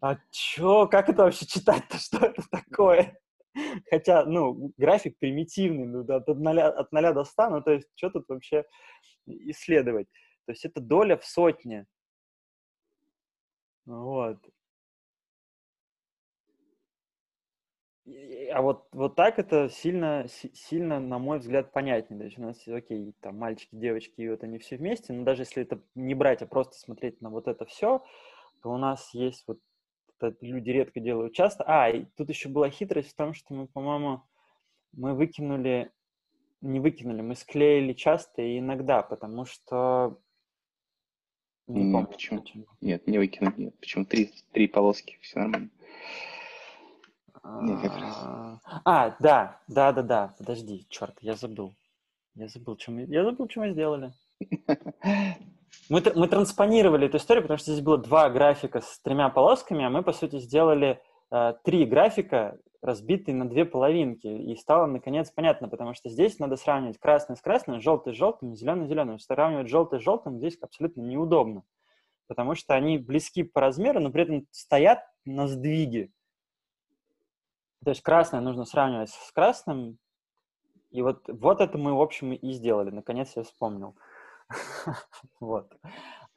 а 0.00 0.16
чё, 0.32 0.88
как 0.88 1.08
это 1.08 1.22
вообще 1.22 1.46
читать-то, 1.46 1.96
что 1.98 2.26
это 2.26 2.42
такое? 2.50 3.16
Хотя, 3.88 4.24
ну, 4.24 4.72
график 4.76 5.16
примитивный, 5.18 5.86
ну, 5.86 6.00
от, 6.12 6.26
ноля, 6.26 6.70
от 6.70 6.90
0 6.90 7.14
до 7.14 7.24
100, 7.24 7.50
ну, 7.50 7.62
то 7.62 7.70
есть, 7.70 7.88
что 7.94 8.10
тут 8.10 8.28
вообще 8.28 8.64
исследовать? 9.26 10.08
То 10.46 10.52
есть, 10.52 10.64
это 10.64 10.80
доля 10.80 11.16
в 11.16 11.24
сотне. 11.24 11.86
Вот. 13.86 14.38
А 18.52 18.62
вот, 18.62 18.86
вот 18.92 19.16
так 19.16 19.38
это 19.38 19.68
сильно, 19.68 20.26
сильно, 20.54 21.00
на 21.00 21.18
мой 21.18 21.38
взгляд, 21.38 21.72
понятнее. 21.72 22.18
То 22.18 22.24
есть 22.24 22.38
у 22.38 22.42
нас, 22.42 22.66
окей, 22.66 23.14
там 23.20 23.36
мальчики, 23.36 23.76
девочки, 23.76 24.20
и 24.20 24.28
вот 24.28 24.42
они 24.42 24.58
все 24.58 24.76
вместе, 24.76 25.12
но 25.12 25.24
даже 25.24 25.42
если 25.42 25.62
это 25.62 25.80
не 25.94 26.14
брать, 26.14 26.42
а 26.42 26.46
просто 26.46 26.78
смотреть 26.78 27.20
на 27.20 27.30
вот 27.30 27.48
это 27.48 27.66
все, 27.66 28.02
то 28.62 28.70
у 28.70 28.78
нас 28.78 29.12
есть 29.12 29.44
вот 29.46 29.58
это 30.20 30.36
люди 30.40 30.70
редко 30.70 31.00
делают 31.00 31.34
часто. 31.34 31.64
А, 31.66 31.90
и 31.90 32.06
тут 32.16 32.28
еще 32.28 32.48
была 32.48 32.70
хитрость 32.70 33.10
в 33.10 33.16
том, 33.16 33.34
что 33.34 33.54
мы, 33.54 33.66
по-моему, 33.66 34.22
мы 34.92 35.14
выкинули, 35.14 35.92
не 36.60 36.80
выкинули, 36.80 37.20
мы 37.20 37.34
склеили 37.34 37.92
часто 37.92 38.42
и 38.42 38.58
иногда, 38.58 39.02
потому 39.02 39.44
что... 39.44 40.18
Не 41.66 41.92
помню, 41.92 42.06
почему. 42.06 42.40
почему. 42.40 42.66
Нет, 42.80 43.06
не 43.06 43.18
выкинули, 43.18 43.54
нет. 43.56 43.78
Почему? 43.78 44.06
Три, 44.06 44.32
три 44.52 44.68
полоски, 44.68 45.18
все 45.20 45.40
нормально. 45.40 45.68
Нет, 47.62 47.80
как 47.80 47.96
раз. 47.96 48.14
А, 48.24 48.58
а, 48.84 49.16
да, 49.20 49.60
да, 49.68 49.92
да, 49.92 50.02
да. 50.02 50.34
Подожди, 50.38 50.86
черт, 50.88 51.16
я 51.20 51.34
забыл. 51.34 51.74
Я 52.34 52.48
забыл, 52.48 52.78
что 52.78 52.92
мы, 52.92 53.02
я 53.02 53.24
забыл, 53.24 53.48
что 53.48 53.60
мы 53.60 53.72
сделали. 53.72 54.12
Мы, 55.90 56.02
мы 56.14 56.28
транспонировали 56.28 57.06
эту 57.06 57.16
историю, 57.16 57.42
потому 57.42 57.58
что 57.58 57.72
здесь 57.72 57.84
было 57.84 57.98
два 57.98 58.28
графика 58.30 58.80
с 58.80 59.00
тремя 59.00 59.28
полосками, 59.30 59.84
а 59.84 59.90
мы, 59.90 60.02
по 60.02 60.12
сути, 60.12 60.38
сделали 60.38 61.00
э, 61.30 61.54
три 61.64 61.84
графика, 61.86 62.58
разбитые 62.82 63.34
на 63.34 63.48
две 63.48 63.64
половинки. 63.64 64.26
И 64.26 64.54
стало, 64.56 64.86
наконец, 64.86 65.30
понятно, 65.30 65.68
потому 65.68 65.94
что 65.94 66.08
здесь 66.08 66.38
надо 66.38 66.56
сравнивать 66.56 66.98
красный 66.98 67.36
с 67.36 67.40
красным, 67.40 67.80
желтый 67.80 68.14
с 68.14 68.16
желтым, 68.16 68.54
зеленый 68.54 68.86
с 68.86 68.88
зеленым. 68.88 69.18
Сравнивать 69.18 69.68
желтый 69.68 69.98
с 70.00 70.02
желтым 70.02 70.38
здесь 70.38 70.58
абсолютно 70.60 71.02
неудобно, 71.02 71.62
потому 72.28 72.54
что 72.54 72.74
они 72.74 72.98
близки 72.98 73.42
по 73.42 73.60
размеру, 73.60 74.00
но 74.00 74.10
при 74.10 74.22
этом 74.22 74.46
стоят 74.50 75.00
на 75.24 75.48
сдвиге. 75.48 76.10
То 77.84 77.90
есть 77.90 78.02
красное 78.02 78.40
нужно 78.40 78.64
сравнивать 78.64 79.10
с 79.10 79.32
красным, 79.32 79.98
И 80.90 81.02
вот, 81.02 81.28
вот 81.28 81.60
это 81.60 81.78
мы, 81.78 81.94
в 81.94 82.00
общем, 82.00 82.32
и 82.32 82.52
сделали. 82.52 82.90
Наконец 82.90 83.32
я 83.36 83.42
вспомнил. 83.42 83.96
Вот. 85.40 85.72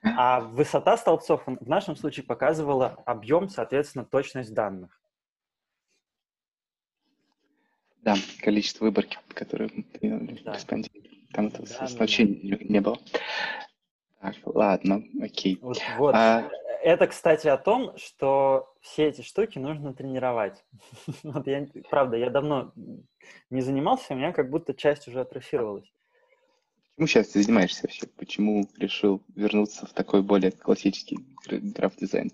А 0.04 0.42
высота 0.42 0.98
столбцов 0.98 1.44
в 1.46 1.70
нашем 1.70 1.96
случае 1.96 2.26
показывала 2.26 2.98
объем, 3.06 3.50
соответственно, 3.50 4.04
точность 4.04 4.54
данных. 4.54 5.00
Да, 8.02 8.16
количество 8.42 8.86
выборки, 8.86 9.20
которое 9.30 9.70
да. 10.02 10.58
Там 11.34 11.48
это 11.48 11.64
да. 11.64 11.88
Не, 11.88 12.58
не 12.68 12.82
было. 12.82 12.98
Так, 14.20 14.36
ладно, 14.46 15.04
окей. 15.22 15.60
Вот, 15.62 15.78
вот. 15.98 16.16
А... 16.16 16.50
Это, 16.84 17.06
кстати, 17.08 17.48
о 17.48 17.58
том, 17.58 17.96
что 17.98 18.74
все 18.82 19.08
эти 19.08 19.22
штуки 19.22 19.60
нужно 19.60 19.94
тренировать. 19.94 20.66
вот 21.24 21.46
я, 21.46 21.68
правда, 21.90 22.18
я 22.18 22.30
давно 22.30 22.74
не 23.52 23.62
занимался, 23.62 24.14
у 24.14 24.18
меня 24.18 24.34
как 24.34 24.50
будто 24.50 24.74
часть 24.74 25.08
уже 25.08 25.22
атрофировалась. 25.22 25.92
Почему 26.96 27.08
сейчас 27.08 27.28
ты 27.30 27.42
занимаешься 27.44 27.84
вообще? 27.84 28.08
Почему 28.08 28.68
решил 28.78 29.24
вернуться 29.36 29.86
в 29.86 29.94
такой 29.94 30.22
более 30.24 30.52
классический 30.52 31.18
граф-дизайн? 31.46 32.32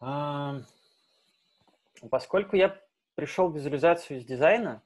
А, 0.00 0.60
поскольку 2.10 2.56
я 2.56 2.78
пришел 3.14 3.48
в 3.48 3.54
визуализацию 3.54 4.18
из 4.18 4.24
дизайна, 4.24 4.82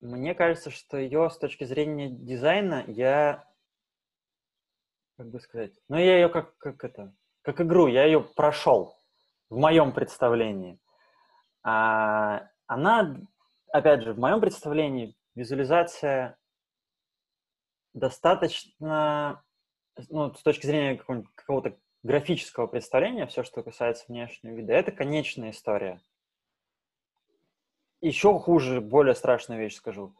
мне 0.00 0.34
кажется, 0.34 0.70
что 0.70 0.96
ее 0.96 1.30
с 1.30 1.38
точки 1.38 1.64
зрения 1.64 2.10
дизайна 2.10 2.84
я, 2.88 3.48
как 5.22 5.30
бы 5.30 5.38
сказать, 5.38 5.72
ну 5.88 5.96
я 5.98 6.16
ее 6.16 6.28
как, 6.28 6.56
как 6.58 6.82
это, 6.82 7.14
как 7.42 7.60
игру, 7.60 7.86
я 7.86 8.04
ее 8.04 8.20
прошел 8.20 8.98
в 9.50 9.56
моем 9.56 9.92
представлении. 9.92 10.80
А 11.62 12.48
она, 12.66 13.16
опять 13.68 14.02
же, 14.02 14.14
в 14.14 14.18
моем 14.18 14.40
представлении 14.40 15.14
визуализация 15.36 16.36
достаточно, 17.94 19.44
ну, 20.08 20.34
с 20.34 20.42
точки 20.42 20.66
зрения 20.66 21.00
какого-то 21.36 21.78
графического 22.02 22.66
представления, 22.66 23.26
все, 23.26 23.44
что 23.44 23.62
касается 23.62 24.06
внешнего 24.08 24.56
вида, 24.56 24.72
это 24.72 24.90
конечная 24.90 25.50
история. 25.50 26.00
Еще 28.00 28.36
хуже, 28.40 28.80
более 28.80 29.14
страшную 29.14 29.60
вещь 29.60 29.76
скажу. 29.76 30.16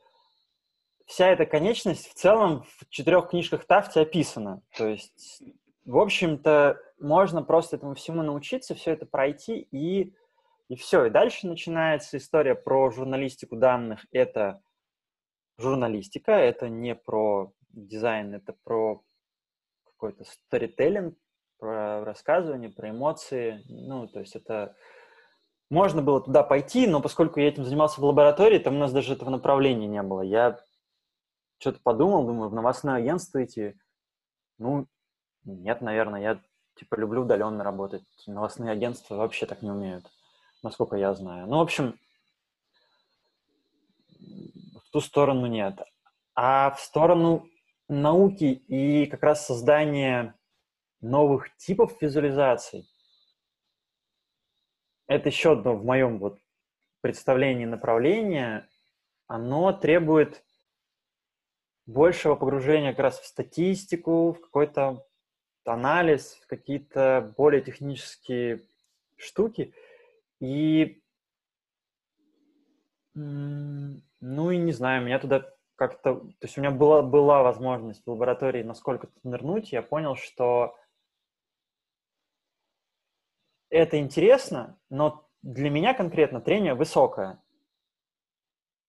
Вся 1.06 1.28
эта 1.28 1.46
конечность 1.46 2.08
в 2.08 2.14
целом 2.14 2.64
в 2.78 2.88
четырех 2.88 3.30
книжках 3.30 3.64
Тафти 3.64 3.98
описана. 3.98 4.62
То 4.76 4.86
есть, 4.86 5.42
в 5.84 5.98
общем-то, 5.98 6.78
можно 6.98 7.42
просто 7.42 7.76
этому 7.76 7.94
всему 7.94 8.22
научиться, 8.22 8.74
все 8.74 8.92
это 8.92 9.06
пройти, 9.06 9.68
и, 9.70 10.14
и 10.68 10.76
все. 10.76 11.06
И 11.06 11.10
дальше 11.10 11.46
начинается 11.46 12.16
история 12.16 12.54
про 12.54 12.90
журналистику 12.90 13.56
данных. 13.56 14.06
Это 14.12 14.62
журналистика, 15.58 16.32
это 16.32 16.68
не 16.68 16.94
про 16.94 17.52
дизайн, 17.70 18.34
это 18.34 18.54
про 18.64 19.02
какой-то 19.84 20.24
сторителлинг, 20.24 21.16
про 21.58 22.04
рассказывание, 22.04 22.70
про 22.70 22.90
эмоции. 22.90 23.62
Ну, 23.68 24.06
то 24.08 24.20
есть 24.20 24.36
это... 24.36 24.76
Можно 25.70 26.02
было 26.02 26.20
туда 26.20 26.42
пойти, 26.42 26.86
но 26.86 27.00
поскольку 27.00 27.40
я 27.40 27.48
этим 27.48 27.64
занимался 27.64 27.98
в 27.98 28.04
лаборатории, 28.04 28.58
там 28.58 28.76
у 28.76 28.78
нас 28.78 28.92
даже 28.92 29.14
этого 29.14 29.30
направления 29.30 29.86
не 29.86 30.02
было. 30.02 30.20
Я 30.20 30.60
что-то 31.62 31.78
подумал, 31.80 32.26
думаю, 32.26 32.50
в 32.50 32.54
новостное 32.54 32.96
агентство 32.96 33.42
идти. 33.42 33.74
Ну, 34.58 34.88
нет, 35.44 35.80
наверное, 35.80 36.20
я 36.20 36.42
типа 36.74 36.96
люблю 36.96 37.22
удаленно 37.22 37.62
работать. 37.62 38.02
Новостные 38.26 38.72
агентства 38.72 39.14
вообще 39.14 39.46
так 39.46 39.62
не 39.62 39.70
умеют, 39.70 40.04
насколько 40.64 40.96
я 40.96 41.14
знаю. 41.14 41.46
Ну, 41.46 41.58
в 41.58 41.60
общем, 41.60 41.96
в 44.18 44.90
ту 44.90 45.00
сторону 45.00 45.46
нет. 45.46 45.78
А 46.34 46.72
в 46.72 46.80
сторону 46.80 47.46
науки 47.88 48.44
и 48.44 49.06
как 49.06 49.22
раз 49.22 49.46
создание 49.46 50.34
новых 51.00 51.56
типов 51.58 52.02
визуализаций. 52.02 52.88
Это 55.06 55.28
еще 55.28 55.52
одно 55.52 55.76
в 55.76 55.84
моем 55.84 56.18
вот 56.18 56.40
представлении 57.02 57.66
направления. 57.66 58.68
Оно 59.28 59.72
требует 59.72 60.42
большего 61.86 62.34
погружения 62.34 62.92
как 62.92 63.00
раз 63.00 63.20
в 63.20 63.26
статистику, 63.26 64.32
в 64.32 64.40
какой-то 64.40 65.06
анализ, 65.64 66.38
в 66.42 66.46
какие-то 66.46 67.32
более 67.36 67.60
технические 67.60 68.62
штуки. 69.16 69.74
И, 70.40 71.02
ну 73.14 74.50
и 74.50 74.56
не 74.56 74.72
знаю, 74.72 75.04
меня 75.04 75.18
туда 75.18 75.52
как-то, 75.76 76.14
то 76.14 76.32
есть 76.42 76.58
у 76.58 76.60
меня 76.60 76.70
была, 76.70 77.02
была 77.02 77.42
возможность 77.42 78.02
в 78.04 78.10
лаборатории 78.10 78.62
насколько-то 78.62 79.12
нырнуть, 79.24 79.72
я 79.72 79.82
понял, 79.82 80.14
что 80.16 80.76
это 83.68 83.98
интересно, 83.98 84.78
но 84.90 85.28
для 85.42 85.70
меня 85.70 85.94
конкретно 85.94 86.40
трение 86.40 86.74
высокое. 86.74 87.41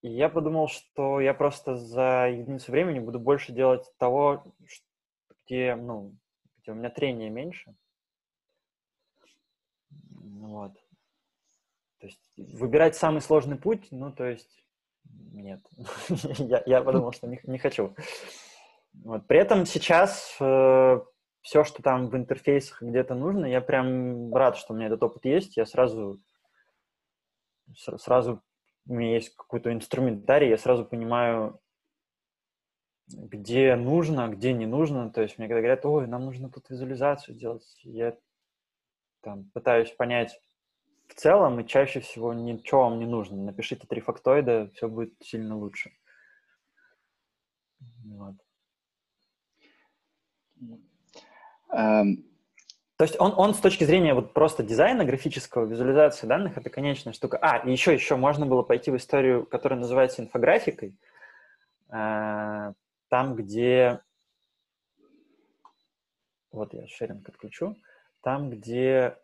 Я 0.06 0.28
подумал, 0.28 0.68
что 0.68 1.22
я 1.22 1.34
просто 1.34 1.78
за 1.78 2.28
единицу 2.28 2.74
времени 2.74 3.00
буду 3.00 3.22
больше 3.22 3.54
делать 3.54 3.90
того, 3.98 4.44
где, 5.46 5.76
ну, 5.76 6.14
где 6.58 6.74
у 6.74 6.76
меня 6.76 6.90
трение 6.90 7.30
меньше. 7.30 7.74
Вот. 10.10 10.74
То 12.00 12.08
есть 12.08 12.20
выбирать 12.36 12.98
самый 12.98 13.22
сложный 13.22 13.56
путь, 13.56 13.88
ну, 13.92 14.12
то 14.12 14.26
есть 14.26 14.66
нет. 15.32 15.62
я, 16.38 16.62
я 16.66 16.82
подумал, 16.82 17.14
что 17.14 17.28
не, 17.28 17.40
не 17.44 17.58
хочу. 17.58 17.96
Вот. 19.06 19.26
При 19.26 19.40
этом 19.40 19.66
сейчас 19.66 20.36
э, 20.42 21.00
все, 21.40 21.64
что 21.64 21.82
там 21.82 22.10
в 22.10 22.16
интерфейсах 22.18 22.82
где-то 22.82 23.16
нужно, 23.16 23.46
я 23.46 23.62
прям 23.62 24.36
рад, 24.36 24.58
что 24.58 24.74
у 24.74 24.76
меня 24.76 24.88
этот 24.88 25.02
опыт 25.02 25.24
есть. 25.24 25.56
Я 25.56 25.66
сразу, 25.66 26.20
сразу 27.74 28.42
у 28.86 28.94
меня 28.94 29.16
есть 29.16 29.36
какой-то 29.36 29.72
инструментарий, 29.74 30.50
я 30.50 30.58
сразу 30.58 30.86
понимаю, 30.86 31.60
где 33.08 33.76
нужно, 33.76 34.30
где 34.30 34.54
не 34.54 34.66
нужно. 34.66 35.12
То 35.12 35.22
есть 35.22 35.38
мне 35.38 35.48
когда 35.48 35.62
говорят, 35.62 35.86
ой, 35.86 36.08
нам 36.08 36.26
нужно 36.26 36.50
тут 36.50 36.70
визуализацию 36.70 37.36
делать, 37.38 37.66
я 37.84 38.18
там 39.22 39.50
пытаюсь 39.54 39.92
понять, 39.92 40.40
в 41.08 41.16
целом 41.16 41.60
и 41.60 41.68
чаще 41.68 42.00
всего 42.00 42.34
ничего 42.34 42.84
вам 42.84 43.00
не 43.00 43.06
нужно. 43.06 43.38
Напишите 43.38 43.88
три 43.88 44.02
фактоида, 44.02 44.72
все 44.74 44.88
будет 44.88 45.14
сильно 45.22 45.58
лучше. 45.58 45.92
Вот. 48.06 48.36
Um... 51.72 52.33
То 52.98 53.06
есть 53.06 53.20
он, 53.20 53.34
он 53.36 53.54
с 53.56 53.60
точки 53.60 53.84
зрения 53.84 54.14
вот 54.14 54.34
просто 54.34 54.62
дизайна, 54.62 55.04
графического, 55.04 55.66
визуализации 55.66 56.28
данных, 56.28 56.58
это 56.58 56.70
конечная 56.70 57.14
штука. 57.14 57.40
А, 57.42 57.58
и 57.58 57.72
еще, 57.72 57.94
еще 57.94 58.16
можно 58.16 58.46
было 58.46 58.62
пойти 58.62 58.92
в 58.92 58.98
историю, 58.98 59.46
которая 59.46 59.80
называется 59.80 60.22
инфографикой. 60.22 60.96
Э, 61.90 62.74
там, 63.10 63.36
где... 63.36 64.00
Вот 66.52 66.74
я 66.74 66.88
шеринг 66.88 67.28
отключу. 67.28 67.76
Там, 68.22 68.52
где 68.52 69.18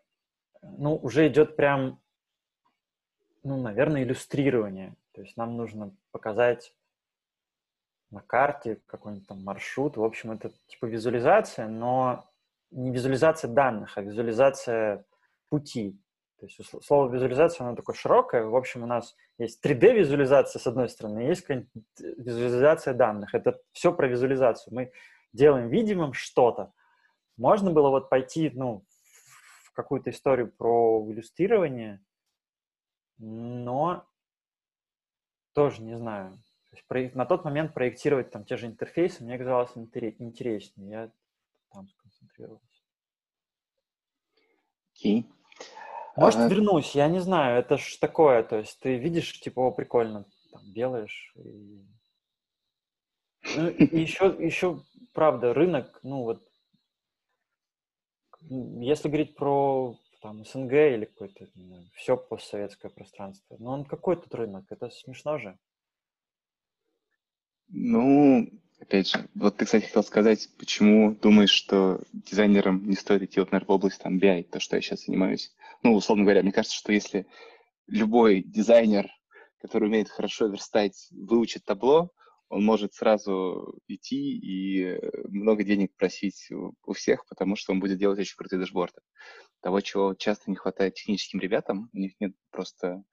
ну, 0.64 0.96
уже 0.96 1.28
идет 1.28 1.56
прям, 1.56 2.00
ну, 3.44 3.62
наверное, 3.62 4.04
иллюстрирование. 4.04 4.96
То 5.14 5.22
есть 5.22 5.38
нам 5.38 5.58
нужно 5.58 5.92
показать 6.12 6.74
на 8.10 8.22
карте 8.22 8.80
какой-нибудь 8.88 9.28
там 9.28 9.44
маршрут. 9.44 9.96
В 9.96 10.04
общем, 10.04 10.32
это 10.32 10.52
типа 10.68 10.88
визуализация, 10.88 11.68
но 11.68 12.29
не 12.72 12.92
визуализация 12.92 13.50
данных, 13.50 13.98
а 13.98 14.02
визуализация 14.02 15.06
пути. 15.50 16.00
То 16.40 16.46
есть 16.46 16.86
слово 16.86 17.12
визуализация, 17.12 17.68
оно 17.68 17.76
такое 17.76 17.96
широкое. 17.96 18.46
В 18.46 18.56
общем, 18.56 18.84
у 18.84 18.86
нас 18.86 19.16
есть 19.38 19.64
3D-визуализация 19.66 20.60
с 20.60 20.68
одной 20.68 20.88
стороны, 20.88 21.20
есть 21.20 21.46
визуализация 22.00 22.94
данных. 22.94 23.36
Это 23.36 23.60
все 23.74 23.94
про 23.94 24.08
визуализацию. 24.08 24.74
Мы 24.74 24.92
делаем 25.34 25.68
видимым 25.68 26.14
что-то. 26.14 26.72
Можно 27.36 27.72
было 27.72 27.90
вот 27.90 28.10
пойти, 28.10 28.52
ну, 28.54 28.86
какую-то 29.80 30.10
историю 30.10 30.52
про 30.52 31.06
иллюстрирование, 31.10 32.02
но 33.18 34.06
тоже 35.54 35.82
не 35.82 35.96
знаю. 35.96 36.38
на 37.14 37.26
тот 37.26 37.46
момент 37.46 37.74
проектировать 37.74 38.30
там 38.30 38.44
те 38.44 38.58
же 38.58 38.66
интерфейсы 38.66 39.24
мне 39.24 39.38
казалось 39.38 39.72
интереснее. 39.76 40.90
Я 40.90 41.12
там 41.72 41.88
сконцентрировался. 42.40 42.84
Окей. 44.94 45.22
Okay. 45.22 45.34
Может, 46.16 46.40
uh... 46.42 46.50
вернусь, 46.50 46.96
я 46.96 47.08
не 47.08 47.20
знаю, 47.20 47.60
это 47.60 47.78
ж 47.78 47.98
такое, 47.98 48.44
то 48.44 48.58
есть 48.58 48.80
ты 48.80 48.98
видишь, 48.98 49.40
типа, 49.40 49.62
о, 49.62 49.72
прикольно, 49.72 50.26
там, 50.52 50.62
делаешь. 50.74 51.34
И... 51.36 51.86
Ну, 53.56 53.70
и 53.70 53.98
еще, 54.02 54.36
еще, 54.40 54.82
правда, 55.14 55.54
рынок, 55.54 56.00
ну, 56.04 56.24
вот 56.24 56.42
если 58.42 59.10
говорить 59.10 59.36
про 59.36 59.98
там, 60.22 60.46
СНГ 60.46 60.72
или 60.72 61.06
какое-то 61.06 61.48
все 61.94 62.16
постсоветское 62.18 62.90
пространство, 62.90 63.58
но 63.60 63.74
он 63.74 63.86
какой 63.86 64.16
тут 64.16 64.34
рынок? 64.34 64.66
Это 64.70 64.90
смешно 64.90 65.38
же. 65.38 65.58
Ну, 67.68 68.50
опять 68.80 69.10
же, 69.10 69.28
вот 69.36 69.58
ты, 69.58 69.66
кстати, 69.66 69.86
хотел 69.86 70.04
сказать, 70.04 70.50
почему 70.58 71.16
думаешь, 71.16 71.52
что 71.52 72.02
дизайнерам 72.14 72.88
не 72.90 72.96
стоит 72.96 73.24
идти, 73.24 73.40
вот, 73.40 73.52
наверное, 73.52 73.68
в 73.68 73.72
область 73.72 74.02
там 74.02 74.18
BI, 74.18 74.44
то, 74.44 74.60
что 74.60 74.76
я 74.76 74.82
сейчас 74.82 75.06
занимаюсь. 75.06 75.54
Ну, 75.84 75.94
условно 75.94 76.24
говоря, 76.24 76.42
мне 76.42 76.52
кажется, 76.52 76.78
что 76.78 76.92
если 76.92 77.28
любой 77.88 78.42
дизайнер, 78.42 79.10
который 79.62 79.88
умеет 79.88 80.10
хорошо 80.10 80.48
верстать, 80.48 81.08
выучит 81.12 81.66
табло, 81.66 82.12
он 82.50 82.66
может 82.66 82.94
сразу 82.96 83.80
идти 83.88 84.38
и 84.38 85.00
много 85.28 85.64
денег 85.64 85.96
просить 85.96 86.50
у 86.50 86.94
всех, 86.94 87.26
потому 87.28 87.56
что 87.56 87.74
он 87.74 87.80
будет 87.80 88.00
делать 88.00 88.20
очень 88.20 88.36
крутые 88.36 88.60
дашборды. 88.60 89.02
Того, 89.62 89.82
чего 89.82 90.16
часто 90.16 90.50
не 90.50 90.56
хватает 90.56 90.96
техническим 90.96 91.40
ребятам, 91.40 91.90
у 91.94 91.98
них 91.98 92.14
нет 92.20 92.34
просто 92.50 93.04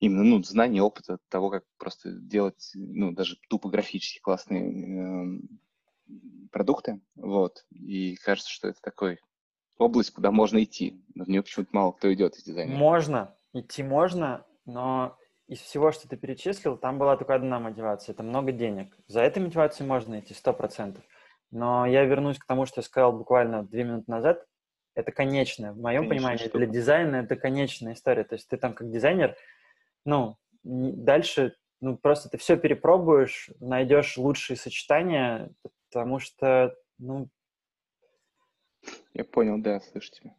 именно 0.00 0.24
ну, 0.24 0.42
знаний, 0.42 0.80
опыта 0.80 1.18
того, 1.28 1.50
как 1.50 1.64
просто 1.78 2.12
делать, 2.12 2.70
ну, 2.74 3.12
даже 3.12 3.36
тупо 3.48 3.68
графически 3.68 4.20
классные 4.20 5.38
э, 5.38 5.40
продукты, 6.52 7.00
вот, 7.14 7.64
и 7.70 8.16
кажется, 8.16 8.50
что 8.50 8.68
это 8.68 8.80
такой 8.82 9.18
область, 9.78 10.12
куда 10.12 10.30
можно 10.30 10.62
идти, 10.62 11.02
но 11.14 11.24
в 11.24 11.28
нее 11.28 11.42
почему-то 11.42 11.70
мало 11.72 11.92
кто 11.92 12.12
идет 12.12 12.36
из 12.36 12.44
дизайна. 12.44 12.74
Можно, 12.74 13.34
идти 13.52 13.82
можно, 13.82 14.46
но 14.64 15.16
из 15.48 15.60
всего, 15.60 15.92
что 15.92 16.08
ты 16.08 16.16
перечислил, 16.16 16.76
там 16.76 16.98
была 16.98 17.16
только 17.16 17.34
одна 17.34 17.60
мотивация, 17.60 18.12
это 18.12 18.22
много 18.22 18.52
денег. 18.52 18.96
За 19.06 19.20
этой 19.20 19.42
мотивацией 19.42 19.88
можно 19.88 20.20
идти, 20.20 20.34
сто 20.34 20.52
процентов. 20.52 21.04
Но 21.50 21.86
я 21.86 22.04
вернусь 22.04 22.38
к 22.38 22.46
тому, 22.46 22.66
что 22.66 22.80
я 22.80 22.82
сказал 22.82 23.12
буквально 23.12 23.62
две 23.62 23.84
минуты 23.84 24.10
назад, 24.10 24.44
это 24.94 25.12
конечное. 25.12 25.72
В 25.72 25.78
моем 25.78 26.02
Конечно, 26.02 26.16
понимании, 26.16 26.38
штука. 26.38 26.58
для 26.58 26.66
дизайна 26.66 27.16
это 27.16 27.36
конечная 27.36 27.92
история. 27.92 28.24
То 28.24 28.34
есть 28.34 28.48
ты 28.48 28.56
там 28.56 28.72
как 28.72 28.90
дизайнер 28.90 29.36
ну, 30.06 30.38
дальше, 30.62 31.54
ну, 31.80 31.98
просто 31.98 32.30
ты 32.30 32.38
все 32.38 32.56
перепробуешь, 32.56 33.50
найдешь 33.60 34.16
лучшие 34.16 34.56
сочетания, 34.56 35.50
потому 35.90 36.18
что, 36.18 36.74
ну... 36.98 37.28
Я 39.12 39.24
понял, 39.24 39.58
да, 39.58 39.80
слышу 39.80 40.10
тебя. 40.12 40.34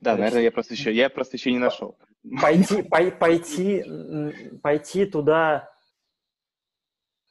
Да, 0.00 0.16
наверное, 0.16 0.42
я 0.42 0.50
просто 0.50 0.74
еще, 0.74 0.92
я 0.92 1.08
просто 1.08 1.36
еще 1.36 1.52
не 1.52 1.58
нашел. 1.58 1.96
Пойти, 2.40 2.82
пой, 2.90 3.12
пойти, 3.12 3.84
пойти 4.62 5.06
туда, 5.06 5.72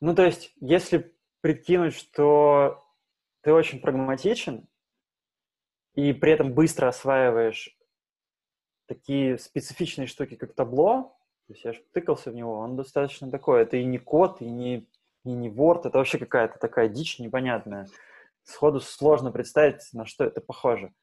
ну, 0.02 0.16
то 0.16 0.26
есть, 0.26 0.52
если 0.60 1.16
прикинуть, 1.42 1.94
что 1.94 2.84
ты 3.42 3.54
очень 3.54 3.80
прагматичен 3.80 4.68
и 5.94 6.12
при 6.12 6.32
этом 6.32 6.54
быстро 6.54 6.88
осваиваешь 6.88 7.78
такие 8.88 9.38
специфичные 9.38 10.08
штуки, 10.08 10.36
как 10.36 10.56
табло, 10.56 11.18
то 11.52 11.54
есть 11.54 11.66
я 11.66 11.74
же 11.74 11.84
тыкался 11.92 12.32
в 12.32 12.34
него, 12.34 12.60
он 12.60 12.78
достаточно 12.78 13.30
такой. 13.30 13.64
Это 13.64 13.76
и 13.76 13.84
не 13.84 13.98
код, 13.98 14.42
и 14.42 14.50
не, 14.50 14.88
и 15.26 15.32
не 15.34 15.50
Word, 15.50 15.82
это 15.84 15.98
вообще 15.98 16.18
какая-то 16.18 16.58
такая 16.60 16.88
дичь 16.88 17.20
непонятная. 17.20 17.90
Сходу 18.44 18.80
сложно 18.80 19.34
представить, 19.34 19.82
на 19.92 20.06
что 20.06 20.24
это 20.24 20.40
похоже. 20.40 20.94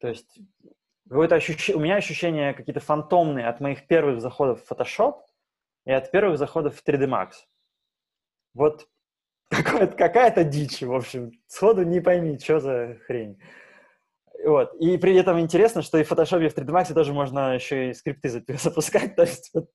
То 0.00 0.08
есть 0.08 0.40
какое-то 1.08 1.36
у 1.76 1.78
меня 1.78 1.96
ощущения 1.96 2.52
какие-то 2.52 2.80
фантомные 2.80 3.46
от 3.46 3.60
моих 3.60 3.86
первых 3.86 4.20
заходов 4.20 4.64
в 4.64 4.72
Photoshop 4.72 5.20
и 5.84 5.92
от 5.92 6.10
первых 6.10 6.36
заходов 6.36 6.76
в 6.76 6.84
3D 6.84 7.06
Max. 7.06 7.34
Вот 8.54 8.88
какая-то 9.50 10.42
дичь, 10.42 10.82
в 10.82 10.92
общем. 10.92 11.30
Сходу 11.46 11.84
не 11.84 12.00
пойми, 12.00 12.40
что 12.40 12.58
за 12.58 12.98
хрень. 13.06 13.40
Вот. 14.44 14.74
И 14.80 14.96
при 14.96 15.16
этом 15.16 15.38
интересно, 15.38 15.82
что 15.82 15.98
и 15.98 16.04
в 16.04 16.10
Photoshop, 16.10 16.44
и 16.44 16.48
в 16.48 16.56
3D 16.56 16.70
Max 16.70 16.94
тоже 16.94 17.12
можно 17.12 17.54
еще 17.54 17.90
и 17.90 17.94
скрипты 17.94 18.28
запускать, 18.58 19.16
то 19.16 19.22
есть 19.22 19.50
вот, 19.54 19.68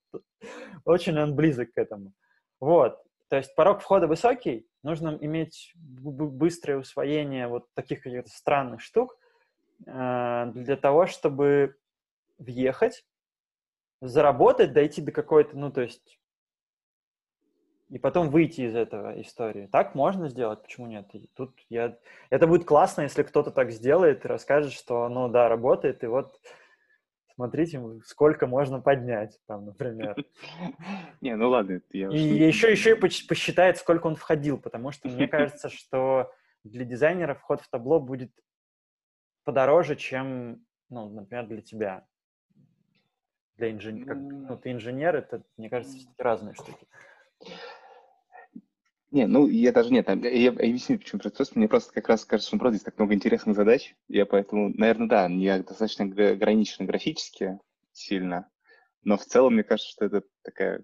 очень 0.86 1.18
он 1.20 1.36
близок 1.36 1.72
к 1.74 1.78
этому. 1.78 2.14
Вот. 2.60 2.98
То 3.30 3.38
есть 3.38 3.56
порог 3.56 3.82
входа 3.82 4.08
высокий, 4.08 4.68
нужно 4.84 5.18
иметь 5.22 5.74
быстрое 5.76 6.78
усвоение 6.78 7.48
вот 7.48 7.66
таких 7.74 8.02
каких-то 8.04 8.30
странных 8.30 8.82
штук 8.82 9.18
э, 9.86 10.52
для 10.54 10.78
того, 10.78 11.08
чтобы 11.08 11.76
въехать, 12.38 13.04
заработать, 14.02 14.74
дойти 14.74 15.02
до 15.02 15.12
какой-то, 15.12 15.58
ну, 15.58 15.72
то 15.72 15.82
есть 15.82 16.20
и 17.90 18.00
потом 18.00 18.30
выйти 18.30 18.62
из 18.62 18.76
этого 18.76 19.20
истории. 19.22 19.68
Так 19.72 19.96
можно 19.96 20.28
сделать, 20.30 20.62
почему 20.64 20.88
нет? 20.88 21.08
И 21.14 21.30
тут 21.36 21.52
я... 21.70 21.98
Это 22.30 22.48
будет 22.48 22.66
классно, 22.66 23.02
если 23.02 23.24
кто-то 23.24 23.52
так 23.52 23.72
сделает 23.72 24.26
и 24.26 24.28
расскажет, 24.28 24.74
что, 24.74 25.08
ну 25.10 25.30
да, 25.30 25.48
работает, 25.48 26.04
и 26.04 26.08
вот 26.08 26.40
смотрите, 27.36 27.82
сколько 28.06 28.48
можно 28.48 28.82
поднять, 28.82 29.40
там, 29.46 29.66
например. 29.66 30.16
Не, 31.22 31.36
ну 31.36 31.50
ладно. 31.50 31.82
И 31.92 32.00
еще, 32.00 32.72
еще 32.72 32.96
и 32.96 33.00
посчитает, 33.00 33.78
сколько 33.78 34.08
он 34.08 34.16
входил, 34.16 34.58
потому 34.58 34.92
что 34.92 35.08
мне 35.08 35.28
кажется, 35.28 35.70
что 35.70 36.32
для 36.64 36.86
дизайнера 36.86 37.36
вход 37.36 37.62
в 37.62 37.70
табло 37.70 38.00
будет 38.00 38.32
подороже, 39.44 39.96
чем, 39.96 40.66
ну, 40.90 41.10
например, 41.10 41.46
для 41.48 41.62
тебя. 41.62 42.08
Для 43.58 43.72
инженера. 43.72 44.16
Ну, 44.16 44.58
ты 44.58 44.72
инженер, 44.72 45.16
это, 45.16 45.44
мне 45.56 45.70
кажется, 45.70 45.96
все-таки 45.96 46.24
разные 46.24 46.56
штуки. 46.56 46.88
Не, 49.12 49.28
ну, 49.28 49.48
я 49.48 49.72
даже 49.72 49.94
нет, 49.94 50.10
я, 50.10 50.30
я 50.30 50.50
объясню, 50.50 50.98
почему 50.98 51.22
просто 51.22 51.58
мне 51.58 51.68
просто 51.70 51.94
как 51.94 52.10
раз 52.10 52.26
кажется, 52.26 52.50
что 52.50 52.58
просто 52.58 52.78
здесь 52.78 52.86
так 52.86 52.98
много 52.98 53.14
интересных 53.14 53.56
задач, 53.56 53.96
я 54.10 54.26
поэтому, 54.26 54.70
наверное, 54.76 55.08
да, 55.08 55.28
не 55.30 55.58
достаточно 55.60 56.04
ограничено 56.04 56.86
графически 56.86 57.60
сильно, 57.94 58.50
но 59.04 59.18
в 59.18 59.24
целом 59.24 59.54
мне 59.54 59.64
кажется, 59.64 59.90
что 59.90 60.06
это 60.06 60.24
такая 60.44 60.84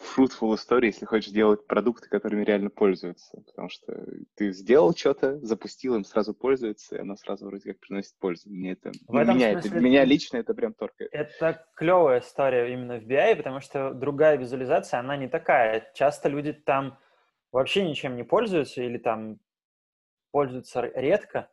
fruitful 0.00 0.54
история, 0.54 0.88
если 0.88 1.04
хочешь 1.04 1.32
делать 1.32 1.66
продукты, 1.66 2.08
которыми 2.08 2.44
реально 2.44 2.70
пользуются. 2.70 3.40
Потому 3.46 3.68
что 3.68 4.06
ты 4.34 4.52
сделал 4.52 4.94
что-то, 4.94 5.38
запустил, 5.40 5.96
им 5.96 6.04
сразу 6.04 6.34
пользуется, 6.34 6.96
и 6.96 7.00
оно 7.00 7.16
сразу 7.16 7.46
вроде 7.46 7.72
как 7.72 7.80
приносит 7.80 8.16
пользу. 8.18 8.48
Мне 8.48 8.72
это, 8.72 8.92
в 9.06 9.12
меня, 9.12 9.52
смысле, 9.52 9.70
это, 9.70 9.80
меня 9.80 10.04
лично 10.04 10.36
это 10.38 10.54
прям 10.54 10.74
торкает. 10.74 11.10
Это 11.12 11.66
клевая 11.74 12.20
история 12.20 12.72
именно 12.72 12.98
в 12.98 13.04
BI, 13.04 13.36
потому 13.36 13.60
что 13.60 13.92
другая 13.92 14.36
визуализация, 14.36 15.00
она 15.00 15.16
не 15.16 15.28
такая. 15.28 15.90
Часто 15.94 16.28
люди 16.28 16.52
там 16.52 16.98
вообще 17.52 17.88
ничем 17.88 18.16
не 18.16 18.22
пользуются 18.22 18.82
или 18.82 18.98
там 18.98 19.40
пользуются 20.30 20.80
редко. 20.80 21.50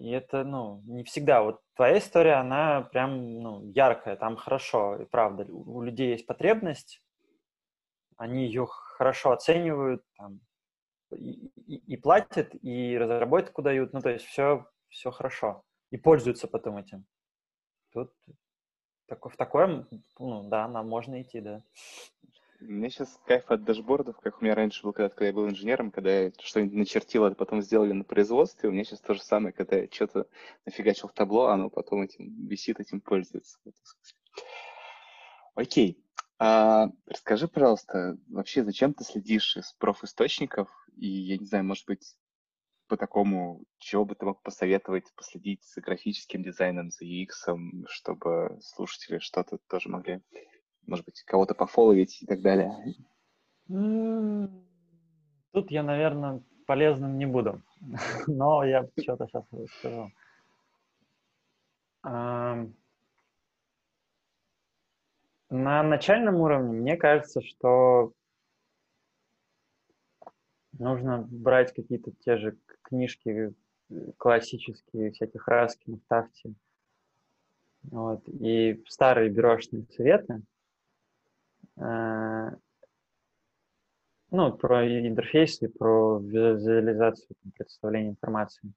И 0.00 0.10
это, 0.12 0.44
ну, 0.44 0.82
не 0.86 1.04
всегда. 1.04 1.42
Вот 1.42 1.60
твоя 1.76 1.98
история, 1.98 2.34
она 2.34 2.80
прям, 2.80 3.42
ну, 3.42 3.70
яркая, 3.72 4.16
там 4.16 4.34
хорошо, 4.34 4.96
и 4.96 5.04
правда. 5.04 5.44
У 5.52 5.82
людей 5.82 6.12
есть 6.12 6.26
потребность, 6.26 7.02
они 8.16 8.46
ее 8.46 8.66
хорошо 8.66 9.32
оценивают, 9.32 10.02
там, 10.16 10.40
и, 11.12 11.50
и, 11.66 11.76
и 11.76 11.96
платят, 11.98 12.54
и 12.62 12.96
разработку 12.96 13.60
дают, 13.60 13.92
ну, 13.92 14.00
то 14.00 14.08
есть 14.08 14.24
все, 14.24 14.66
все 14.88 15.10
хорошо. 15.10 15.64
И 15.90 15.98
пользуются 15.98 16.48
потом 16.48 16.78
этим. 16.78 17.04
Тут 17.92 18.10
так, 19.06 19.22
в 19.26 19.36
такое, 19.36 19.86
ну, 20.18 20.48
да, 20.48 20.66
нам 20.66 20.88
можно 20.88 21.20
идти, 21.20 21.42
да. 21.42 21.62
Меня 22.60 22.90
сейчас 22.90 23.18
кайф 23.26 23.50
от 23.50 23.64
дашбордов, 23.64 24.18
как 24.18 24.40
у 24.40 24.44
меня 24.44 24.54
раньше 24.54 24.82
был, 24.82 24.92
когда, 24.92 25.08
когда 25.08 25.26
я 25.26 25.32
был 25.32 25.48
инженером, 25.48 25.90
когда 25.90 26.24
я 26.24 26.32
что-нибудь 26.38 26.74
начертил, 26.74 27.24
а 27.24 27.34
потом 27.34 27.62
сделали 27.62 27.92
на 27.92 28.04
производстве. 28.04 28.68
У 28.68 28.72
меня 28.72 28.84
сейчас 28.84 29.00
то 29.00 29.14
же 29.14 29.22
самое, 29.22 29.54
когда 29.54 29.76
я 29.76 29.88
что-то 29.90 30.26
нафигачил 30.66 31.08
в 31.08 31.14
табло, 31.14 31.46
оно 31.46 31.70
потом 31.70 32.02
этим 32.02 32.46
висит, 32.46 32.78
этим 32.78 33.00
пользуется. 33.00 33.58
Окей. 35.54 36.04
А, 36.38 36.88
расскажи, 37.06 37.48
пожалуйста, 37.48 38.18
вообще 38.28 38.62
зачем 38.62 38.92
ты 38.92 39.04
следишь 39.04 39.56
из 39.56 39.72
профисточников? 39.74 40.68
И, 40.96 41.06
я 41.06 41.38
не 41.38 41.46
знаю, 41.46 41.64
может 41.64 41.86
быть, 41.86 42.16
по 42.88 42.98
такому, 42.98 43.64
чего 43.78 44.04
бы 44.04 44.14
ты 44.14 44.26
мог 44.26 44.42
посоветовать, 44.42 45.04
последить 45.14 45.64
за 45.64 45.80
графическим 45.80 46.42
дизайном, 46.42 46.90
за 46.90 47.06
UX, 47.06 47.86
чтобы 47.86 48.58
слушатели 48.60 49.18
что-то 49.18 49.58
тоже 49.68 49.88
могли 49.88 50.20
может 50.86 51.04
быть, 51.04 51.22
кого-то 51.22 51.54
пофоловить 51.54 52.22
и 52.22 52.26
так 52.26 52.40
далее? 52.40 52.94
Тут 55.52 55.70
я, 55.70 55.82
наверное, 55.82 56.42
полезным 56.66 57.18
не 57.18 57.26
буду, 57.26 57.62
но 58.26 58.64
я 58.64 58.88
что-то 59.00 59.26
сейчас 59.26 59.44
расскажу. 59.52 60.12
На 65.50 65.82
начальном 65.82 66.36
уровне 66.36 66.72
мне 66.72 66.96
кажется, 66.96 67.40
что 67.42 68.12
нужно 70.78 71.26
брать 71.28 71.74
какие-то 71.74 72.12
те 72.24 72.36
же 72.36 72.56
книжки 72.82 73.52
классические, 74.16 75.10
всяких 75.10 75.48
Раскин, 75.48 76.00
Тафти, 76.08 76.54
вот, 77.82 78.28
и 78.28 78.82
старые 78.86 79.30
бюрошные 79.30 79.86
советы, 79.90 80.42
ну, 81.80 82.58
про 84.58 84.86
интерфейсы, 84.86 85.68
про 85.68 86.18
визуализацию, 86.18 87.36
представление 87.56 88.10
информации. 88.10 88.72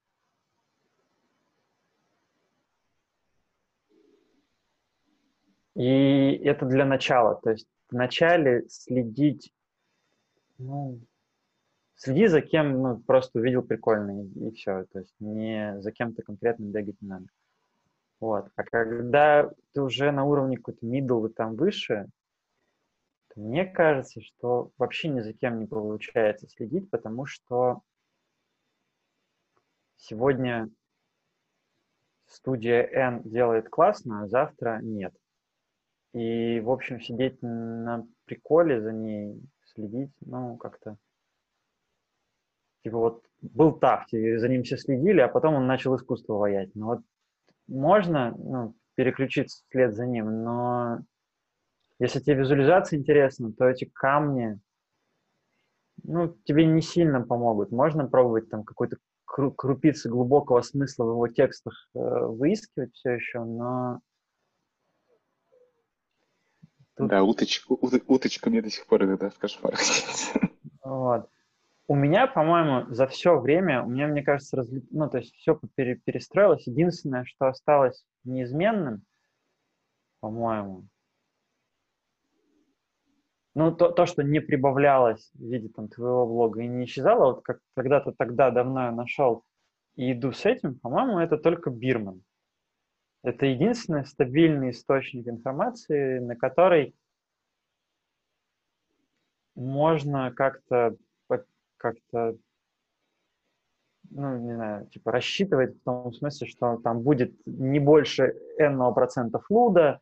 И 5.75 6.39
это 6.43 6.65
для 6.65 6.85
начала. 6.85 7.35
То 7.35 7.51
есть 7.51 7.67
вначале 7.89 8.67
следить, 8.69 9.53
ну, 10.57 10.99
следи 11.95 12.27
за 12.27 12.41
кем, 12.41 12.81
ну, 12.81 12.99
просто 12.99 13.39
увидел 13.39 13.63
прикольный, 13.63 14.27
и 14.27 14.51
все. 14.51 14.85
То 14.91 14.99
есть 14.99 15.13
не 15.19 15.79
за 15.81 15.91
кем-то 15.91 16.21
конкретно 16.21 16.65
бегать 16.65 17.01
не 17.01 17.09
надо. 17.09 17.25
Вот. 18.19 18.49
А 18.55 18.63
когда 18.63 19.51
ты 19.73 19.81
уже 19.81 20.11
на 20.11 20.23
уровне 20.23 20.57
какой-то 20.57 20.85
middle 20.85 21.29
и 21.29 21.33
там 21.33 21.55
выше, 21.55 22.07
мне 23.35 23.65
кажется, 23.65 24.21
что 24.21 24.71
вообще 24.77 25.09
ни 25.09 25.21
за 25.21 25.33
кем 25.33 25.59
не 25.59 25.65
получается 25.65 26.47
следить, 26.47 26.89
потому 26.89 27.25
что 27.25 27.81
сегодня 29.97 30.69
студия 32.27 32.83
N 32.83 33.23
делает 33.23 33.69
классно, 33.69 34.23
а 34.23 34.27
завтра 34.27 34.79
нет. 34.81 35.13
И, 36.13 36.59
в 36.59 36.69
общем, 36.69 37.01
сидеть 37.01 37.41
на 37.41 38.05
приколе 38.25 38.81
за 38.81 38.91
ней, 38.91 39.41
следить, 39.65 40.11
ну, 40.21 40.57
как-то... 40.57 40.97
Типа 42.83 42.97
вот 42.97 43.25
был 43.41 43.73
так, 43.73 44.07
за 44.09 44.47
ним 44.49 44.63
все 44.63 44.77
следили, 44.77 45.21
а 45.21 45.27
потом 45.29 45.55
он 45.55 45.67
начал 45.67 45.95
искусство 45.95 46.33
воять. 46.33 46.75
Ну 46.75 46.87
вот 46.87 46.99
можно 47.67 48.31
ну, 48.37 48.75
переключиться 48.95 49.63
вслед 49.69 49.95
за 49.95 50.05
ним, 50.05 50.43
но 50.43 50.99
если 51.99 52.19
тебе 52.19 52.37
визуализация 52.37 52.99
интересна, 52.99 53.51
то 53.53 53.65
эти 53.65 53.85
камни, 53.85 54.59
ну, 56.03 56.35
тебе 56.45 56.65
не 56.65 56.81
сильно 56.81 57.21
помогут. 57.21 57.71
Можно 57.71 58.07
пробовать 58.07 58.49
там 58.49 58.63
какой-то 58.63 58.97
крупицы 59.25 60.09
глубокого 60.09 60.61
смысла 60.61 61.05
в 61.05 61.09
его 61.11 61.27
текстах 61.27 61.89
э, 61.95 61.99
выискивать 61.99 62.93
все 62.93 63.11
еще, 63.11 63.43
но... 63.43 63.99
Тут... 66.95 67.07
Да, 67.07 67.23
уточка, 67.23 67.71
уточка 67.71 68.49
мне 68.49 68.61
до 68.61 68.69
сих 68.69 68.85
пор 68.85 69.03
иногда 69.03 69.29
в 69.31 69.39
кошмарах 69.39 69.79
Вот. 70.83 71.29
У 71.87 71.95
меня, 71.95 72.27
по-моему, 72.27 72.93
за 72.93 73.07
все 73.07 73.39
время, 73.39 73.83
у 73.83 73.89
меня, 73.89 74.07
мне 74.07 74.23
кажется, 74.23 74.57
разли... 74.57 74.83
ну, 74.91 75.09
то 75.09 75.17
есть 75.17 75.33
все 75.35 75.59
пере... 75.75 75.95
перестроилось. 75.95 76.67
Единственное, 76.67 77.25
что 77.25 77.47
осталось 77.47 78.05
неизменным, 78.23 79.03
по-моему, 80.19 80.87
ну, 83.55 83.71
то, 83.75 83.91
то, 83.91 84.05
что 84.05 84.23
не 84.23 84.39
прибавлялось 84.39 85.31
в 85.33 85.43
виде 85.43 85.69
там, 85.69 85.87
твоего 85.87 86.25
блога 86.25 86.61
и 86.61 86.67
не 86.67 86.85
исчезало, 86.85 87.33
вот 87.33 87.43
как 87.43 87.59
когда-то 87.75 88.11
тогда 88.11 88.51
давно 88.51 88.85
я 88.85 88.91
нашел 88.91 89.43
и 89.95 90.11
иду 90.13 90.31
с 90.31 90.45
этим, 90.45 90.79
по-моему, 90.79 91.19
это 91.19 91.37
только 91.37 91.69
Бирман. 91.69 92.23
Это 93.21 93.45
единственный 93.45 94.05
стабильный 94.05 94.71
источник 94.71 95.27
информации, 95.27 96.19
на 96.19 96.35
который 96.35 96.95
можно 99.55 100.31
как-то 100.31 100.97
как-то 101.77 102.37
ну, 104.09 104.37
не 104.37 104.53
знаю, 104.53 104.87
типа 104.87 105.11
рассчитывать 105.11 105.75
в 105.75 105.83
том 105.83 106.13
смысле, 106.13 106.47
что 106.47 106.77
там 106.77 107.01
будет 107.01 107.33
не 107.45 107.79
больше 107.79 108.35
n 108.57 108.93
процентов 108.93 109.49
луда, 109.49 110.01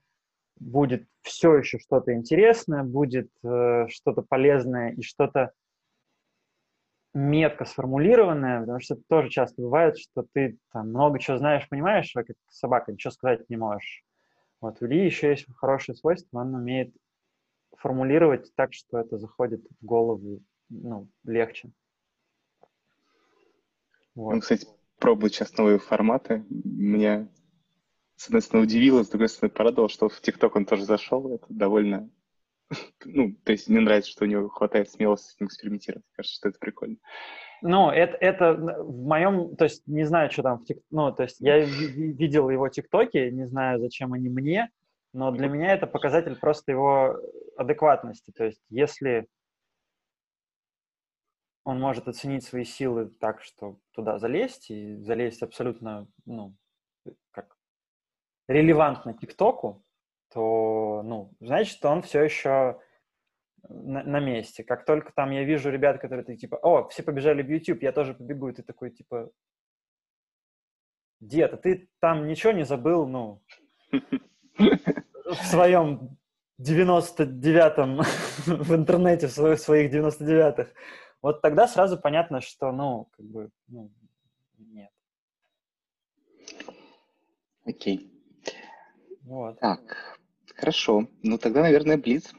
будет 0.62 1.08
все 1.24 1.58
еще 1.58 1.80
что-то 1.80 2.14
интересное, 2.14 2.84
будет 2.84 3.30
э, 3.44 3.88
что-то 3.90 4.22
полезное 4.22 4.92
и 4.92 5.02
что-то 5.02 5.52
метко 7.14 7.66
сформулированное, 7.66 8.62
потому 8.62 8.80
что 8.80 8.94
это 8.94 9.04
тоже 9.10 9.30
часто 9.30 9.62
бывает, 9.62 9.98
что 9.98 10.26
ты 10.34 10.58
там 10.72 10.90
много 10.90 11.20
чего 11.20 11.38
знаешь, 11.38 11.68
понимаешь, 11.68 12.12
а 12.16 12.24
как 12.24 12.38
собака, 12.50 12.92
ничего 12.92 13.12
сказать 13.12 13.50
не 13.50 13.58
можешь. 13.58 14.04
Вот 14.62 14.82
у 14.82 14.86
Ильи 14.86 15.06
еще 15.06 15.32
есть 15.32 15.48
хорошее 15.56 15.96
свойство, 15.96 16.40
он 16.40 16.54
умеет 16.54 16.96
формулировать 17.78 18.54
так, 18.56 18.74
что 18.74 19.00
это 19.00 19.18
заходит 19.18 19.66
в 19.82 19.86
голову 19.86 20.42
ну, 20.70 21.10
легче. 21.26 21.72
Вот. 24.14 24.34
Он, 24.34 24.42
кстати, 24.42 24.68
пробует 25.00 25.34
сейчас 25.34 25.58
новые 25.58 25.80
форматы. 25.80 26.46
Меня 26.50 27.28
с 28.22 28.28
одной 28.28 28.44
стороны, 28.44 28.68
удивило, 28.68 29.02
с 29.02 29.10
другой 29.10 29.30
стороны, 29.30 29.52
порадовало, 29.52 29.90
что 29.90 30.08
в 30.08 30.22
ТикТок 30.22 30.56
он 30.56 30.66
тоже 30.66 30.86
зашел. 30.86 31.34
Это 31.34 31.46
довольно... 31.50 32.08
Ну, 33.04 33.36
то 33.44 33.52
есть 33.52 33.68
мне 33.68 33.80
нравится, 33.80 34.12
что 34.12 34.26
у 34.26 34.28
него 34.28 34.48
хватает 34.48 34.92
смелости 34.92 35.32
с 35.32 35.40
ним 35.40 35.48
экспериментировать. 35.48 36.06
Кажется, 36.12 36.36
что 36.36 36.50
это 36.50 36.60
прикольно. 36.60 36.98
Ну, 37.64 37.90
это, 37.90 38.16
это 38.18 38.54
в 38.54 39.08
моем, 39.08 39.56
то 39.56 39.64
есть 39.64 39.88
не 39.88 40.04
знаю, 40.04 40.30
что 40.30 40.44
там 40.44 40.60
в 40.60 40.66
ТикТоке, 40.66 40.86
ну, 40.92 41.12
то 41.12 41.24
есть 41.24 41.38
я 41.40 41.60
видел 41.66 42.52
его 42.52 42.70
ТикТоки, 42.70 43.32
не 43.32 43.48
знаю, 43.48 43.80
зачем 43.80 44.14
они 44.14 44.30
мне, 44.30 44.70
но 45.14 45.32
для 45.32 45.48
меня 45.48 45.74
это 45.74 45.88
показатель 45.88 46.36
просто 46.36 46.74
его 46.74 47.20
адекватности. 47.58 48.30
То 48.30 48.46
есть 48.46 48.62
если 48.70 49.28
он 51.64 51.80
может 51.80 52.08
оценить 52.08 52.44
свои 52.44 52.66
силы 52.66 53.08
так, 53.20 53.42
что 53.42 53.80
туда 53.96 54.20
залезть, 54.20 54.70
и 54.70 54.98
залезть 54.98 55.42
абсолютно, 55.42 56.08
ну, 56.26 56.56
релевантно 58.48 59.14
ТикТоку, 59.14 59.84
то, 60.34 61.02
ну, 61.04 61.34
значит, 61.40 61.84
он 61.86 62.02
все 62.02 62.24
еще 62.24 62.80
на, 63.68 64.04
на 64.04 64.20
месте. 64.20 64.64
Как 64.64 64.86
только 64.86 65.12
там 65.14 65.32
я 65.32 65.44
вижу 65.44 65.70
ребят, 65.70 66.00
которые 66.00 66.26
ты 66.26 66.36
типа, 66.36 66.56
о, 66.56 66.88
все 66.90 67.04
побежали 67.04 67.42
в 67.42 67.50
YouTube, 67.50 67.84
я 67.84 67.92
тоже 67.92 68.14
побегу, 68.14 68.50
и 68.50 68.54
ты 68.54 68.64
такой, 68.64 68.92
типа, 68.92 69.30
дед, 71.20 71.54
а 71.54 71.58
ты 71.58 71.90
там 72.00 72.28
ничего 72.28 72.52
не 72.52 72.66
забыл, 72.66 73.08
ну, 73.08 73.42
в 74.52 75.46
своем 75.46 76.18
99-м 76.60 78.02
в 78.46 78.76
интернете, 78.76 79.28
в 79.28 79.58
своих 79.58 79.94
99-х. 79.94 80.72
Вот 81.22 81.42
тогда 81.42 81.68
сразу 81.68 82.00
понятно, 82.00 82.42
что, 82.42 82.72
ну, 82.72 83.10
как 83.12 83.26
бы, 83.26 83.50
ну, 83.68 83.92
нет. 84.58 84.92
Окей. 87.66 88.11
Вот. 89.32 89.58
Так, 89.60 90.20
хорошо. 90.56 91.08
Ну, 91.24 91.38
тогда, 91.38 91.62
наверное, 91.62 91.98
Блиц. 91.98 92.34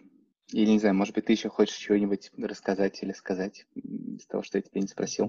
Или, 0.52 0.72
не 0.72 0.78
знаю, 0.78 0.94
может 0.94 1.14
быть, 1.14 1.24
ты 1.24 1.32
еще 1.32 1.48
хочешь 1.48 1.74
чего-нибудь 1.74 2.30
рассказать 2.36 3.02
или 3.02 3.12
сказать 3.12 3.64
из 3.74 4.26
того, 4.26 4.42
что 4.42 4.58
я 4.58 4.62
тебя 4.62 4.82
не 4.82 4.86
спросил? 4.86 5.26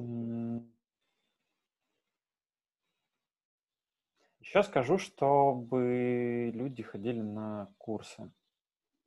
Еще 4.42 4.62
скажу, 4.64 4.98
чтобы 4.98 6.52
люди 6.54 6.84
ходили 6.84 7.22
на 7.22 7.70
курсы. 7.78 8.30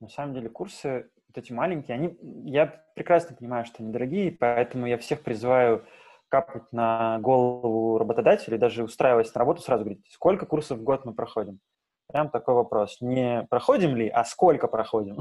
На 0.00 0.08
самом 0.08 0.32
деле 0.32 0.48
курсы, 0.48 1.10
вот 1.28 1.36
эти 1.36 1.52
маленькие, 1.52 1.96
они, 1.96 2.16
я 2.50 2.82
прекрасно 2.94 3.36
понимаю, 3.36 3.66
что 3.66 3.82
они 3.82 3.92
дорогие, 3.92 4.32
поэтому 4.32 4.86
я 4.86 4.96
всех 4.96 5.22
призываю 5.22 5.84
капать 6.30 6.72
на 6.72 7.18
голову 7.20 7.98
работодателя 7.98 8.56
и 8.56 8.60
даже 8.60 8.82
устраиваясь 8.82 9.34
на 9.34 9.40
работу, 9.40 9.60
сразу 9.60 9.84
говорить, 9.84 10.06
сколько 10.08 10.46
курсов 10.46 10.78
в 10.78 10.82
год 10.82 11.04
мы 11.04 11.12
проходим. 11.12 11.60
Прям 12.08 12.30
такой 12.30 12.54
вопрос. 12.54 13.00
Не 13.00 13.46
проходим 13.50 13.96
ли, 13.96 14.08
а 14.08 14.24
сколько 14.24 14.68
проходим? 14.68 15.18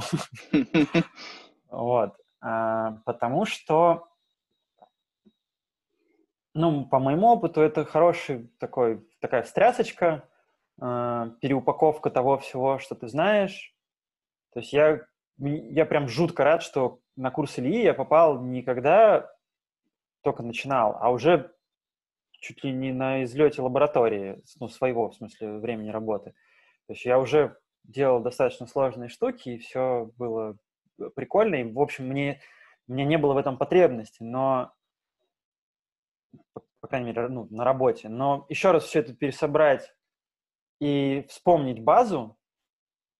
Вот. 1.67 2.15
А, 2.39 2.99
потому 3.05 3.45
что, 3.45 4.07
ну, 6.53 6.85
по 6.85 6.99
моему 6.99 7.27
опыту, 7.27 7.59
это 7.59 7.83
хороший 7.83 8.49
такой, 8.59 9.05
такая 9.19 9.43
встрясочка, 9.43 10.29
а, 10.79 11.31
переупаковка 11.41 12.09
того 12.11 12.37
всего, 12.37 12.79
что 12.79 12.95
ты 12.95 13.07
знаешь. 13.09 13.75
То 14.53 14.59
есть 14.59 14.71
я, 14.71 15.01
я 15.37 15.85
прям 15.85 16.07
жутко 16.07 16.45
рад, 16.45 16.61
что 16.61 16.99
на 17.17 17.31
курс 17.31 17.59
Ильи 17.59 17.83
я 17.83 17.93
попал 17.93 18.39
не 18.41 18.61
когда 18.61 19.29
только 20.21 20.43
начинал, 20.43 20.97
а 21.01 21.11
уже 21.11 21.51
чуть 22.31 22.63
ли 22.63 22.71
не 22.71 22.93
на 22.93 23.23
излете 23.23 23.61
лаборатории, 23.61 24.41
ну, 24.59 24.69
своего, 24.69 25.09
в 25.09 25.15
смысле, 25.15 25.57
времени 25.57 25.89
работы. 25.89 26.33
То 26.87 26.93
есть 26.93 27.05
я 27.05 27.19
уже 27.19 27.57
делал 27.83 28.21
достаточно 28.21 28.67
сложные 28.67 29.09
штуки, 29.09 29.49
и 29.49 29.57
все 29.57 30.11
было 30.17 30.57
прикольно. 31.15 31.55
И, 31.55 31.71
в 31.71 31.79
общем, 31.79 32.07
мне, 32.07 32.41
мне 32.87 33.05
не 33.05 33.17
было 33.17 33.33
в 33.33 33.37
этом 33.37 33.57
потребности, 33.57 34.23
но 34.23 34.73
по 36.85 36.87
крайней 36.87 37.07
мере, 37.07 37.27
ну, 37.29 37.47
на 37.49 37.63
работе. 37.63 38.09
Но 38.09 38.45
еще 38.47 38.69
раз 38.69 38.83
все 38.83 38.99
это 38.99 39.15
пересобрать 39.15 39.91
и 40.79 41.25
вспомнить 41.29 41.83
базу, 41.83 42.37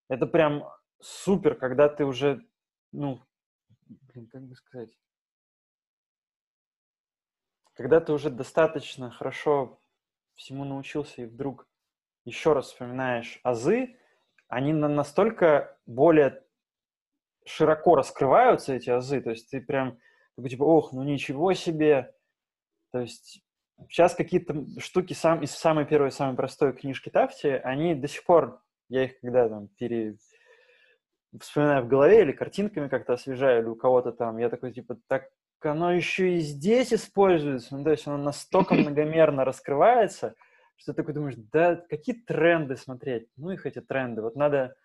это 0.08 0.24
прям 0.28 0.68
супер, 1.00 1.56
когда 1.56 1.88
ты 1.88 2.04
уже, 2.04 2.46
ну, 2.92 3.20
блин, 3.88 4.28
как 4.28 4.42
бы 4.44 4.54
сказать, 4.54 4.96
когда 7.74 8.00
ты 8.00 8.12
уже 8.12 8.30
достаточно 8.30 9.10
хорошо 9.10 9.80
всему 10.34 10.64
научился 10.64 11.22
и 11.22 11.26
вдруг 11.26 11.68
еще 12.26 12.52
раз 12.52 12.66
вспоминаешь 12.66 13.40
азы, 13.42 13.96
они 14.48 14.72
настолько 14.72 15.78
более 15.86 16.42
широко 17.46 17.94
раскрываются, 17.94 18.74
эти 18.74 18.90
азы, 18.90 19.20
то 19.20 19.30
есть 19.30 19.50
ты 19.50 19.60
прям 19.60 19.98
такой, 20.34 20.50
типа, 20.50 20.64
ох, 20.64 20.92
ну 20.92 21.02
ничего 21.04 21.54
себе, 21.54 22.14
то 22.92 23.00
есть 23.00 23.42
сейчас 23.88 24.14
какие-то 24.14 24.66
штуки 24.78 25.12
сам, 25.12 25.42
из 25.42 25.52
самой 25.52 25.86
первой, 25.86 26.10
самой 26.10 26.36
простой 26.36 26.72
книжки 26.72 27.08
Тафти, 27.08 27.60
они 27.62 27.94
до 27.94 28.08
сих 28.08 28.24
пор, 28.24 28.60
я 28.88 29.04
их 29.04 29.20
когда 29.20 29.48
там 29.48 29.68
пере, 29.78 30.16
вспоминаю 31.40 31.84
в 31.84 31.88
голове 31.88 32.22
или 32.22 32.32
картинками 32.32 32.88
как-то 32.88 33.12
освежаю, 33.12 33.62
или 33.62 33.68
у 33.68 33.76
кого-то 33.76 34.12
там, 34.12 34.38
я 34.38 34.48
такой, 34.48 34.72
типа, 34.72 34.98
так 35.06 35.28
оно 35.60 35.92
еще 35.92 36.36
и 36.36 36.40
здесь 36.40 36.92
используется, 36.92 37.76
ну, 37.76 37.84
то 37.84 37.90
есть 37.90 38.06
оно 38.06 38.18
настолько 38.18 38.74
многомерно 38.74 39.44
раскрывается, 39.44 40.34
что 40.76 40.92
ты 40.92 40.96
такой 40.96 41.14
думаешь, 41.14 41.36
да 41.36 41.76
какие 41.76 42.16
тренды 42.16 42.76
смотреть? 42.76 43.28
Ну 43.36 43.50
их 43.50 43.66
эти 43.66 43.80
тренды. 43.80 44.22
Вот 44.22 44.36
надо 44.36 44.76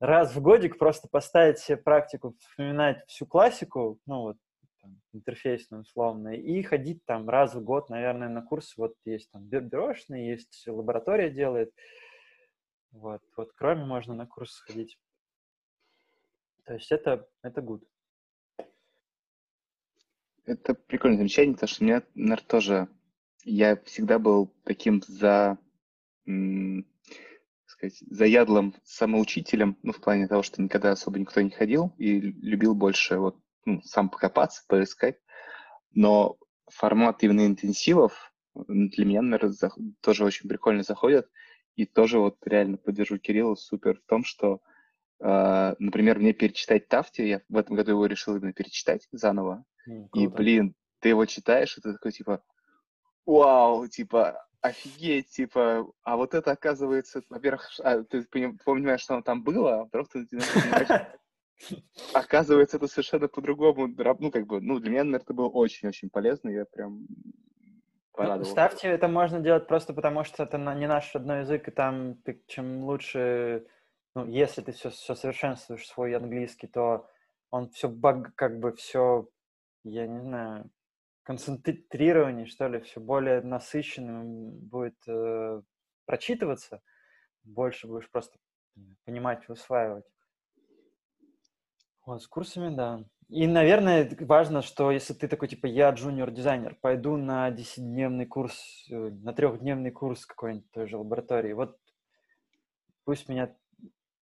раз 0.00 0.34
в 0.34 0.40
годик 0.40 0.78
просто 0.78 1.08
поставить 1.08 1.58
себе 1.58 1.76
практику, 1.76 2.34
вспоминать 2.40 3.04
всю 3.06 3.26
классику, 3.26 3.98
ну 4.06 4.22
вот 4.22 4.36
там, 4.80 5.00
интерфейсную 5.12 5.82
условно, 5.82 6.34
и 6.34 6.62
ходить 6.62 7.04
там 7.04 7.28
раз 7.28 7.54
в 7.54 7.62
год, 7.62 7.88
наверное, 7.88 8.28
на 8.28 8.42
курсы. 8.42 8.74
Вот 8.76 8.94
есть 9.04 9.30
там 9.30 9.44
бюрошный, 9.44 10.28
есть 10.28 10.64
лаборатория 10.66 11.30
делает. 11.30 11.72
Вот, 12.90 13.22
вот 13.36 13.52
кроме 13.54 13.84
можно 13.84 14.14
на 14.14 14.26
курсы 14.26 14.56
сходить. 14.56 14.98
То 16.64 16.74
есть 16.74 16.92
это, 16.92 17.28
это 17.42 17.60
good. 17.60 17.82
Это 20.44 20.74
прикольное 20.74 21.18
замечание, 21.18 21.54
потому 21.54 21.68
что 21.68 21.84
у 21.84 21.86
меня, 21.86 22.02
наверное, 22.14 22.46
тоже... 22.46 22.88
Я 23.44 23.76
всегда 23.84 24.18
был 24.18 24.52
таким 24.64 25.02
за... 25.06 25.58
сказать, 27.66 27.98
заядлым 28.08 28.74
самоучителем, 28.84 29.76
ну, 29.82 29.92
в 29.92 30.00
плане 30.00 30.28
того, 30.28 30.42
что 30.42 30.62
никогда 30.62 30.92
особо 30.92 31.18
никто 31.18 31.40
не 31.40 31.50
ходил, 31.50 31.92
и 31.98 32.20
любил 32.20 32.74
больше 32.74 33.18
вот 33.18 33.36
ну, 33.64 33.80
сам 33.82 34.08
покопаться, 34.08 34.62
поискать. 34.68 35.18
Но 35.92 36.38
формат 36.68 37.22
именно 37.22 37.46
интенсивов 37.46 38.32
для 38.54 39.04
меня, 39.04 39.22
наверное, 39.22 39.72
тоже 40.00 40.24
очень 40.24 40.48
прикольно 40.48 40.82
заходит. 40.82 41.28
И 41.74 41.86
тоже 41.86 42.18
вот 42.18 42.36
реально 42.44 42.76
поддержу 42.76 43.18
Кирилла 43.18 43.54
супер 43.54 43.98
в 43.98 44.08
том, 44.08 44.24
что 44.24 44.60
Uh, 45.22 45.76
например, 45.78 46.18
мне 46.18 46.32
перечитать 46.32 46.88
Тафти, 46.88 47.22
я 47.22 47.42
в 47.48 47.56
этом 47.56 47.76
году 47.76 47.92
его 47.92 48.06
решил 48.06 48.34
именно 48.34 48.52
перечитать 48.52 49.06
заново. 49.12 49.64
Mm, 49.88 50.08
и, 50.14 50.26
блин, 50.26 50.74
ты 50.98 51.10
его 51.10 51.26
читаешь, 51.26 51.78
и 51.78 51.80
ты 51.80 51.92
такой, 51.92 52.10
типа, 52.10 52.42
вау, 53.26 53.86
типа, 53.88 54.46
офигеть, 54.60 55.30
типа, 55.30 55.86
а 56.02 56.16
вот 56.16 56.34
это 56.34 56.52
оказывается, 56.52 57.22
во-первых, 57.28 57.68
а, 57.80 58.02
ты 58.02 58.24
понимаешь, 58.24 59.00
что 59.00 59.14
оно 59.14 59.22
там 59.22 59.42
было, 59.42 59.74
а 59.74 59.78
во-вторых, 59.78 60.08
ты 60.08 60.26
понимаешь, 60.26 61.06
оказывается, 62.14 62.76
это 62.76 62.86
совершенно 62.86 63.28
по-другому, 63.28 63.88
ну, 63.88 64.30
как 64.30 64.46
бы, 64.46 64.60
ну, 64.60 64.78
для 64.78 64.90
меня, 64.90 65.04
наверное, 65.04 65.20
это 65.20 65.34
было 65.34 65.48
очень-очень 65.48 66.10
полезно, 66.10 66.50
я 66.50 66.64
прям 66.64 67.06
Ну, 68.16 68.44
ставьте, 68.44 68.88
это 68.88 69.08
можно 69.08 69.40
делать 69.40 69.66
просто 69.66 69.94
потому, 69.94 70.24
что 70.24 70.42
это 70.42 70.58
не 70.58 70.86
наш 70.86 71.14
родной 71.14 71.40
язык, 71.40 71.68
и 71.68 71.70
там 71.70 72.16
ты, 72.22 72.42
чем 72.46 72.84
лучше 72.84 73.66
ну, 74.14 74.26
если 74.26 74.60
ты 74.62 74.72
все, 74.72 74.90
все 74.90 75.14
совершенствуешь 75.14 75.86
свой 75.86 76.14
английский, 76.14 76.66
то 76.66 77.08
он 77.50 77.70
все 77.70 77.88
баг, 77.88 78.34
как 78.34 78.58
бы 78.58 78.72
все, 78.72 79.28
я 79.84 80.06
не 80.06 80.20
знаю, 80.20 80.70
концентрирование, 81.22 82.46
что 82.46 82.68
ли, 82.68 82.80
все 82.80 83.00
более 83.00 83.40
насыщенным 83.40 84.50
будет 84.68 84.96
э, 85.06 85.62
прочитываться, 86.04 86.82
больше 87.44 87.86
будешь 87.86 88.10
просто 88.10 88.38
понимать 89.04 89.44
и 89.48 89.52
усваивать. 89.52 90.04
Вот, 92.04 92.22
с 92.22 92.26
курсами, 92.26 92.74
да. 92.74 93.04
И, 93.28 93.46
наверное, 93.46 94.10
важно, 94.20 94.60
что 94.60 94.90
если 94.90 95.14
ты 95.14 95.28
такой, 95.28 95.48
типа, 95.48 95.66
я 95.66 95.90
джуниор-дизайнер, 95.90 96.76
пойду 96.80 97.16
на 97.16 97.48
10-дневный 97.50 98.26
курс, 98.26 98.86
э, 98.90 98.94
на 98.94 99.32
трехдневный 99.32 99.90
курс 99.90 100.26
какой-нибудь 100.26 100.70
той 100.70 100.86
же 100.86 100.98
лаборатории, 100.98 101.52
вот 101.52 101.78
пусть 103.04 103.28
меня 103.28 103.56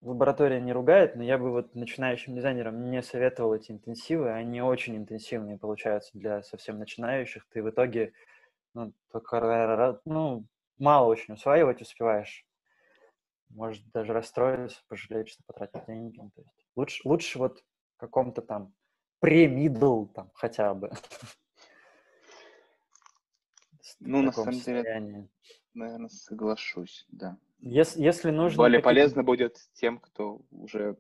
лаборатория 0.02 0.60
не 0.60 0.74
ругает, 0.74 1.16
но 1.16 1.24
я 1.24 1.38
бы 1.38 1.52
вот 1.52 1.76
начинающим 1.76 2.36
дизайнерам 2.36 2.90
не 2.90 3.02
советовал 3.02 3.54
эти 3.54 3.72
интенсивы. 3.72 4.32
Они 4.32 4.62
очень 4.62 4.98
интенсивные 4.98 5.58
получаются 5.58 6.12
для 6.14 6.44
совсем 6.44 6.80
начинающих. 6.80 7.48
Ты 7.50 7.62
в 7.64 7.70
итоге 7.70 8.14
ну, 8.74 8.94
только, 9.12 10.00
ну, 10.06 10.46
мало 10.78 11.08
очень 11.08 11.34
усваивать 11.34 11.82
успеваешь. 11.82 12.46
Может 13.50 13.90
даже 13.92 14.14
расстроиться, 14.14 14.82
пожалеть, 14.88 15.30
что 15.30 15.44
потратил 15.46 15.84
деньги. 15.86 16.20
Ну, 16.20 16.32
то 16.32 16.42
есть 16.42 16.56
лучше, 16.76 17.02
лучше 17.08 17.40
вот 17.40 17.64
каком-то 17.98 18.42
там 18.42 18.74
премидл 19.20 20.06
там 20.08 20.32
хотя 20.34 20.74
бы. 20.74 20.92
Ну, 24.00 24.24
на 24.24 24.32
самом 24.32 24.54
деле, 24.54 25.30
наверное, 25.76 26.10
соглашусь, 26.10 27.06
да. 27.10 27.38
Если, 27.62 28.02
если 28.02 28.32
нужно... 28.32 28.58
Более 28.58 28.82
полезно 28.82 29.24
будет 29.24 29.58
тем, 29.74 30.00
кто 30.00 30.42
уже 30.52 30.98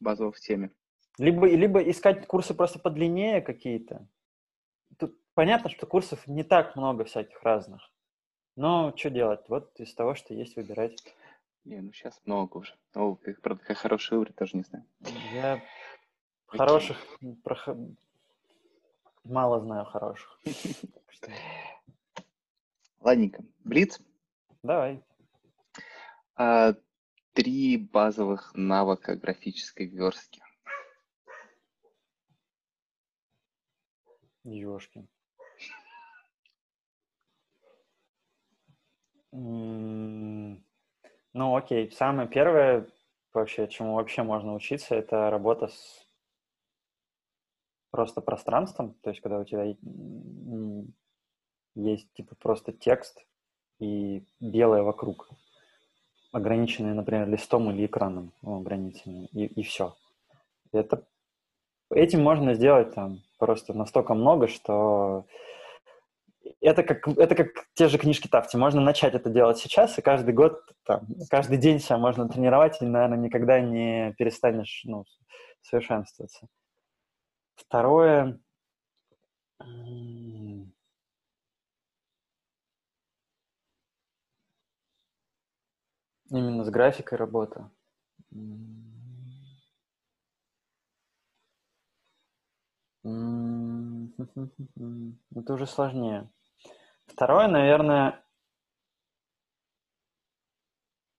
базово 0.00 0.32
в 0.32 0.40
теме. 0.40 0.70
Либо, 1.18 1.46
либо 1.46 1.80
искать 1.80 2.26
курсы 2.26 2.54
просто 2.54 2.78
подлиннее 2.78 3.40
какие-то. 3.40 4.06
Тут 4.98 5.18
понятно, 5.34 5.70
что 5.70 5.86
курсов 5.86 6.26
не 6.26 6.42
так 6.42 6.76
много 6.76 7.04
всяких 7.04 7.42
разных. 7.42 7.90
Но 8.56 8.94
что 8.96 9.10
делать? 9.10 9.46
Вот 9.48 9.78
из 9.78 9.94
того, 9.94 10.14
что 10.14 10.32
есть, 10.32 10.56
выбирать. 10.56 11.02
Не, 11.64 11.80
ну 11.80 11.92
сейчас 11.92 12.20
много 12.24 12.58
уже. 12.58 12.74
Ну, 12.94 13.16
как, 13.16 13.40
правда, 13.42 13.62
как 13.64 13.76
хороший 13.76 14.16
выбор, 14.16 14.32
тоже 14.32 14.56
не 14.56 14.62
знаю. 14.62 14.84
Я 15.34 15.62
Окей. 16.48 16.58
хороших... 16.58 16.96
Прох... 17.44 17.68
Мало 19.24 19.60
знаю 19.60 19.84
хороших. 19.84 20.40
Ладненько. 23.00 23.44
Блиц? 23.64 24.00
Давай. 24.62 25.02
А, 26.38 26.74
три 27.32 27.78
базовых 27.78 28.52
навыка 28.54 29.16
графической 29.16 29.86
верстки. 29.86 30.42
Ёшки. 34.44 35.08
Ну, 39.32 40.60
окей. 41.34 41.90
Самое 41.90 42.28
первое, 42.28 42.86
вообще, 43.32 43.66
чему 43.68 43.94
вообще 43.94 44.22
можно 44.22 44.54
учиться, 44.54 44.94
это 44.94 45.30
работа 45.30 45.68
с 45.68 46.06
просто 47.90 48.20
пространством. 48.20 48.94
То 49.02 49.10
есть, 49.10 49.22
когда 49.22 49.38
у 49.38 49.44
тебя 49.44 49.74
есть, 51.74 52.12
типа, 52.12 52.34
просто 52.36 52.72
текст 52.72 53.26
и 53.78 54.24
белое 54.38 54.82
вокруг 54.82 55.28
ограниченные, 56.36 56.94
например, 56.94 57.28
листом 57.28 57.70
или 57.70 57.86
экраном 57.86 58.32
ну, 58.42 58.62
и, 58.62 59.46
и 59.46 59.62
все. 59.62 59.96
Это, 60.72 61.02
этим 61.90 62.22
можно 62.22 62.54
сделать 62.54 62.94
там 62.94 63.22
просто 63.38 63.72
настолько 63.72 64.14
много, 64.14 64.46
что 64.46 65.24
это 66.60 66.82
как, 66.82 67.08
это 67.08 67.34
как 67.34 67.48
те 67.74 67.88
же 67.88 67.96
книжки 67.96 68.28
Тафти. 68.28 68.56
Можно 68.56 68.82
начать 68.82 69.14
это 69.14 69.30
делать 69.30 69.58
сейчас, 69.58 69.98
и 69.98 70.02
каждый 70.02 70.34
год, 70.34 70.60
там, 70.84 71.06
каждый 71.30 71.56
день 71.56 71.80
себя 71.80 71.96
можно 71.96 72.28
тренировать, 72.28 72.82
и, 72.82 72.84
наверное, 72.84 73.18
никогда 73.18 73.60
не 73.60 74.14
перестанешь 74.18 74.82
ну, 74.84 75.04
совершенствоваться. 75.62 76.48
Второе, 77.54 78.38
Именно 86.36 86.64
с 86.64 86.68
графикой 86.68 87.16
работа. 87.16 87.70
Это 95.34 95.54
уже 95.54 95.66
сложнее. 95.66 96.28
Второе, 97.06 97.48
наверное, 97.48 98.22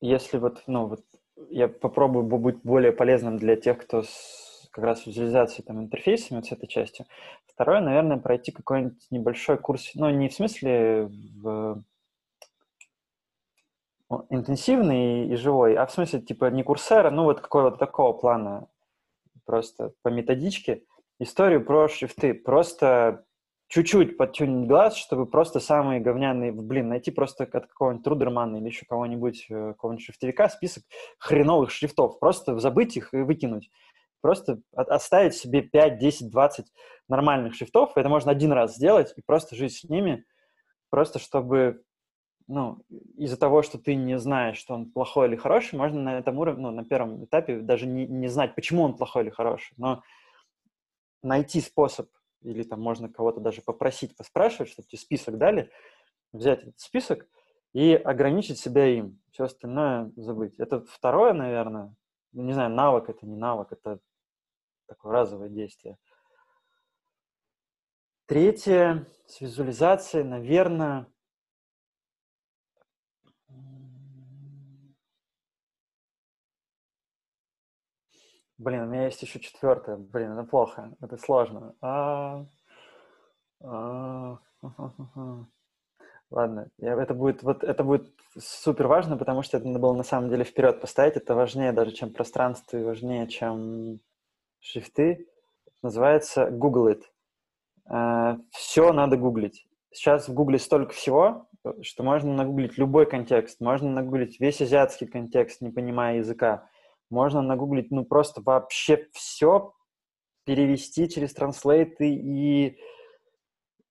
если 0.01 0.37
вот, 0.37 0.61
ну, 0.67 0.85
вот 0.85 1.03
я 1.49 1.67
попробую 1.67 2.23
быть 2.25 2.61
более 2.61 2.91
полезным 2.91 3.37
для 3.37 3.55
тех, 3.55 3.79
кто 3.79 4.03
с, 4.03 4.69
как 4.69 4.83
раз 4.83 5.07
визуализацией 5.07 5.65
там 5.65 5.79
интерфейсами, 5.81 6.37
вот 6.37 6.45
с 6.45 6.51
этой 6.51 6.67
частью. 6.67 7.07
Второе, 7.47 7.81
наверное, 7.81 8.17
пройти 8.17 8.51
какой-нибудь 8.51 9.07
небольшой 9.09 9.57
курс, 9.57 9.95
ну, 9.95 10.11
не 10.11 10.29
в 10.29 10.33
смысле 10.33 11.09
в 11.41 11.83
интенсивный 14.29 15.27
и 15.29 15.35
живой, 15.35 15.75
а 15.75 15.85
в 15.85 15.91
смысле, 15.91 16.21
типа, 16.21 16.49
не 16.49 16.63
курсера, 16.63 17.09
ну, 17.09 17.23
вот 17.23 17.41
какого 17.41 17.69
вот 17.69 17.79
такого 17.79 18.13
плана, 18.13 18.67
просто 19.45 19.93
по 20.01 20.09
методичке, 20.09 20.83
историю 21.19 21.65
про 21.65 21.87
шрифты, 21.87 22.33
просто 22.33 23.25
чуть-чуть 23.67 24.17
подтюнить 24.17 24.67
глаз, 24.67 24.95
чтобы 24.95 25.25
просто 25.25 25.59
самые 25.59 25.99
говняные, 25.99 26.51
блин, 26.51 26.89
найти 26.89 27.11
просто 27.11 27.43
от 27.43 27.67
какого-нибудь 27.67 28.03
Трудермана 28.03 28.57
или 28.57 28.67
еще 28.67 28.85
кого-нибудь, 28.87 29.45
э, 29.49 29.73
какого-нибудь 29.73 30.05
шрифтовика 30.05 30.47
список 30.49 30.83
хреновых 31.19 31.69
шрифтов, 31.71 32.19
просто 32.19 32.57
забыть 32.59 32.95
их 32.95 33.13
и 33.13 33.17
выкинуть. 33.17 33.69
Просто 34.21 34.61
оставить 34.73 35.35
себе 35.35 35.61
5, 35.61 35.99
10, 35.99 36.31
20 36.31 36.65
нормальных 37.07 37.55
шрифтов, 37.55 37.91
это 37.95 38.09
можно 38.09 38.31
один 38.31 38.51
раз 38.51 38.75
сделать 38.75 39.13
и 39.15 39.21
просто 39.21 39.55
жить 39.55 39.73
с 39.73 39.83
ними, 39.83 40.25
просто 40.89 41.19
чтобы 41.19 41.83
ну, 42.47 42.81
из-за 43.17 43.37
того, 43.37 43.61
что 43.61 43.77
ты 43.77 43.95
не 43.95 44.17
знаешь, 44.17 44.57
что 44.57 44.73
он 44.73 44.89
плохой 44.89 45.27
или 45.27 45.35
хороший, 45.35 45.75
можно 45.75 46.01
на 46.01 46.17
этом 46.17 46.37
уровне, 46.37 46.63
ну, 46.63 46.71
на 46.71 46.85
первом 46.85 47.25
этапе 47.25 47.59
даже 47.59 47.85
не, 47.85 48.07
не 48.07 48.27
знать, 48.27 48.55
почему 48.55 48.83
он 48.83 48.95
плохой 48.95 49.23
или 49.23 49.29
хороший, 49.29 49.73
но 49.77 50.01
найти 51.21 51.59
способ, 51.59 52.09
или 52.41 52.63
там 52.63 52.81
можно 52.81 53.09
кого-то 53.09 53.41
даже 53.41 53.61
попросить, 53.61 54.15
поспрашивать, 54.15 54.71
чтобы 54.71 54.87
тебе 54.87 54.99
список 54.99 55.37
дали, 55.37 55.69
взять 56.31 56.61
этот 56.61 56.79
список 56.79 57.27
и 57.73 57.93
ограничить 57.93 58.59
себя 58.59 58.85
им. 58.85 59.19
Все 59.31 59.43
остальное 59.43 60.11
забыть. 60.15 60.55
Это 60.57 60.81
второе, 60.85 61.33
наверное, 61.33 61.93
не 62.31 62.53
знаю, 62.53 62.71
навык 62.71 63.09
это 63.09 63.25
не 63.25 63.35
навык, 63.35 63.71
это 63.71 63.99
такое 64.87 65.11
разовое 65.11 65.49
действие. 65.49 65.97
Третье, 68.25 69.07
с 69.25 69.41
визуализацией, 69.41 70.23
наверное, 70.25 71.07
Блин, 78.57 78.83
у 78.83 78.85
меня 78.87 79.05
есть 79.05 79.21
еще 79.21 79.39
четвертое. 79.39 79.97
Блин, 79.97 80.31
это 80.31 80.43
плохо, 80.43 80.91
это 81.01 81.17
сложно. 81.17 81.75
А... 81.81 82.45
А... 83.63 84.37
Ладно, 86.29 86.69
я, 86.77 87.01
это 87.01 87.13
будет 87.13 87.41
вот 87.43 87.63
это 87.63 87.83
будет 87.83 88.11
супер 88.37 88.87
важно, 88.87 89.15
потому 89.15 89.43
что 89.43 89.57
это 89.57 89.67
надо 89.67 89.79
было 89.79 89.93
на 89.93 90.03
самом 90.03 90.29
деле 90.29 90.43
вперед 90.43 90.81
поставить. 90.81 91.15
Это 91.15 91.35
важнее 91.35 91.71
даже, 91.71 91.91
чем 91.91 92.11
пространство 92.11 92.77
и 92.77 92.83
важнее, 92.83 93.27
чем 93.27 93.99
шрифты. 94.59 95.27
называется 95.81 96.49
Google 96.49 96.89
It. 96.89 97.03
А, 97.85 98.39
все 98.51 98.91
надо 98.91 99.15
гуглить. 99.17 99.67
Сейчас 99.91 100.27
в 100.27 100.33
Гугле 100.33 100.59
столько 100.59 100.93
всего, 100.93 101.47
что 101.81 102.03
можно 102.03 102.33
нагуглить 102.33 102.77
любой 102.77 103.05
контекст. 103.05 103.61
Можно 103.61 103.89
нагуглить 103.91 104.39
весь 104.39 104.61
азиатский 104.61 105.07
контекст, 105.07 105.61
не 105.61 105.69
понимая 105.69 106.17
языка 106.17 106.67
можно 107.09 107.41
нагуглить, 107.41 107.91
ну, 107.91 108.05
просто 108.05 108.41
вообще 108.41 109.07
все, 109.13 109.73
перевести 110.45 111.09
через 111.09 111.33
транслейты 111.33 112.09
и 112.09 112.77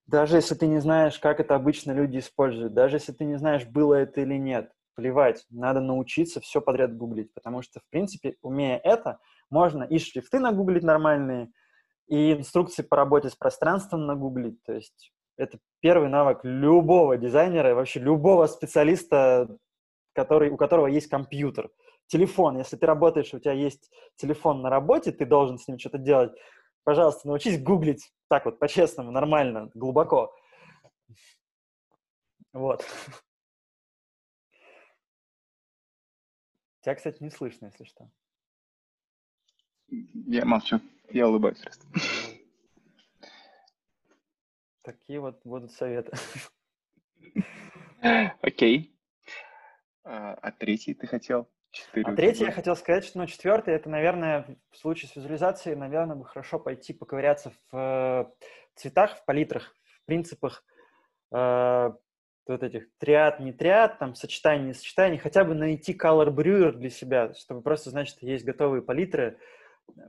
даже 0.06 0.36
если 0.36 0.54
ты 0.54 0.66
не 0.68 0.78
знаешь, 0.78 1.18
как 1.18 1.40
это 1.40 1.54
обычно 1.54 1.92
люди 1.92 2.18
используют, 2.18 2.74
даже 2.74 2.96
если 2.96 3.12
ты 3.12 3.24
не 3.24 3.36
знаешь, 3.36 3.66
было 3.66 3.94
это 3.94 4.20
или 4.20 4.34
нет, 4.34 4.70
плевать, 4.94 5.44
надо 5.50 5.80
научиться 5.80 6.40
все 6.40 6.60
подряд 6.60 6.96
гуглить, 6.96 7.34
потому 7.34 7.60
что, 7.60 7.80
в 7.80 7.90
принципе, 7.90 8.36
умея 8.40 8.80
это, 8.82 9.18
можно 9.50 9.82
и 9.82 9.98
шрифты 9.98 10.38
нагуглить 10.38 10.84
нормальные, 10.84 11.50
и 12.06 12.32
инструкции 12.32 12.82
по 12.82 12.96
работе 12.96 13.28
с 13.28 13.34
пространством 13.34 14.06
нагуглить, 14.06 14.62
то 14.62 14.72
есть 14.72 15.12
это 15.36 15.58
первый 15.80 16.08
навык 16.08 16.40
любого 16.44 17.18
дизайнера 17.18 17.74
вообще 17.74 18.00
любого 18.00 18.46
специалиста, 18.46 19.58
который, 20.14 20.50
у 20.50 20.56
которого 20.56 20.86
есть 20.86 21.08
компьютер– 21.08 21.70
телефон, 22.06 22.58
если 22.58 22.76
ты 22.76 22.86
работаешь, 22.86 23.32
у 23.34 23.38
тебя 23.38 23.52
есть 23.52 23.90
телефон 24.16 24.62
на 24.62 24.70
работе, 24.70 25.12
ты 25.12 25.26
должен 25.26 25.58
с 25.58 25.68
ним 25.68 25.78
что-то 25.78 25.98
делать, 25.98 26.32
пожалуйста, 26.84 27.28
научись 27.28 27.62
гуглить 27.62 28.12
так 28.28 28.44
вот, 28.44 28.58
по-честному, 28.58 29.10
нормально, 29.10 29.70
глубоко. 29.74 30.34
Вот. 32.52 32.84
Тебя, 36.80 36.94
кстати, 36.94 37.22
не 37.22 37.30
слышно, 37.30 37.66
если 37.66 37.84
что. 37.84 38.10
Я 39.88 40.44
молчу, 40.44 40.80
я 41.10 41.28
улыбаюсь 41.28 41.58
просто. 41.58 41.86
Такие 44.82 45.20
вот 45.20 45.40
будут 45.44 45.72
советы. 45.72 46.16
Окей. 48.40 48.96
А, 50.04 50.34
а 50.34 50.52
третий 50.52 50.94
ты 50.94 51.08
хотел? 51.08 51.48
А 52.04 52.12
третье 52.14 52.46
я 52.46 52.52
хотел 52.52 52.76
сказать, 52.76 53.04
что 53.04 53.18
ну, 53.18 53.26
четвертое, 53.26 53.76
это, 53.76 53.88
наверное, 53.88 54.56
в 54.70 54.76
случае 54.76 55.08
с 55.08 55.16
визуализацией, 55.16 55.76
наверное, 55.76 56.16
бы 56.16 56.24
хорошо 56.24 56.58
пойти 56.58 56.92
поковыряться 56.92 57.52
в 57.70 57.76
э, 57.76 58.24
цветах, 58.74 59.18
в 59.18 59.24
палитрах, 59.24 59.74
в 60.02 60.06
принципах 60.06 60.64
э, 61.32 61.90
вот 62.48 62.62
этих 62.62 62.86
триад, 62.98 63.40
не 63.40 63.52
триад, 63.52 63.98
там, 63.98 64.14
сочетаний, 64.14 64.66
не 64.66 64.74
сочетаний, 64.74 65.18
хотя 65.18 65.44
бы 65.44 65.54
найти 65.54 65.92
color 65.92 66.28
brewer 66.28 66.72
для 66.72 66.90
себя, 66.90 67.34
чтобы 67.34 67.62
просто 67.62 67.90
знать, 67.90 68.08
что 68.08 68.24
есть 68.24 68.44
готовые 68.44 68.82
палитры, 68.82 69.38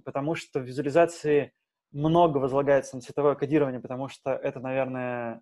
потому 0.05 0.35
что 0.35 0.59
в 0.59 0.63
визуализации 0.63 1.53
много 1.91 2.37
возлагается 2.37 2.95
на 2.95 3.01
цветовое 3.01 3.35
кодирование, 3.35 3.79
потому 3.79 4.07
что 4.07 4.31
это, 4.31 4.59
наверное, 4.59 5.41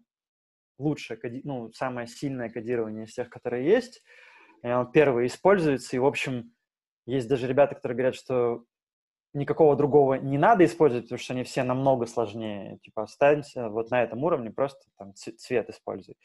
лучшее, 0.78 1.19
ну, 1.43 1.71
самое 1.73 2.07
сильное 2.07 2.49
кодирование 2.49 3.05
из 3.05 3.13
тех, 3.13 3.30
которые 3.30 3.65
есть 3.65 4.03
и 4.64 4.68
он 4.68 4.91
первый 4.91 5.28
используется, 5.28 5.95
и, 5.95 5.99
в 5.99 6.06
общем, 6.06 6.53
есть 7.06 7.28
даже 7.28 7.47
ребята, 7.47 7.76
которые 7.76 7.95
говорят, 7.95 8.16
что 8.16 8.64
никакого 9.34 9.76
другого 9.76 10.16
не 10.16 10.38
надо 10.38 10.66
использовать, 10.66 11.06
потому 11.06 11.20
что 11.20 11.34
они 11.34 11.43
все 11.43 11.64
намного 11.64 12.06
сложнее. 12.06 12.80
Типа, 12.82 13.03
останься 13.03 13.70
вот 13.70 13.91
на 13.91 14.01
этом 14.01 14.24
уровне, 14.24 14.49
просто 14.49 14.88
там 14.97 15.14
цвет 15.14 15.70
используй. 15.70 16.16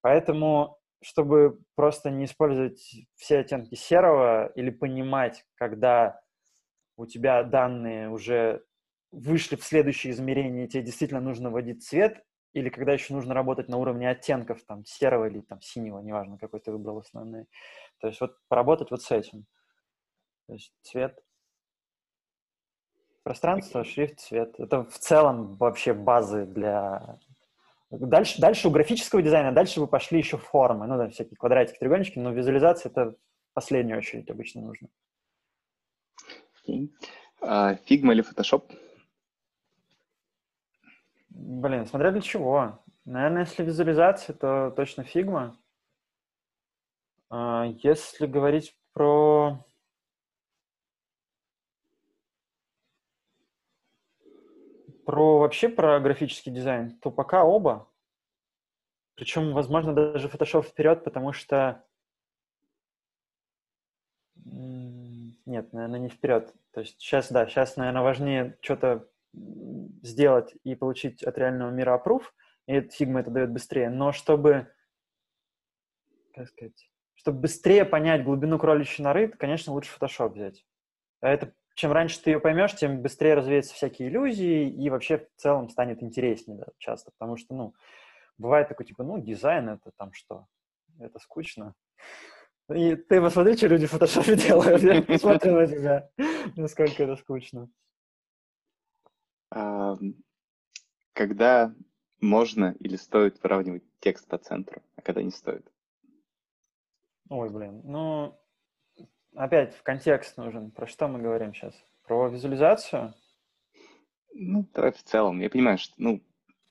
Поэтому, 0.00 0.78
чтобы 1.02 1.60
просто 1.76 2.10
не 2.10 2.24
использовать 2.24 2.80
все 3.14 3.38
оттенки 3.38 3.74
серого 3.74 4.46
или 4.54 4.70
понимать, 4.70 5.44
когда 5.54 6.20
у 6.96 7.06
тебя 7.06 7.42
данные 7.42 8.08
уже 8.08 8.64
вышли 9.12 9.56
в 9.56 9.62
следующее 9.62 10.12
измерение, 10.12 10.66
тебе 10.66 10.82
действительно 10.82 11.20
нужно 11.20 11.50
вводить 11.50 11.84
цвет, 11.84 12.24
или 12.52 12.68
когда 12.68 12.92
еще 12.92 13.14
нужно 13.14 13.34
работать 13.34 13.68
на 13.68 13.78
уровне 13.78 14.08
оттенков, 14.08 14.62
там, 14.64 14.84
серого 14.84 15.26
или 15.26 15.40
там 15.40 15.60
синего, 15.60 16.00
неважно, 16.00 16.38
какой 16.38 16.60
ты 16.60 16.70
выбрал 16.70 16.98
основной. 16.98 17.46
То 17.98 18.08
есть 18.08 18.20
вот 18.20 18.36
поработать 18.48 18.90
вот 18.90 19.02
с 19.02 19.10
этим. 19.10 19.46
То 20.46 20.54
есть 20.54 20.72
цвет, 20.82 21.18
пространство, 23.22 23.84
шрифт, 23.84 24.20
цвет. 24.20 24.58
Это 24.58 24.84
в 24.84 24.98
целом 24.98 25.56
вообще 25.56 25.92
базы 25.92 26.44
для... 26.44 27.18
Дальше, 27.90 28.40
дальше 28.40 28.68
у 28.68 28.70
графического 28.70 29.20
дизайна, 29.20 29.52
дальше 29.52 29.80
вы 29.80 29.86
пошли 29.86 30.18
еще 30.18 30.38
формы, 30.38 30.86
ну 30.86 30.96
да, 30.96 31.08
всякие 31.10 31.36
квадратики, 31.36 31.78
треугольнички, 31.78 32.18
но 32.18 32.32
визуализация 32.32 32.88
это 32.88 33.10
в 33.10 33.54
последнюю 33.54 33.98
очередь 33.98 34.30
обычно 34.30 34.62
нужно. 34.62 34.88
Okay. 36.66 36.88
Uh, 37.42 37.78
или 37.86 38.24
Photoshop? 38.24 38.64
Блин, 41.34 41.86
смотря 41.86 42.10
для 42.10 42.20
чего. 42.20 42.82
Наверное, 43.04 43.42
если 43.42 43.64
визуализация, 43.64 44.34
то 44.34 44.70
точно 44.70 45.02
Figma. 45.02 45.56
Если 47.30 48.26
говорить 48.26 48.76
про... 48.92 49.64
Про 55.06 55.38
вообще 55.40 55.68
про 55.68 55.98
графический 56.00 56.52
дизайн, 56.52 56.96
то 57.00 57.10
пока 57.10 57.42
оба. 57.44 57.90
Причем, 59.14 59.52
возможно, 59.52 59.94
даже 59.94 60.28
Photoshop 60.28 60.62
вперед, 60.62 61.02
потому 61.02 61.32
что... 61.32 61.84
Нет, 64.34 65.72
наверное, 65.72 65.98
не 65.98 66.08
вперед. 66.08 66.54
То 66.72 66.80
есть 66.80 67.00
сейчас, 67.00 67.32
да, 67.32 67.46
сейчас, 67.46 67.76
наверное, 67.76 68.02
важнее 68.02 68.58
что-то 68.60 69.08
сделать 69.32 70.54
и 70.64 70.74
получить 70.74 71.22
от 71.22 71.38
реального 71.38 71.70
мира 71.70 72.00
approve, 72.02 72.24
и 72.66 72.78
Figma 72.78 73.20
это 73.20 73.30
дает 73.30 73.50
быстрее, 73.50 73.90
но 73.90 74.12
чтобы, 74.12 74.72
как 76.34 76.48
сказать, 76.48 76.90
чтобы 77.14 77.40
быстрее 77.40 77.84
понять 77.84 78.24
глубину 78.24 78.58
кроличьей 78.58 79.04
норы, 79.04 79.28
конечно, 79.28 79.72
лучше 79.72 79.96
Photoshop 79.98 80.34
взять. 80.34 80.64
А 81.20 81.28
это, 81.28 81.52
чем 81.74 81.92
раньше 81.92 82.20
ты 82.20 82.30
ее 82.30 82.40
поймешь, 82.40 82.74
тем 82.74 83.00
быстрее 83.00 83.34
развеются 83.34 83.74
всякие 83.74 84.08
иллюзии, 84.08 84.68
и 84.68 84.90
вообще 84.90 85.18
в 85.18 85.40
целом 85.40 85.68
станет 85.68 86.02
интереснее 86.02 86.58
да, 86.58 86.66
часто, 86.78 87.12
потому 87.12 87.36
что, 87.36 87.54
ну, 87.54 87.74
бывает 88.38 88.68
такой, 88.68 88.86
типа, 88.86 89.04
ну, 89.04 89.18
дизайн 89.18 89.68
это 89.70 89.92
там 89.96 90.12
что? 90.12 90.46
Это 90.98 91.18
скучно. 91.18 91.74
И 92.72 92.96
ты 92.96 93.20
посмотри, 93.20 93.56
что 93.56 93.68
люди 93.68 93.86
в 93.86 93.90
фотошопе 93.90 94.36
делают. 94.36 94.82
Я 94.82 95.02
посмотрю 95.02 95.56
на 95.56 95.66
тебя, 95.66 96.10
насколько 96.56 97.02
это 97.02 97.16
скучно 97.16 97.68
когда 101.12 101.74
можно 102.20 102.74
или 102.80 102.96
стоит 102.96 103.42
выравнивать 103.42 103.82
текст 104.00 104.26
по 104.28 104.38
центру, 104.38 104.82
а 104.96 105.02
когда 105.02 105.22
не 105.22 105.30
стоит? 105.30 105.66
Ой, 107.28 107.50
блин, 107.50 107.80
ну, 107.84 108.38
опять 109.34 109.74
в 109.74 109.82
контекст 109.82 110.36
нужен. 110.36 110.70
Про 110.70 110.86
что 110.86 111.08
мы 111.08 111.20
говорим 111.20 111.54
сейчас? 111.54 111.74
Про 112.06 112.28
визуализацию? 112.28 113.14
Ну, 114.34 114.66
давай 114.74 114.92
в 114.92 115.02
целом. 115.02 115.40
Я 115.40 115.50
понимаю, 115.50 115.78
что, 115.78 115.94
ну, 115.98 116.22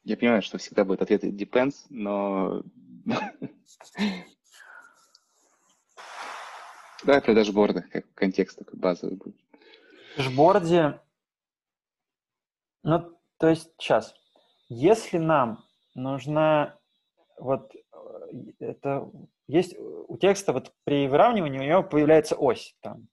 я 0.03 0.17
понимаю, 0.17 0.41
что 0.41 0.57
всегда 0.57 0.83
будет 0.83 1.01
ответ 1.01 1.23
depends, 1.23 1.85
но... 1.89 2.63
Давай 7.03 7.19
про 7.21 7.33
дашборды, 7.33 7.81
как 7.81 8.05
контекст 8.13 8.59
такой 8.59 8.77
базовый 8.79 9.15
будет. 9.15 9.35
В 10.13 10.17
дашборде 10.17 10.99
ну, 12.83 13.17
то 13.37 13.49
есть 13.49 13.71
сейчас, 13.77 14.13
если 14.69 15.17
нам 15.17 15.63
нужна 15.95 16.77
вот 17.37 17.71
это 18.59 19.09
есть 19.47 19.75
у 19.77 20.17
текста 20.17 20.53
вот 20.53 20.71
при 20.85 21.07
выравнивании 21.07 21.59
у 21.59 21.63
него 21.63 21.83
появляется 21.83 22.35
ось 22.35 22.75
там. 22.81 23.07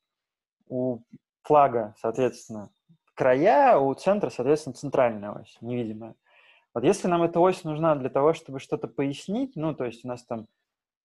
У 0.68 1.00
флага, 1.42 1.94
соответственно, 1.98 2.70
края, 3.14 3.78
у 3.78 3.92
центра, 3.94 4.30
соответственно, 4.30 4.74
центральная 4.74 5.32
ось, 5.32 5.56
невидимая. 5.60 6.14
Вот 6.74 6.84
если 6.84 7.08
нам 7.08 7.22
эта 7.22 7.40
ось 7.40 7.64
нужна 7.64 7.96
для 7.96 8.10
того, 8.10 8.34
чтобы 8.34 8.60
что-то 8.60 8.86
пояснить, 8.86 9.56
ну, 9.56 9.74
то 9.74 9.84
есть 9.84 10.04
у 10.04 10.08
нас 10.08 10.24
там, 10.24 10.46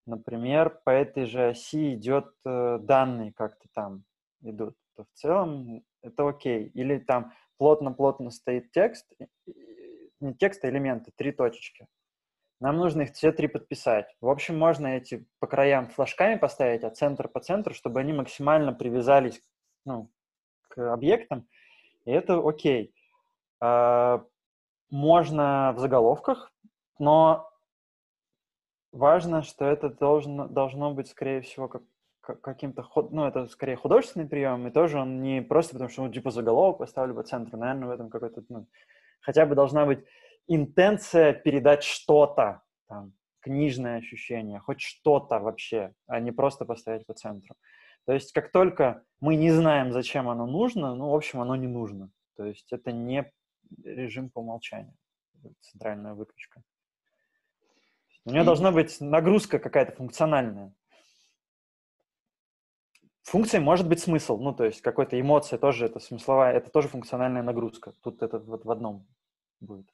например, 0.06 0.82
по 0.84 0.92
этой 0.92 1.26
же 1.26 1.50
оси 1.50 1.96
идет 1.96 2.28
э, 2.46 2.78
данные 2.82 3.34
как-то 3.34 3.68
там 3.74 4.04
идут, 4.42 4.76
то 4.96 5.06
в 5.06 5.18
целом 5.18 5.82
это 6.02 6.28
окей. 6.28 6.68
Или 6.76 7.00
там 7.00 7.34
плотно-плотно 7.64 8.30
стоит 8.30 8.74
текст, 8.74 9.10
не 10.20 10.34
текст, 10.34 10.66
а 10.66 10.70
элементы, 10.70 11.14
три 11.16 11.32
точечки. 11.32 11.88
Нам 12.60 12.76
нужно 12.76 13.04
их 13.04 13.14
все 13.14 13.32
три 13.32 13.48
подписать. 13.48 14.14
В 14.20 14.28
общем, 14.28 14.60
можно 14.60 14.88
эти 14.88 15.26
по 15.40 15.48
краям 15.48 15.88
флажками 15.88 16.36
поставить, 16.36 16.84
а 16.84 16.90
центр 16.90 17.30
по 17.30 17.40
центру, 17.40 17.74
чтобы 17.74 18.02
они 18.02 18.12
максимально 18.12 18.74
привязались 18.74 19.42
ну, 19.86 20.12
к 20.68 20.92
объектам, 20.92 21.48
и 22.04 22.12
это 22.12 22.46
окей. 22.46 22.94
А, 23.62 24.26
можно 24.90 25.72
в 25.74 25.80
заголовках, 25.80 26.52
но 27.00 27.50
важно, 28.92 29.42
что 29.42 29.64
это 29.64 29.88
должно, 29.88 30.50
должно 30.50 30.94
быть, 30.94 31.08
скорее 31.08 31.40
всего, 31.40 31.70
как, 31.70 31.84
каким-то, 32.24 32.88
ну, 33.12 33.26
это 33.26 33.48
скорее 33.48 33.76
художественный 33.76 34.28
прием, 34.28 34.68
и 34.68 34.72
тоже 34.72 34.98
он 35.00 35.22
не 35.22 35.42
просто 35.42 35.74
потому, 35.74 35.90
что, 35.90 36.04
ну, 36.04 36.12
типа, 36.12 36.32
заголовок 36.32 36.78
поставлю 36.78 37.16
по 37.16 37.24
центру, 37.24 37.58
наверное, 37.58 37.90
в 37.90 37.92
этом 37.92 38.10
какой-то, 38.10 38.44
ну, 38.50 38.68
хотя 39.20 39.46
бы 39.46 39.56
должна 39.56 39.86
быть 39.86 40.06
интенция 40.48 41.34
передать 41.34 41.84
что-то, 41.84 42.62
там, 42.88 43.14
книжное 43.42 43.98
ощущение, 43.98 44.60
хоть 44.60 44.82
что-то 44.82 45.40
вообще, 45.40 45.94
а 46.08 46.20
не 46.20 46.32
просто 46.32 46.66
поставить 46.66 47.06
по 47.06 47.14
центру. 47.14 47.56
То 48.06 48.14
есть 48.14 48.32
как 48.32 48.52
только 48.52 49.04
мы 49.20 49.36
не 49.36 49.52
знаем, 49.52 49.92
зачем 49.92 50.30
оно 50.30 50.46
нужно, 50.46 50.96
ну, 50.96 51.10
в 51.10 51.16
общем, 51.16 51.42
оно 51.42 51.56
не 51.56 51.68
нужно. 51.68 52.10
То 52.38 52.46
есть 52.46 52.72
это 52.72 52.92
не 52.92 53.32
режим 53.84 54.30
по 54.30 54.40
умолчанию, 54.40 54.96
центральная 55.62 56.14
выключка. 56.14 56.64
У 58.26 58.32
нее 58.32 58.44
должна 58.44 58.72
быть 58.72 59.02
нагрузка 59.02 59.60
какая-то 59.60 59.92
функциональная. 59.92 60.74
Функция 63.24 63.62
может 63.62 63.88
быть 63.88 64.02
смысл, 64.02 64.38
ну, 64.38 64.54
то 64.54 64.66
есть 64.66 64.82
какой-то 64.82 65.20
эмоция 65.20 65.58
тоже, 65.58 65.86
это 65.86 66.00
смысловая, 66.00 66.54
это 66.54 66.70
тоже 66.70 66.90
функциональная 66.90 67.42
нагрузка. 67.42 67.94
Тут 68.04 68.22
это 68.22 68.38
вот 68.40 68.66
в 68.66 68.72
одном 68.72 69.08
будет. 69.62 69.88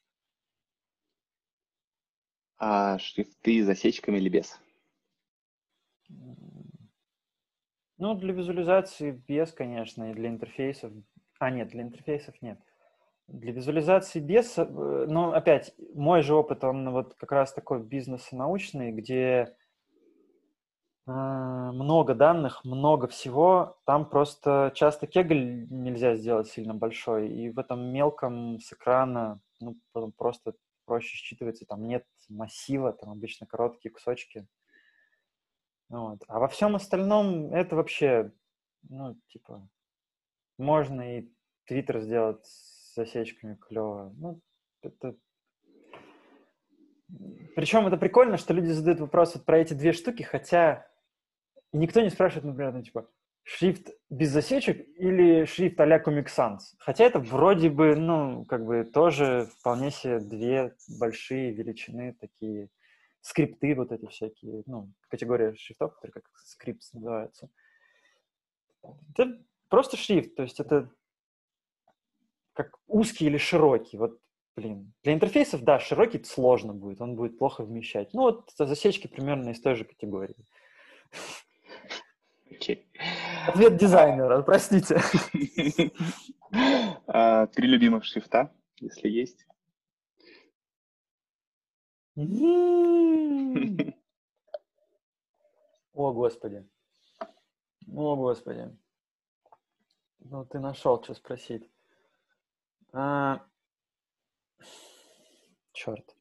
А 2.57 2.97
шрифты 2.97 3.61
с 3.61 3.68
засечками 3.68 4.18
или 4.18 4.30
без? 4.30 4.60
Ну, 7.99 8.15
для 8.15 8.34
визуализации 8.34 9.11
без, 9.11 9.51
конечно, 9.51 10.10
и 10.10 10.14
для 10.14 10.30
интерфейсов. 10.30 10.91
А, 11.38 11.51
нет, 11.51 11.69
для 11.69 11.84
интерфейсов 11.84 12.41
нет. 12.41 12.60
Для 13.27 13.51
визуализации 13.51 14.19
без, 14.19 14.57
э, 14.57 14.65
но 14.65 15.34
опять, 15.34 15.76
мой 15.93 16.23
же 16.23 16.34
опыт, 16.34 16.64
он 16.64 16.89
вот 16.89 17.14
как 17.14 17.31
раз 17.31 17.53
такой 17.53 17.84
бизнес-научный, 17.84 18.91
где 18.91 19.56
много 21.05 22.13
данных, 22.13 22.63
много 22.63 23.07
всего, 23.07 23.80
там 23.85 24.07
просто 24.07 24.71
часто 24.76 25.07
кегль 25.07 25.67
нельзя 25.69 26.15
сделать 26.15 26.47
сильно 26.47 26.73
большой, 26.76 27.30
и 27.30 27.49
в 27.49 27.57
этом 27.57 27.91
мелком 27.91 28.59
с 28.59 28.71
экрана 28.73 29.39
ну, 29.59 29.77
просто 30.17 30.53
проще 30.85 31.17
считывается, 31.17 31.65
там 31.67 31.88
нет 31.88 32.05
массива, 32.30 32.93
там 32.93 33.11
обычно 33.11 33.45
короткие 33.45 33.91
кусочки. 33.91 34.47
Вот. 35.89 36.23
А 36.27 36.39
во 36.39 36.47
всем 36.47 36.76
остальном 36.76 37.53
это 37.53 37.76
вообще, 37.76 38.31
ну, 38.88 39.15
типа, 39.27 39.67
можно 40.57 41.19
и 41.19 41.31
Твиттер 41.65 41.99
сделать 42.01 42.45
засечками 42.95 43.55
клево. 43.55 44.13
Ну, 44.17 44.41
это... 44.81 45.15
Причем 47.55 47.88
это 47.88 47.97
прикольно, 47.97 48.38
что 48.38 48.53
люди 48.53 48.69
задают 48.69 48.99
вопрос 48.99 49.35
вот 49.35 49.45
про 49.45 49.59
эти 49.59 49.73
две 49.73 49.93
штуки, 49.93 50.23
хотя 50.23 50.89
никто 51.71 52.01
не 52.01 52.09
спрашивает, 52.09 52.45
например, 52.45 52.73
ну, 52.73 52.83
типа, 52.83 53.09
шрифт 53.43 53.89
без 54.09 54.29
засечек 54.29 54.87
или 54.97 55.45
шрифт 55.45 55.79
а-ля 55.79 56.01
Comic 56.01 56.27
Sans. 56.27 56.59
Хотя 56.77 57.05
это 57.05 57.19
вроде 57.19 57.69
бы, 57.69 57.95
ну, 57.95 58.45
как 58.45 58.65
бы 58.65 58.83
тоже 58.83 59.49
вполне 59.59 59.91
себе 59.91 60.19
две 60.19 60.75
большие 60.99 61.51
величины, 61.51 62.15
такие 62.19 62.69
скрипты 63.21 63.75
вот 63.75 63.91
эти 63.91 64.05
всякие, 64.07 64.63
ну, 64.65 64.91
категория 65.09 65.53
шрифтов, 65.55 65.95
которые 65.95 66.13
как 66.13 66.29
скрипт 66.37 66.83
называются. 66.93 67.49
Это 69.13 69.39
просто 69.67 69.97
шрифт, 69.97 70.35
то 70.35 70.43
есть 70.43 70.59
это 70.59 70.89
как 72.53 72.77
узкий 72.87 73.25
или 73.25 73.37
широкий. 73.37 73.97
Вот, 73.97 74.19
блин, 74.55 74.93
для 75.03 75.13
интерфейсов, 75.13 75.63
да, 75.63 75.79
широкий 75.79 76.23
сложно 76.23 76.73
будет, 76.73 77.01
он 77.01 77.15
будет 77.15 77.37
плохо 77.37 77.63
вмещать. 77.63 78.13
Ну, 78.13 78.21
вот 78.21 78.51
засечки 78.57 79.07
примерно 79.07 79.49
из 79.49 79.61
той 79.61 79.75
же 79.75 79.85
категории. 79.85 80.45
Okay. 82.51 82.85
Ответ 83.47 83.77
дизайнера, 83.77 84.41
простите. 84.41 84.99
А, 86.51 87.45
три 87.45 87.67
любимых 87.67 88.05
шрифта, 88.05 88.51
если 88.80 89.07
есть. 89.07 89.45
О, 95.93 96.11
Господи. 96.11 96.67
О, 97.93 98.15
Господи. 98.15 98.76
Ну, 100.19 100.43
ты 100.45 100.59
нашел, 100.59 101.03
что 101.03 101.13
спросить. 101.13 101.69
А... 102.93 103.45
Черт. 105.71 106.15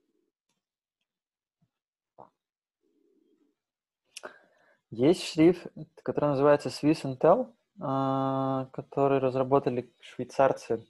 Есть 4.91 5.25
шрифт, 5.25 5.67
который 6.03 6.31
называется 6.31 6.71
Swiss 6.71 7.05
Intel, 7.05 7.53
а, 7.81 8.67
который 8.73 9.19
разработали 9.19 9.93
швейцарцы. 10.01 10.87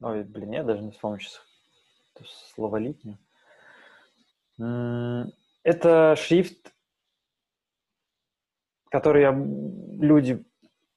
Ой, 0.00 0.24
блин, 0.24 0.52
я 0.52 0.62
даже 0.62 0.82
не 0.82 0.92
вспомню 0.92 1.20
сейчас 1.20 1.42
слово 2.54 2.76
литня. 2.76 3.18
Это 5.62 6.16
шрифт, 6.16 6.74
который 8.90 9.24
люди 9.98 10.44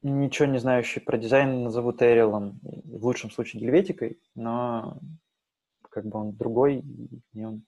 ничего 0.02 0.48
не 0.48 0.60
знающие 0.60 1.02
про 1.02 1.18
дизайн 1.18 1.64
назовут 1.64 2.02
Эриалом, 2.02 2.60
в 2.62 3.06
лучшем 3.06 3.32
случае 3.32 3.62
Гельветикой, 3.62 4.20
но 4.36 5.00
как 5.90 6.06
бы 6.06 6.20
он 6.20 6.34
другой, 6.34 6.84
и 7.34 7.46
он 7.46 7.64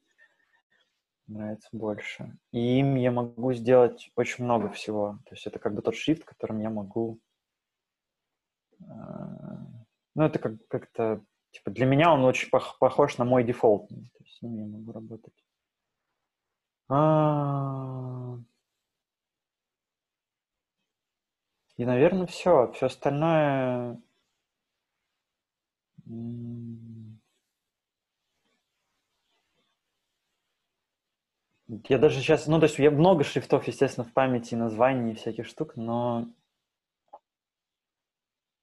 нравится 1.28 1.70
больше. 1.72 2.38
И 2.52 2.80
им 2.80 2.96
я 2.96 3.12
могу 3.12 3.54
сделать 3.54 4.12
очень 4.16 4.44
много 4.44 4.70
всего. 4.70 5.20
То 5.26 5.36
есть 5.36 5.48
это 5.48 5.60
как 5.60 5.74
бы 5.76 5.82
тот 5.82 5.96
шрифт, 5.96 6.24
которым 6.24 6.60
я 6.60 6.70
могу... 6.70 7.20
А, 8.90 9.66
ну, 10.16 10.24
это 10.24 10.40
как- 10.40 10.68
как-то... 10.68 11.24
Типа 11.52 11.72
для 11.72 11.86
меня 11.86 12.12
он 12.14 12.24
очень 12.26 12.50
пох- 12.50 12.78
похож 12.80 13.18
на 13.18 13.26
мой 13.26 13.44
дефолт. 13.44 13.88
То 13.90 13.96
есть 13.96 14.38
с 14.38 14.42
ним 14.42 14.58
я 14.58 14.66
могу 14.66 14.92
работать. 14.92 15.34
А, 16.90 18.38
И, 21.78 21.86
наверное, 21.86 22.28
все. 22.28 22.72
Все 22.74 22.86
остальное... 22.88 24.02
Я 31.88 31.98
даже 31.98 32.20
сейчас, 32.20 32.48
ну, 32.48 32.60
то 32.60 32.66
есть 32.66 32.78
я 32.80 32.92
много 32.92 33.24
шрифтов, 33.24 33.68
естественно, 33.68 34.06
в 34.06 34.14
памяти, 34.14 34.56
названий 34.56 35.16
всяких 35.16 35.46
штук, 35.46 35.76
но 35.76 36.28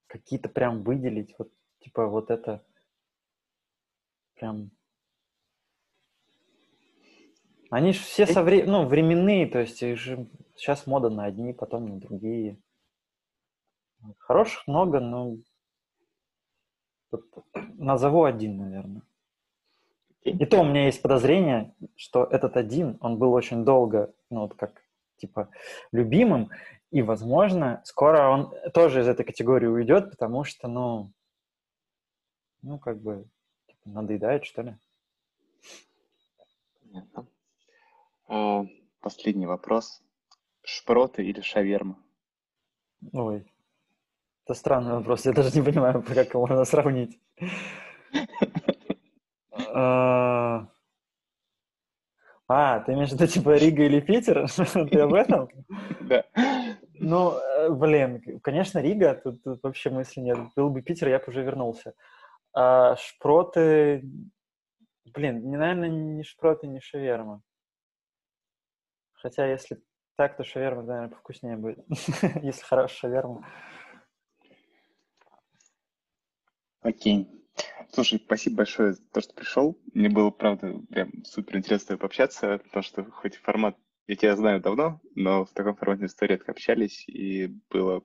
какие-то 0.07 0.49
прям 0.49 0.83
выделить, 0.83 1.35
вот, 1.39 1.51
типа, 1.81 2.07
вот 2.07 2.31
это 2.31 2.65
прям... 4.35 4.71
Они 7.71 7.93
же 7.93 8.01
все 8.01 8.27
со 8.27 8.43
вре... 8.43 8.65
ну, 8.65 8.87
временные, 8.87 9.47
то 9.47 9.61
есть 9.61 9.83
их 9.83 9.99
же 9.99 10.29
сейчас 10.57 10.87
мода 10.87 11.09
на 11.09 11.25
одни, 11.25 11.55
потом 11.55 11.87
на 11.87 12.01
другие. 12.01 12.61
Хороших 14.19 14.67
много, 14.67 15.01
но 15.01 15.37
назову 17.79 18.25
один, 18.25 18.59
наверное. 18.59 19.03
И 20.25 20.47
то 20.47 20.61
у 20.61 20.65
меня 20.65 20.87
есть 20.87 21.03
подозрение, 21.03 21.75
что 21.97 22.25
этот 22.25 22.57
один, 22.57 22.97
он 23.01 23.19
был 23.19 23.33
очень 23.33 23.65
долго, 23.65 24.15
ну 24.31 24.43
вот 24.43 24.55
как, 24.55 24.83
типа, 25.17 25.49
любимым, 25.91 26.51
и, 26.93 27.03
возможно, 27.03 27.81
скоро 27.85 28.29
он 28.29 28.55
тоже 28.73 29.01
из 29.01 29.09
этой 29.09 29.25
категории 29.25 29.67
уйдет, 29.67 30.11
потому 30.11 30.45
что, 30.45 30.69
ну, 30.69 31.11
ну, 32.63 32.79
как 32.79 33.01
бы, 33.01 33.27
типа, 33.67 33.81
надоедает, 33.85 34.45
что 34.45 34.63
ли. 34.63 34.77
Понятно. 36.83 37.27
А, 38.29 38.65
последний 39.01 39.47
вопрос. 39.47 40.03
Шпроты 40.63 41.25
или 41.25 41.41
шаверма? 41.41 41.99
Ой, 43.13 43.45
это 44.45 44.55
странный 44.55 44.93
вопрос. 44.93 45.27
Я 45.27 45.33
даже 45.33 45.59
не 45.59 45.65
понимаю, 45.65 46.03
как 46.07 46.35
его 46.35 46.47
можно 46.47 46.65
сравнить. 46.65 47.19
А, 49.75 50.69
а, 52.49 52.81
ты 52.81 52.93
имеешь 52.93 53.11
в 53.11 53.13
виду 53.13 53.27
типа 53.27 53.57
Рига 53.57 53.85
или 53.85 54.01
Питер? 54.01 54.47
Ты 54.91 55.01
об 55.01 55.15
этом? 55.15 55.49
Да. 56.01 56.25
Ну, 56.95 57.33
э, 57.33 57.71
блин, 57.71 58.41
конечно, 58.43 58.79
Рига, 58.79 59.15
тут, 59.15 59.43
тут 59.43 59.63
вообще 59.63 59.91
мысли 59.91 60.21
нет. 60.21 60.39
Был 60.55 60.69
бы 60.69 60.83
Питер, 60.83 61.09
я 61.09 61.19
бы 61.19 61.25
уже 61.29 61.43
вернулся. 61.43 61.95
А 62.53 62.97
шпроты, 62.97 64.05
блин, 65.07 65.49
не, 65.51 65.57
наверное, 65.57 65.89
не 65.89 66.23
шпроты, 66.25 66.67
не 66.67 66.81
шаверма. 66.81 67.41
Хотя, 69.15 69.47
если 69.47 69.83
так, 70.17 70.37
то 70.37 70.45
шаверма, 70.45 70.83
наверное, 70.83 71.09
повкуснее 71.09 71.57
будет, 71.57 71.85
если 72.43 72.63
хорошая 72.65 72.99
шаверма. 72.99 73.49
Окей. 76.83 77.42
Слушай, 77.95 78.23
спасибо 78.25 78.57
большое 78.57 78.95
за 78.95 79.03
то, 79.13 79.21
что 79.21 79.35
пришел. 79.35 79.79
Мне 79.93 80.09
было, 80.09 80.31
правда, 80.31 80.81
прям 80.89 81.25
супер 81.25 81.59
интересно 81.59 81.99
пообщаться, 81.99 82.59
потому 82.65 82.83
что 82.83 83.05
хоть 83.05 83.37
формат 83.37 83.77
я 84.07 84.17
тебя 84.17 84.35
знаю 84.35 84.61
давно, 84.61 85.01
но 85.15 85.45
в 85.45 85.51
таком 85.53 85.77
формате 85.77 86.09
мы 86.21 86.27
редко 86.27 86.53
общались, 86.53 87.07
и 87.07 87.49
было 87.71 88.03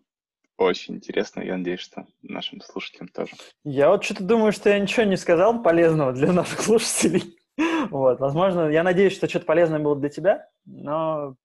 очень 0.58 0.96
интересно. 0.96 1.42
Я 1.42 1.58
надеюсь, 1.58 1.80
что 1.80 2.06
нашим 2.22 2.62
слушателям 2.62 3.08
тоже. 3.08 3.34
Я 3.64 3.90
вот 3.90 4.04
что-то 4.04 4.24
думаю, 4.24 4.52
что 4.52 4.70
я 4.70 4.80
ничего 4.80 5.04
не 5.04 5.18
сказал 5.18 5.62
полезного 5.64 6.14
для 6.14 6.32
наших 6.32 6.62
слушателей. 6.62 7.36
Вот, 7.90 8.20
возможно, 8.20 8.70
я 8.70 8.84
надеюсь, 8.84 9.16
что 9.16 9.28
что-то 9.28 9.48
полезное 9.48 9.80
было 9.80 9.96
для 9.96 10.10
тебя, 10.10 10.48
но 10.66 11.36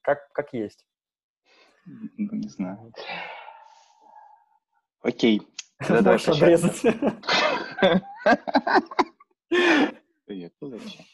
как, 0.00 0.30
как 0.32 0.52
есть. 0.52 0.86
Ну, 1.84 2.36
не 2.36 2.48
знаю. 2.48 2.92
Окей. 5.00 5.42
Можешь 5.88 6.28
обрезать. 6.28 6.82
Нет, 10.28 10.54
ну 10.60 10.68
зачем? 10.70 11.04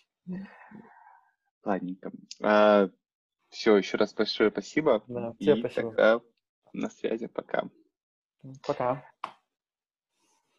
Ладненько. 1.65 2.13
А, 2.43 2.89
все, 3.51 3.77
еще 3.77 3.97
раз 3.97 4.15
большое 4.15 4.51
спасибо. 4.51 5.03
Да, 5.07 5.35
тебе 5.39 5.57
спасибо. 5.57 5.91
Тогда 5.91 6.21
на 6.73 6.91
связи. 6.91 7.27
Пока. 7.27 7.69
Пока. 8.67 9.05